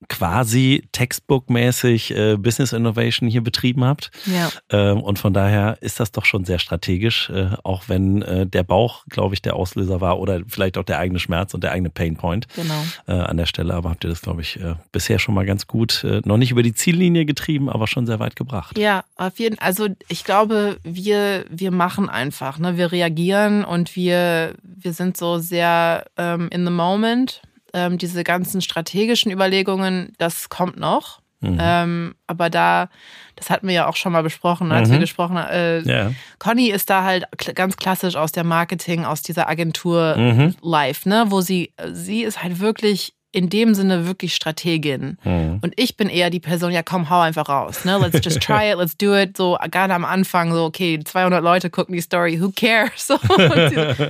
quasi 0.09 0.87
textbookmäßig 0.91 2.11
äh, 2.11 2.37
Business 2.37 2.71
Innovation 2.71 3.27
hier 3.27 3.41
betrieben 3.41 3.83
habt. 3.83 4.11
Ja. 4.25 4.49
Ähm, 4.69 5.01
und 5.01 5.17
von 5.17 5.33
daher 5.33 5.77
ist 5.81 5.99
das 5.99 6.11
doch 6.11 6.25
schon 6.25 6.45
sehr 6.45 6.59
strategisch, 6.59 7.31
äh, 7.31 7.49
auch 7.63 7.83
wenn 7.87 8.21
äh, 8.21 8.45
der 8.45 8.63
Bauch, 8.63 9.05
glaube 9.09 9.33
ich, 9.33 9.41
der 9.41 9.55
Auslöser 9.55 9.99
war 9.99 10.19
oder 10.19 10.41
vielleicht 10.47 10.77
auch 10.77 10.83
der 10.83 10.99
eigene 10.99 11.19
Schmerz 11.19 11.55
und 11.55 11.63
der 11.63 11.71
eigene 11.71 11.89
Painpoint 11.89 12.47
genau. 12.55 12.83
äh, 13.07 13.13
an 13.13 13.37
der 13.37 13.47
Stelle. 13.47 13.73
Aber 13.73 13.89
habt 13.89 14.03
ihr 14.03 14.09
das, 14.09 14.21
glaube 14.21 14.41
ich, 14.41 14.59
äh, 14.59 14.75
bisher 14.91 15.17
schon 15.17 15.33
mal 15.33 15.45
ganz 15.45 15.65
gut, 15.65 16.03
äh, 16.03 16.21
noch 16.25 16.37
nicht 16.37 16.51
über 16.51 16.61
die 16.61 16.73
Ziellinie 16.73 17.25
getrieben, 17.25 17.67
aber 17.67 17.87
schon 17.87 18.05
sehr 18.05 18.19
weit 18.19 18.35
gebracht. 18.35 18.77
Ja, 18.77 19.03
auf 19.15 19.39
jeden 19.39 19.57
Fall. 19.57 19.67
Also 19.67 19.87
ich 20.09 20.23
glaube, 20.23 20.77
wir, 20.83 21.45
wir 21.49 21.71
machen 21.71 22.07
einfach, 22.07 22.59
ne? 22.59 22.77
wir 22.77 22.91
reagieren 22.91 23.65
und 23.65 23.95
wir, 23.95 24.53
wir 24.61 24.93
sind 24.93 25.17
so 25.17 25.39
sehr 25.39 26.05
ähm, 26.17 26.49
in 26.51 26.65
the 26.65 26.71
moment 26.71 27.41
ähm, 27.77 27.97
diese 27.97 28.23
ganzen 28.23 28.61
strategischen 28.61 29.31
Überlegungen, 29.31 30.13
das 30.17 30.49
kommt 30.49 30.77
noch. 30.77 31.21
Mhm. 31.39 31.57
Ähm, 31.61 32.15
aber 32.25 32.49
da, 32.49 32.89
das 33.35 33.51
hatten 33.51 33.67
wir 33.67 33.75
ja 33.75 33.87
auch 33.87 33.95
schon 33.95 34.11
mal 34.11 34.23
besprochen, 34.23 34.71
als 34.71 34.89
mhm. 34.89 34.93
wir 34.93 34.99
gesprochen 34.99 35.37
haben. 35.37 35.51
Äh, 35.51 35.81
yeah. 35.81 36.13
Conny 36.39 36.69
ist 36.69 36.89
da 36.89 37.03
halt 37.03 37.25
ganz 37.53 37.77
klassisch 37.77 38.15
aus 38.15 38.31
der 38.31 38.43
Marketing, 38.43 39.05
aus 39.05 39.21
dieser 39.21 39.47
Agentur 39.47 40.17
mhm. 40.17 40.55
live, 40.61 41.05
ne, 41.05 41.25
wo 41.27 41.41
sie, 41.41 41.73
sie 41.91 42.23
ist 42.23 42.41
halt 42.41 42.59
wirklich 42.59 43.13
in 43.33 43.49
dem 43.49 43.75
Sinne 43.75 44.07
wirklich 44.07 44.33
Strategin. 44.33 45.17
Mhm. 45.23 45.59
Und 45.61 45.73
ich 45.75 45.97
bin 45.97 46.09
eher 46.09 46.29
die 46.29 46.39
Person, 46.39 46.71
ja 46.71 46.81
komm, 46.81 47.09
hau 47.09 47.19
einfach 47.19 47.49
raus. 47.49 47.83
Ne? 47.83 47.97
Let's 47.97 48.23
just 48.23 48.41
try 48.41 48.71
it, 48.71 48.77
let's 48.77 48.97
do 48.97 49.15
it. 49.15 49.35
So 49.35 49.57
gerade 49.69 49.93
am 49.93 50.05
Anfang 50.05 50.53
so, 50.53 50.63
okay, 50.63 50.99
200 51.03 51.43
Leute 51.43 51.69
gucken 51.69 51.93
die 51.93 52.01
Story, 52.01 52.39
who 52.41 52.51
cares? 52.55 53.07
So, 53.07 53.17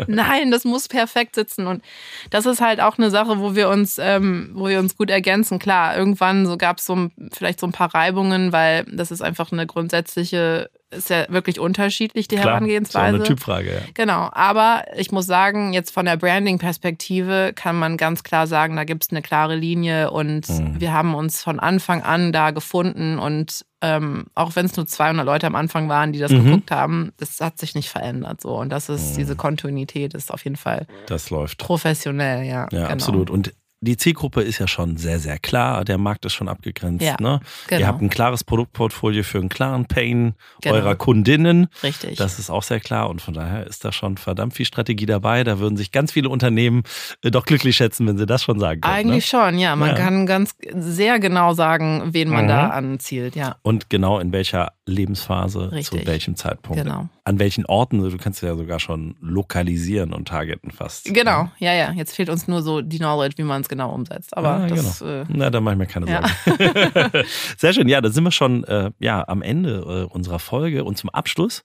nein, 0.08 0.50
das 0.50 0.64
muss 0.66 0.88
perfekt 0.88 1.36
sitzen. 1.36 1.68
Und 1.68 1.84
das 2.30 2.46
ist 2.46 2.62
halt 2.62 2.80
auch 2.80 2.98
eine 2.98 3.12
Sache, 3.12 3.40
wo 3.40 3.56
wir 3.56 3.70
uns, 3.70 4.00
ähm, 4.00 4.52
wo 4.54 4.68
wir 4.68 4.80
uns 4.80 4.96
gut 4.98 5.10
ergänzen. 5.10 5.60
Klar, 5.60 5.98
irgendwann 5.98 6.46
so 6.46 6.58
gab 6.58 6.78
es 6.78 6.86
so 6.86 7.10
vielleicht 7.32 7.60
so 7.60 7.68
ein 7.68 7.72
paar 7.72 7.94
Reibungen, 7.94 8.54
weil 8.54 8.86
das 8.86 9.12
ist 9.12 9.22
einfach 9.22 9.52
eine 9.52 9.68
grundsätzliche 9.68 10.70
ist 10.90 11.10
ja 11.10 11.26
wirklich 11.30 11.60
unterschiedlich, 11.60 12.28
die 12.28 12.36
Klar, 12.36 12.54
Herangehensweise. 12.56 13.18
Ist 13.18 13.22
eine 13.22 13.36
Typfrage, 13.36 13.74
ja. 13.74 13.82
Genau, 13.94 14.30
aber 14.32 14.86
ich 14.96 15.12
muss 15.12 15.26
sagen, 15.26 15.74
jetzt 15.74 15.92
von 15.92 16.06
der 16.06 16.18
Branding-Perspektive 16.18 17.52
kann 17.56 17.78
man 17.78 17.98
ganz 17.98 18.24
klar 18.24 18.48
sagen, 18.48 18.76
da 18.76 18.86
gibt 18.86 19.04
es 19.04 19.10
eine 19.12 19.22
klare 19.22 19.56
Linie 19.56 20.12
und 20.12 20.48
mhm. 20.48 20.80
wir 20.80 20.94
haben 20.94 21.14
uns 21.14 21.44
von 21.44 21.60
Anfang 21.60 22.04
an 22.04 22.32
da 22.32 22.52
gefunden 22.52 23.20
und 23.20 23.66
ähm, 23.82 24.26
auch 24.34 24.56
wenn 24.56 24.66
es 24.66 24.76
nur 24.76 24.88
200 24.88 25.26
Leute 25.26 25.46
am 25.46 25.56
Anfang 25.56 25.90
waren, 25.90 26.14
die 26.14 26.20
das 26.20 26.32
mhm. 26.32 26.46
geguckt 26.46 26.72
haben, 26.72 27.12
das 27.18 27.40
hat 27.42 27.60
sich 27.60 27.76
nicht 27.76 27.90
verändert 27.90 28.42
so 28.42 28.58
und 28.58 28.70
das 28.70 28.90
ist 28.90 29.14
mhm. 29.14 29.18
diese 29.18 29.36
Kontinuität 29.36 30.14
ist 30.14 30.34
auf 30.34 30.44
jeden 30.46 30.56
Fall 30.56 30.88
das 31.06 31.30
läuft 31.30 31.60
professionell, 31.60 32.46
ja. 32.46 32.68
Ja, 32.72 32.88
genau. 32.88 32.88
absolut 32.88 33.30
und 33.30 33.54
die 33.88 33.98
Zielgruppe 33.98 34.42
ist 34.42 34.60
ja 34.60 34.68
schon 34.68 34.98
sehr, 34.98 35.20
sehr 35.20 35.40
klar. 35.40 35.86
Der 35.86 35.98
Markt 35.98 36.26
ist 36.26 36.34
schon 36.34 36.50
abgegrenzt. 36.50 37.06
Ja, 37.06 37.16
ne? 37.20 37.40
Genau. 37.68 37.80
Ihr 37.80 37.88
habt 37.88 38.02
ein 38.02 38.10
klares 38.10 38.44
Produktportfolio 38.44 39.24
für 39.24 39.40
einen 39.40 39.48
klaren 39.48 39.86
Pain 39.86 40.36
genau. 40.62 40.76
eurer 40.76 40.96
Kundinnen. 40.96 41.68
Richtig. 41.82 42.18
Das 42.18 42.38
ist 42.38 42.50
auch 42.50 42.64
sehr 42.64 42.82
klar. 42.82 43.10
Und 43.10 43.22
von 43.22 43.34
daher 43.34 43.66
ist 43.66 43.86
da 43.86 43.94
schon 43.94 44.18
verdammt 44.18 44.54
viel 44.54 44.66
Strategie 44.66 45.06
dabei. 45.06 45.46
Da 45.46 45.60
würden 45.60 45.78
sich 45.78 45.94
ganz 45.94 46.12
viele 46.12 46.28
Unternehmen 46.28 46.84
äh, 47.24 47.32
doch 47.32 47.46
glücklich 47.46 47.78
schätzen, 47.78 48.06
wenn 48.08 48.18
sie 48.18 48.26
das 48.26 48.44
schon 48.44 48.60
sagen 48.60 48.82
können. 48.82 48.94
Eigentlich 48.94 49.32
ne? 49.32 49.40
schon, 49.40 49.58
ja. 49.58 49.76
Man 49.78 49.90
ja. 49.90 49.96
kann 49.96 50.26
ganz 50.26 50.54
sehr 50.74 51.20
genau 51.20 51.54
sagen, 51.54 52.10
wen 52.12 52.30
man 52.30 52.44
mhm. 52.44 52.50
da 52.50 52.70
anzielt, 52.70 53.38
ja. 53.38 53.56
Und 53.62 53.90
genau 53.90 54.20
in 54.20 54.34
welcher 54.34 54.74
Lebensphase, 54.86 55.72
Richtig. 55.72 56.02
zu 56.02 56.08
welchem 56.08 56.36
Zeitpunkt. 56.36 56.84
Genau. 56.84 57.08
An 57.24 57.40
welchen 57.40 57.66
Orten, 57.66 58.02
du 58.02 58.18
kannst 58.18 58.42
ja 58.42 58.56
sogar 58.56 58.80
schon 58.80 59.16
lokalisieren 59.22 60.14
und 60.14 60.28
targeten 60.28 60.72
fast. 60.72 61.14
Genau, 61.14 61.50
ja, 61.60 61.74
ja. 61.74 61.92
Jetzt 61.92 62.16
fehlt 62.16 62.30
uns 62.30 62.48
nur 62.48 62.62
so 62.62 62.82
die 62.82 62.98
Knowledge, 62.98 63.38
wie 63.38 63.44
man 63.44 63.62
es 63.62 63.70
ganz 63.70 63.77
genau 63.78 63.94
umsetzt. 63.94 64.36
Aber 64.36 64.50
ah, 64.50 64.68
das, 64.68 65.00
genau. 65.00 65.12
äh, 65.12 65.26
Na, 65.30 65.50
da 65.50 65.62
mache 65.62 65.76
ich 65.76 65.80
mir 65.80 65.86
keine 65.86 66.10
ja. 66.10 66.24
Sorgen. 66.46 67.24
Sehr 67.58 67.74
schön. 67.74 67.88
Ja, 67.88 68.02
da 68.02 68.10
sind 68.10 68.24
wir 68.24 68.32
schon 68.32 68.64
äh, 68.64 68.92
ja, 69.00 69.24
am 69.28 69.42
Ende 69.42 70.08
äh, 70.10 70.14
unserer 70.14 70.40
Folge. 70.40 70.84
Und 70.84 70.98
zum 70.98 71.10
Abschluss 71.12 71.64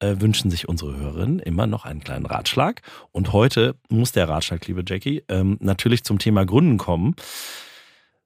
äh, 0.00 0.16
wünschen 0.18 0.50
sich 0.50 0.68
unsere 0.68 0.96
Hörerinnen 0.96 1.38
immer 1.38 1.66
noch 1.66 1.84
einen 1.84 2.00
kleinen 2.00 2.26
Ratschlag. 2.26 2.82
Und 3.10 3.32
heute 3.32 3.76
muss 3.88 4.12
der 4.12 4.28
Ratschlag, 4.28 4.66
liebe 4.66 4.84
Jackie, 4.86 5.24
ähm, 5.28 5.56
natürlich 5.60 6.04
zum 6.04 6.18
Thema 6.18 6.44
Gründen 6.44 6.76
kommen. 6.76 7.16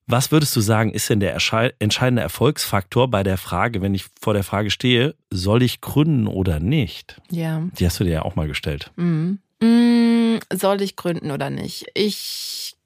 Was 0.06 0.32
würdest 0.32 0.56
du 0.56 0.60
sagen, 0.60 0.90
ist 0.90 1.08
denn 1.08 1.20
der 1.20 1.34
entscheidende 1.34 2.22
Erfolgsfaktor 2.22 3.08
bei 3.08 3.22
der 3.22 3.38
Frage, 3.38 3.80
wenn 3.80 3.94
ich 3.94 4.06
vor 4.20 4.34
der 4.34 4.42
Frage 4.42 4.70
stehe, 4.70 5.14
soll 5.30 5.62
ich 5.62 5.80
gründen 5.80 6.26
oder 6.26 6.58
nicht? 6.58 7.20
Ja. 7.30 7.62
Die 7.78 7.86
hast 7.86 8.00
du 8.00 8.04
dir 8.04 8.10
ja 8.10 8.22
auch 8.22 8.34
mal 8.34 8.48
gestellt. 8.48 8.90
Mhm. 8.96 9.38
Mm, 9.62 10.38
soll 10.52 10.82
ich 10.82 10.96
gründen 10.96 11.30
oder 11.30 11.50
nicht? 11.50 11.86
Ich. 11.94 12.76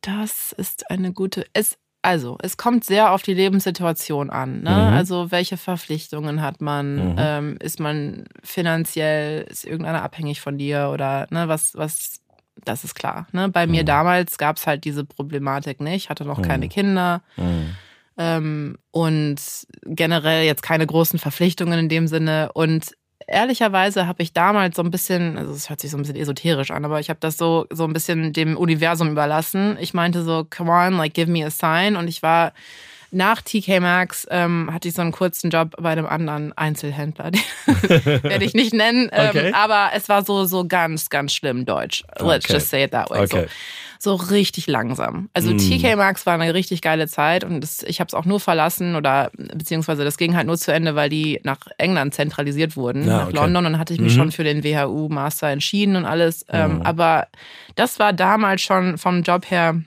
Das 0.00 0.52
ist 0.52 0.90
eine 0.90 1.12
gute. 1.12 1.46
Es, 1.52 1.76
also, 2.02 2.38
es 2.42 2.56
kommt 2.56 2.84
sehr 2.84 3.12
auf 3.12 3.22
die 3.22 3.34
Lebenssituation 3.34 4.30
an. 4.30 4.62
Ne? 4.62 4.70
Mhm. 4.70 4.96
Also, 4.96 5.30
welche 5.30 5.56
Verpflichtungen 5.56 6.40
hat 6.40 6.60
man? 6.60 7.12
Mhm. 7.12 7.16
Ähm, 7.18 7.56
ist 7.60 7.80
man 7.80 8.24
finanziell, 8.42 9.42
ist 9.42 9.64
irgendeiner 9.64 10.02
abhängig 10.02 10.40
von 10.40 10.58
dir 10.58 10.90
oder 10.92 11.26
ne, 11.30 11.48
was, 11.48 11.74
was, 11.74 12.20
das 12.64 12.84
ist 12.84 12.94
klar. 12.94 13.26
Ne? 13.32 13.48
Bei 13.48 13.66
mhm. 13.66 13.72
mir 13.72 13.84
damals 13.84 14.38
gab 14.38 14.56
es 14.56 14.66
halt 14.66 14.84
diese 14.84 15.04
Problematik 15.04 15.80
nicht. 15.80 16.04
Ich 16.04 16.10
hatte 16.10 16.24
noch 16.24 16.42
keine 16.42 16.66
mhm. 16.66 16.70
Kinder. 16.70 17.22
Mhm. 17.36 17.74
Ähm, 18.16 18.78
und 18.90 19.36
generell 19.84 20.44
jetzt 20.44 20.62
keine 20.62 20.86
großen 20.86 21.18
Verpflichtungen 21.18 21.78
in 21.78 21.88
dem 21.88 22.08
Sinne. 22.08 22.50
Und 22.52 22.96
ehrlicherweise 23.26 24.06
habe 24.06 24.22
ich 24.22 24.32
damals 24.32 24.76
so 24.76 24.82
ein 24.82 24.90
bisschen, 24.90 25.36
also 25.36 25.52
es 25.52 25.68
hört 25.68 25.80
sich 25.80 25.90
so 25.90 25.96
ein 25.96 26.02
bisschen 26.02 26.16
esoterisch 26.16 26.70
an, 26.70 26.84
aber 26.84 27.00
ich 27.00 27.10
habe 27.10 27.20
das 27.20 27.36
so, 27.36 27.66
so 27.70 27.84
ein 27.84 27.92
bisschen 27.92 28.32
dem 28.32 28.56
Universum 28.56 29.10
überlassen. 29.10 29.76
Ich 29.80 29.94
meinte 29.94 30.22
so, 30.22 30.46
come 30.48 30.70
on, 30.70 30.96
like 30.96 31.14
give 31.14 31.30
me 31.30 31.44
a 31.44 31.50
sign. 31.50 31.96
Und 31.96 32.08
ich 32.08 32.22
war 32.22 32.52
nach 33.10 33.42
TK 33.42 33.80
Maxx 33.80 34.26
ähm, 34.30 34.70
hatte 34.72 34.88
ich 34.88 34.94
so 34.94 35.02
einen 35.02 35.12
kurzen 35.12 35.50
Job 35.50 35.74
bei 35.78 35.90
einem 35.90 36.06
anderen 36.06 36.56
Einzelhändler, 36.56 37.30
den 37.66 38.22
werde 38.22 38.44
ich 38.44 38.54
nicht 38.54 38.74
nennen, 38.74 39.08
ähm, 39.12 39.28
okay. 39.30 39.52
aber 39.54 39.90
es 39.94 40.08
war 40.08 40.24
so 40.24 40.44
so 40.44 40.66
ganz 40.66 41.08
ganz 41.08 41.34
schlimm 41.34 41.64
Deutsch. 41.64 42.04
Let's 42.20 42.46
okay. 42.46 42.54
just 42.54 42.70
say 42.70 42.84
it 42.84 42.90
that 42.92 43.10
way. 43.10 43.20
Okay. 43.20 43.42
So 43.42 43.48
so 43.98 44.14
richtig 44.14 44.68
langsam. 44.68 45.28
Also 45.34 45.52
mm. 45.52 45.58
TK 45.58 45.96
Maxx 45.96 46.24
war 46.24 46.34
eine 46.34 46.54
richtig 46.54 46.82
geile 46.82 47.08
Zeit 47.08 47.42
und 47.42 47.60
das, 47.60 47.82
ich 47.82 47.98
habe 47.98 48.08
es 48.08 48.14
auch 48.14 48.24
nur 48.24 48.38
verlassen 48.38 48.94
oder 48.94 49.30
beziehungsweise 49.34 50.04
das 50.04 50.16
ging 50.16 50.36
halt 50.36 50.46
nur 50.46 50.56
zu 50.56 50.72
Ende, 50.72 50.94
weil 50.94 51.08
die 51.08 51.40
nach 51.42 51.58
England 51.78 52.14
zentralisiert 52.14 52.76
wurden, 52.76 53.06
ja, 53.06 53.18
nach 53.18 53.26
okay. 53.28 53.36
London. 53.36 53.66
Und 53.66 53.72
dann 53.72 53.78
hatte 53.80 53.92
ich 53.92 54.00
mich 54.00 54.12
mhm. 54.14 54.18
schon 54.18 54.32
für 54.32 54.44
den 54.44 54.62
WHU 54.62 55.08
Master 55.08 55.48
entschieden 55.48 55.96
und 55.96 56.04
alles. 56.04 56.46
Ähm, 56.48 56.76
mhm. 56.76 56.82
aber 56.82 57.26
das 57.74 57.98
war 57.98 58.12
damals 58.12 58.62
schon 58.62 58.98
vom 58.98 59.22
Job 59.22 59.50
her 59.50 59.80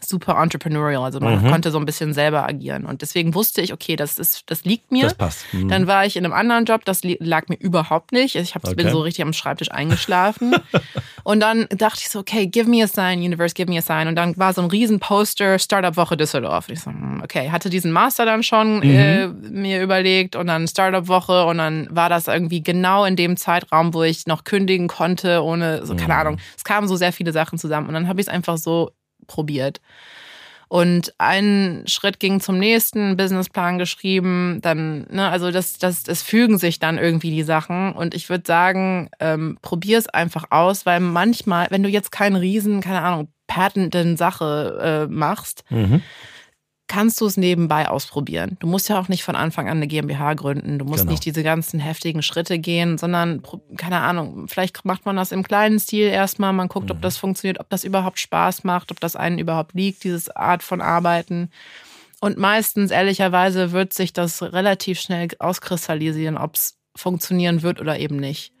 super 0.00 0.40
entrepreneurial, 0.40 1.02
also 1.02 1.20
man 1.20 1.42
mhm. 1.42 1.50
konnte 1.50 1.70
so 1.70 1.78
ein 1.78 1.86
bisschen 1.86 2.12
selber 2.12 2.46
agieren 2.46 2.84
und 2.84 3.02
deswegen 3.02 3.34
wusste 3.34 3.60
ich, 3.60 3.72
okay, 3.72 3.96
das 3.96 4.18
ist, 4.18 4.44
das 4.46 4.64
liegt 4.64 4.92
mir. 4.92 5.04
Das 5.04 5.14
passt. 5.14 5.52
Mhm. 5.52 5.68
Dann 5.68 5.86
war 5.86 6.06
ich 6.06 6.16
in 6.16 6.24
einem 6.24 6.34
anderen 6.34 6.64
Job, 6.64 6.84
das 6.84 7.02
lag 7.02 7.48
mir 7.48 7.56
überhaupt 7.56 8.12
nicht. 8.12 8.36
Ich 8.36 8.54
hab, 8.54 8.64
okay. 8.64 8.74
bin 8.74 8.90
so 8.90 9.00
richtig 9.00 9.22
am 9.22 9.32
Schreibtisch 9.32 9.70
eingeschlafen 9.70 10.56
und 11.24 11.40
dann 11.40 11.66
dachte 11.70 12.00
ich 12.02 12.10
so, 12.10 12.20
okay, 12.20 12.46
give 12.46 12.68
me 12.68 12.82
a 12.82 12.86
sign, 12.86 13.18
Universe, 13.20 13.54
give 13.54 13.70
me 13.70 13.78
a 13.78 13.82
sign 13.82 14.08
und 14.08 14.16
dann 14.16 14.36
war 14.36 14.52
so 14.52 14.62
ein 14.62 14.68
riesen 14.68 15.00
Poster 15.00 15.58
Startup 15.58 15.96
Woche 15.96 16.16
Düsseldorf. 16.16 16.68
Ich 16.68 16.80
so, 16.80 16.90
hm, 16.90 17.20
okay, 17.22 17.50
hatte 17.50 17.70
diesen 17.70 17.92
Master 17.92 18.24
dann 18.24 18.42
schon 18.42 18.78
mhm. 18.78 18.82
äh, 18.82 19.26
mir 19.28 19.82
überlegt 19.82 20.36
und 20.36 20.46
dann 20.46 20.68
Startup 20.68 21.08
Woche 21.08 21.44
und 21.46 21.58
dann 21.58 21.88
war 21.90 22.08
das 22.08 22.28
irgendwie 22.28 22.62
genau 22.62 23.04
in 23.04 23.16
dem 23.16 23.36
Zeitraum, 23.36 23.94
wo 23.94 24.02
ich 24.02 24.26
noch 24.26 24.44
kündigen 24.44 24.88
konnte, 24.88 25.42
ohne 25.42 25.84
so 25.86 25.94
keine 25.94 26.14
mhm. 26.14 26.20
Ahnung. 26.20 26.38
Es 26.56 26.64
kamen 26.64 26.88
so 26.88 26.96
sehr 26.96 27.12
viele 27.12 27.32
Sachen 27.32 27.58
zusammen 27.58 27.88
und 27.88 27.94
dann 27.94 28.08
habe 28.08 28.20
ich 28.20 28.26
es 28.26 28.32
einfach 28.32 28.58
so 28.58 28.90
probiert. 29.28 29.80
Und 30.66 31.14
ein 31.16 31.84
Schritt 31.86 32.20
ging 32.20 32.40
zum 32.40 32.58
nächsten, 32.58 33.16
Businessplan 33.16 33.78
geschrieben, 33.78 34.58
dann, 34.60 35.06
ne, 35.10 35.30
also 35.30 35.50
das, 35.50 35.78
das, 35.78 36.02
das 36.02 36.22
fügen 36.22 36.58
sich 36.58 36.78
dann 36.78 36.98
irgendwie 36.98 37.30
die 37.30 37.42
Sachen. 37.42 37.92
Und 37.92 38.14
ich 38.14 38.28
würde 38.28 38.44
sagen, 38.46 39.08
ähm, 39.18 39.58
probier 39.62 39.96
es 39.96 40.08
einfach 40.08 40.50
aus, 40.50 40.84
weil 40.84 41.00
manchmal, 41.00 41.68
wenn 41.70 41.82
du 41.82 41.88
jetzt 41.88 42.12
keinen 42.12 42.36
riesen, 42.36 42.82
keine 42.82 43.00
Ahnung, 43.00 43.28
patenten 43.46 44.18
Sache 44.18 45.06
äh, 45.08 45.12
machst, 45.12 45.64
mhm 45.70 46.02
kannst 46.88 47.20
du 47.20 47.26
es 47.26 47.36
nebenbei 47.36 47.88
ausprobieren. 47.88 48.56
Du 48.60 48.66
musst 48.66 48.88
ja 48.88 48.98
auch 48.98 49.08
nicht 49.08 49.22
von 49.22 49.36
Anfang 49.36 49.68
an 49.68 49.76
eine 49.76 49.86
GmbH 49.86 50.34
gründen. 50.34 50.78
Du 50.78 50.84
musst 50.84 51.02
genau. 51.02 51.12
nicht 51.12 51.24
diese 51.24 51.42
ganzen 51.42 51.78
heftigen 51.78 52.22
Schritte 52.22 52.58
gehen, 52.58 52.98
sondern, 52.98 53.42
keine 53.76 54.00
Ahnung, 54.00 54.48
vielleicht 54.48 54.84
macht 54.84 55.04
man 55.06 55.14
das 55.16 55.30
im 55.30 55.42
kleinen 55.42 55.78
Stil 55.78 56.08
erstmal. 56.08 56.52
Man 56.52 56.68
guckt, 56.68 56.86
mhm. 56.86 56.92
ob 56.92 57.02
das 57.02 57.18
funktioniert, 57.18 57.60
ob 57.60 57.68
das 57.68 57.84
überhaupt 57.84 58.18
Spaß 58.18 58.64
macht, 58.64 58.90
ob 58.90 59.00
das 59.00 59.16
einen 59.16 59.38
überhaupt 59.38 59.74
liegt, 59.74 60.02
diese 60.02 60.34
Art 60.34 60.62
von 60.62 60.80
Arbeiten. 60.80 61.50
Und 62.20 62.38
meistens, 62.38 62.90
ehrlicherweise, 62.90 63.72
wird 63.72 63.92
sich 63.92 64.12
das 64.12 64.42
relativ 64.42 64.98
schnell 64.98 65.28
auskristallisieren, 65.38 66.36
ob 66.36 66.56
es 66.56 66.78
funktionieren 66.96 67.62
wird 67.62 67.80
oder 67.80 67.98
eben 67.98 68.16
nicht. 68.16 68.52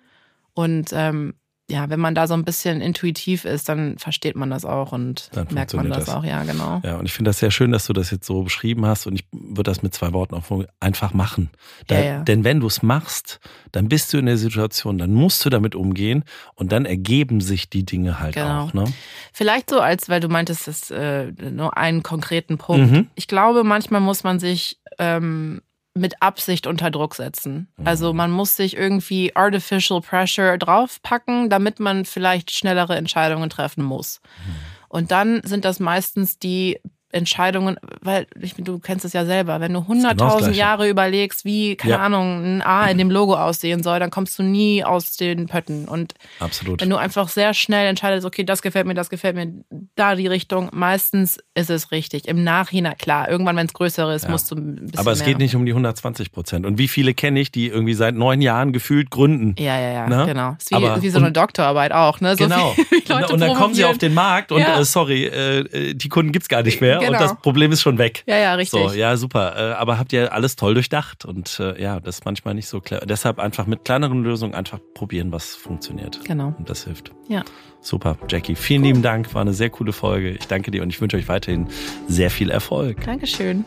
Und 0.52 0.90
ähm, 0.92 1.34
ja, 1.70 1.90
wenn 1.90 2.00
man 2.00 2.14
da 2.14 2.26
so 2.26 2.32
ein 2.32 2.44
bisschen 2.44 2.80
intuitiv 2.80 3.44
ist, 3.44 3.68
dann 3.68 3.98
versteht 3.98 4.36
man 4.36 4.48
das 4.48 4.64
auch 4.64 4.92
und 4.92 5.28
dann 5.32 5.48
merkt 5.50 5.74
man 5.74 5.90
das, 5.90 6.06
das, 6.06 6.14
auch, 6.14 6.24
ja, 6.24 6.42
genau. 6.44 6.80
Ja, 6.82 6.96
und 6.96 7.04
ich 7.04 7.12
finde 7.12 7.28
das 7.28 7.40
sehr 7.40 7.50
schön, 7.50 7.72
dass 7.72 7.86
du 7.86 7.92
das 7.92 8.10
jetzt 8.10 8.26
so 8.26 8.42
beschrieben 8.42 8.86
hast 8.86 9.06
und 9.06 9.14
ich 9.14 9.26
würde 9.32 9.70
das 9.70 9.82
mit 9.82 9.92
zwei 9.92 10.14
Worten 10.14 10.34
auch 10.34 10.44
einfach 10.80 11.12
machen. 11.12 11.50
Da, 11.86 11.98
ja, 11.98 12.04
ja. 12.04 12.22
Denn 12.22 12.42
wenn 12.42 12.60
du 12.60 12.66
es 12.66 12.82
machst, 12.82 13.38
dann 13.72 13.88
bist 13.88 14.12
du 14.14 14.18
in 14.18 14.24
der 14.24 14.38
Situation, 14.38 14.96
dann 14.96 15.12
musst 15.12 15.44
du 15.44 15.50
damit 15.50 15.74
umgehen 15.74 16.24
und 16.54 16.72
dann 16.72 16.86
ergeben 16.86 17.42
sich 17.42 17.68
die 17.68 17.84
Dinge 17.84 18.18
halt 18.18 18.36
genau. 18.36 18.64
auch. 18.64 18.72
Ne? 18.72 18.84
Vielleicht 19.34 19.68
so, 19.68 19.80
als 19.80 20.08
weil 20.08 20.20
du 20.20 20.28
meintest, 20.28 20.68
das 20.68 20.90
äh, 20.90 21.32
nur 21.50 21.76
einen 21.76 22.02
konkreten 22.02 22.56
Punkt. 22.56 22.90
Mhm. 22.90 23.08
Ich 23.14 23.28
glaube, 23.28 23.62
manchmal 23.62 24.00
muss 24.00 24.24
man 24.24 24.38
sich 24.38 24.80
ähm, 24.98 25.60
mit 25.98 26.22
Absicht 26.22 26.66
unter 26.66 26.90
Druck 26.90 27.14
setzen. 27.14 27.68
Also 27.84 28.12
mhm. 28.12 28.16
man 28.16 28.30
muss 28.30 28.56
sich 28.56 28.76
irgendwie 28.76 29.34
artificial 29.36 30.00
pressure 30.00 30.58
draufpacken, 30.58 31.50
damit 31.50 31.80
man 31.80 32.04
vielleicht 32.04 32.50
schnellere 32.50 32.96
Entscheidungen 32.96 33.50
treffen 33.50 33.84
muss. 33.84 34.20
Mhm. 34.46 34.54
Und 34.88 35.10
dann 35.10 35.42
sind 35.44 35.64
das 35.64 35.80
meistens 35.80 36.38
die 36.38 36.80
Entscheidungen, 37.10 37.76
weil 38.02 38.26
ich, 38.40 38.54
du 38.54 38.78
kennst 38.78 39.04
es 39.04 39.14
ja 39.14 39.24
selber, 39.24 39.60
wenn 39.60 39.72
du 39.72 39.80
100.000 39.80 40.14
genau 40.14 40.50
Jahre 40.50 40.88
überlegst, 40.88 41.44
wie, 41.44 41.76
keine 41.76 41.94
ja. 41.94 42.00
Ahnung, 42.00 42.58
ein 42.58 42.62
A 42.62 42.86
in 42.86 42.98
dem 42.98 43.10
Logo 43.10 43.34
aussehen 43.34 43.82
soll, 43.82 43.98
dann 43.98 44.10
kommst 44.10 44.38
du 44.38 44.42
nie 44.42 44.84
aus 44.84 45.16
den 45.16 45.46
Pötten. 45.46 45.88
Und 45.88 46.14
Absolut. 46.38 46.82
wenn 46.82 46.90
du 46.90 46.96
einfach 46.96 47.28
sehr 47.28 47.54
schnell 47.54 47.88
entscheidest, 47.88 48.26
okay, 48.26 48.44
das 48.44 48.60
gefällt 48.60 48.86
mir, 48.86 48.94
das 48.94 49.08
gefällt 49.08 49.36
mir, 49.36 49.52
da 49.94 50.16
die 50.16 50.26
Richtung, 50.26 50.68
meistens 50.72 51.38
ist 51.54 51.70
es 51.70 51.90
richtig. 51.92 52.28
Im 52.28 52.44
Nachhinein, 52.44 52.96
klar, 52.98 53.30
irgendwann, 53.30 53.56
wenn 53.56 53.66
es 53.66 53.72
größer 53.72 54.14
ist, 54.14 54.24
ja. 54.24 54.30
musst 54.30 54.50
du 54.50 54.56
ein 54.56 54.76
bisschen 54.76 54.98
Aber 54.98 55.12
es 55.12 55.20
mehr. 55.20 55.28
geht 55.28 55.38
nicht 55.38 55.56
um 55.56 55.64
die 55.64 55.72
120 55.72 56.30
Prozent. 56.30 56.66
Und 56.66 56.76
wie 56.76 56.88
viele 56.88 57.14
kenne 57.14 57.40
ich, 57.40 57.50
die 57.50 57.68
irgendwie 57.68 57.94
seit 57.94 58.14
neun 58.16 58.42
Jahren 58.42 58.72
gefühlt 58.72 59.10
gründen? 59.10 59.54
Ja, 59.58 59.80
ja, 59.80 59.92
ja, 59.92 60.08
ne? 60.08 60.26
genau. 60.26 60.56
Ist 60.58 60.70
wie, 60.70 60.74
Aber, 60.74 61.00
wie 61.00 61.08
so 61.08 61.18
eine 61.18 61.32
Doktorarbeit 61.32 61.92
auch, 61.92 62.20
ne? 62.20 62.36
So 62.36 62.44
genau. 62.44 62.74
und, 63.08 63.30
und 63.30 63.40
dann 63.40 63.54
kommen 63.54 63.74
sie 63.74 63.86
auf 63.86 63.96
den 63.96 64.12
Markt 64.12 64.52
und, 64.52 64.60
ja. 64.60 64.78
äh, 64.78 64.84
sorry, 64.84 65.24
äh, 65.24 65.94
die 65.94 66.08
Kunden 66.10 66.32
gibt's 66.32 66.48
gar 66.48 66.62
nicht 66.62 66.82
mehr. 66.82 66.97
Genau. 67.00 67.12
Und 67.12 67.20
das 67.20 67.36
Problem 67.36 67.72
ist 67.72 67.82
schon 67.82 67.98
weg. 67.98 68.24
Ja, 68.26 68.38
ja, 68.38 68.54
richtig. 68.54 68.90
So, 68.90 68.94
ja, 68.94 69.16
super. 69.16 69.54
Äh, 69.56 69.74
aber 69.74 69.98
habt 69.98 70.12
ihr 70.12 70.32
alles 70.32 70.56
toll 70.56 70.74
durchdacht 70.74 71.24
und 71.24 71.58
äh, 71.60 71.80
ja, 71.80 72.00
das 72.00 72.16
ist 72.16 72.24
manchmal 72.24 72.54
nicht 72.54 72.68
so 72.68 72.80
klar. 72.80 73.00
Deshalb 73.04 73.38
einfach 73.38 73.66
mit 73.66 73.84
kleineren 73.84 74.22
Lösungen 74.22 74.54
einfach 74.54 74.78
probieren, 74.94 75.32
was 75.32 75.54
funktioniert. 75.54 76.20
Genau. 76.24 76.54
Und 76.58 76.68
das 76.68 76.84
hilft. 76.84 77.12
Ja. 77.28 77.44
Super, 77.80 78.16
Jackie. 78.28 78.54
Vielen 78.54 78.82
cool. 78.82 78.86
lieben 78.88 79.02
Dank. 79.02 79.34
War 79.34 79.42
eine 79.42 79.52
sehr 79.52 79.70
coole 79.70 79.92
Folge. 79.92 80.30
Ich 80.30 80.46
danke 80.46 80.70
dir 80.70 80.82
und 80.82 80.90
ich 80.90 81.00
wünsche 81.00 81.16
euch 81.16 81.28
weiterhin 81.28 81.68
sehr 82.08 82.30
viel 82.30 82.50
Erfolg. 82.50 83.04
Dankeschön. 83.04 83.64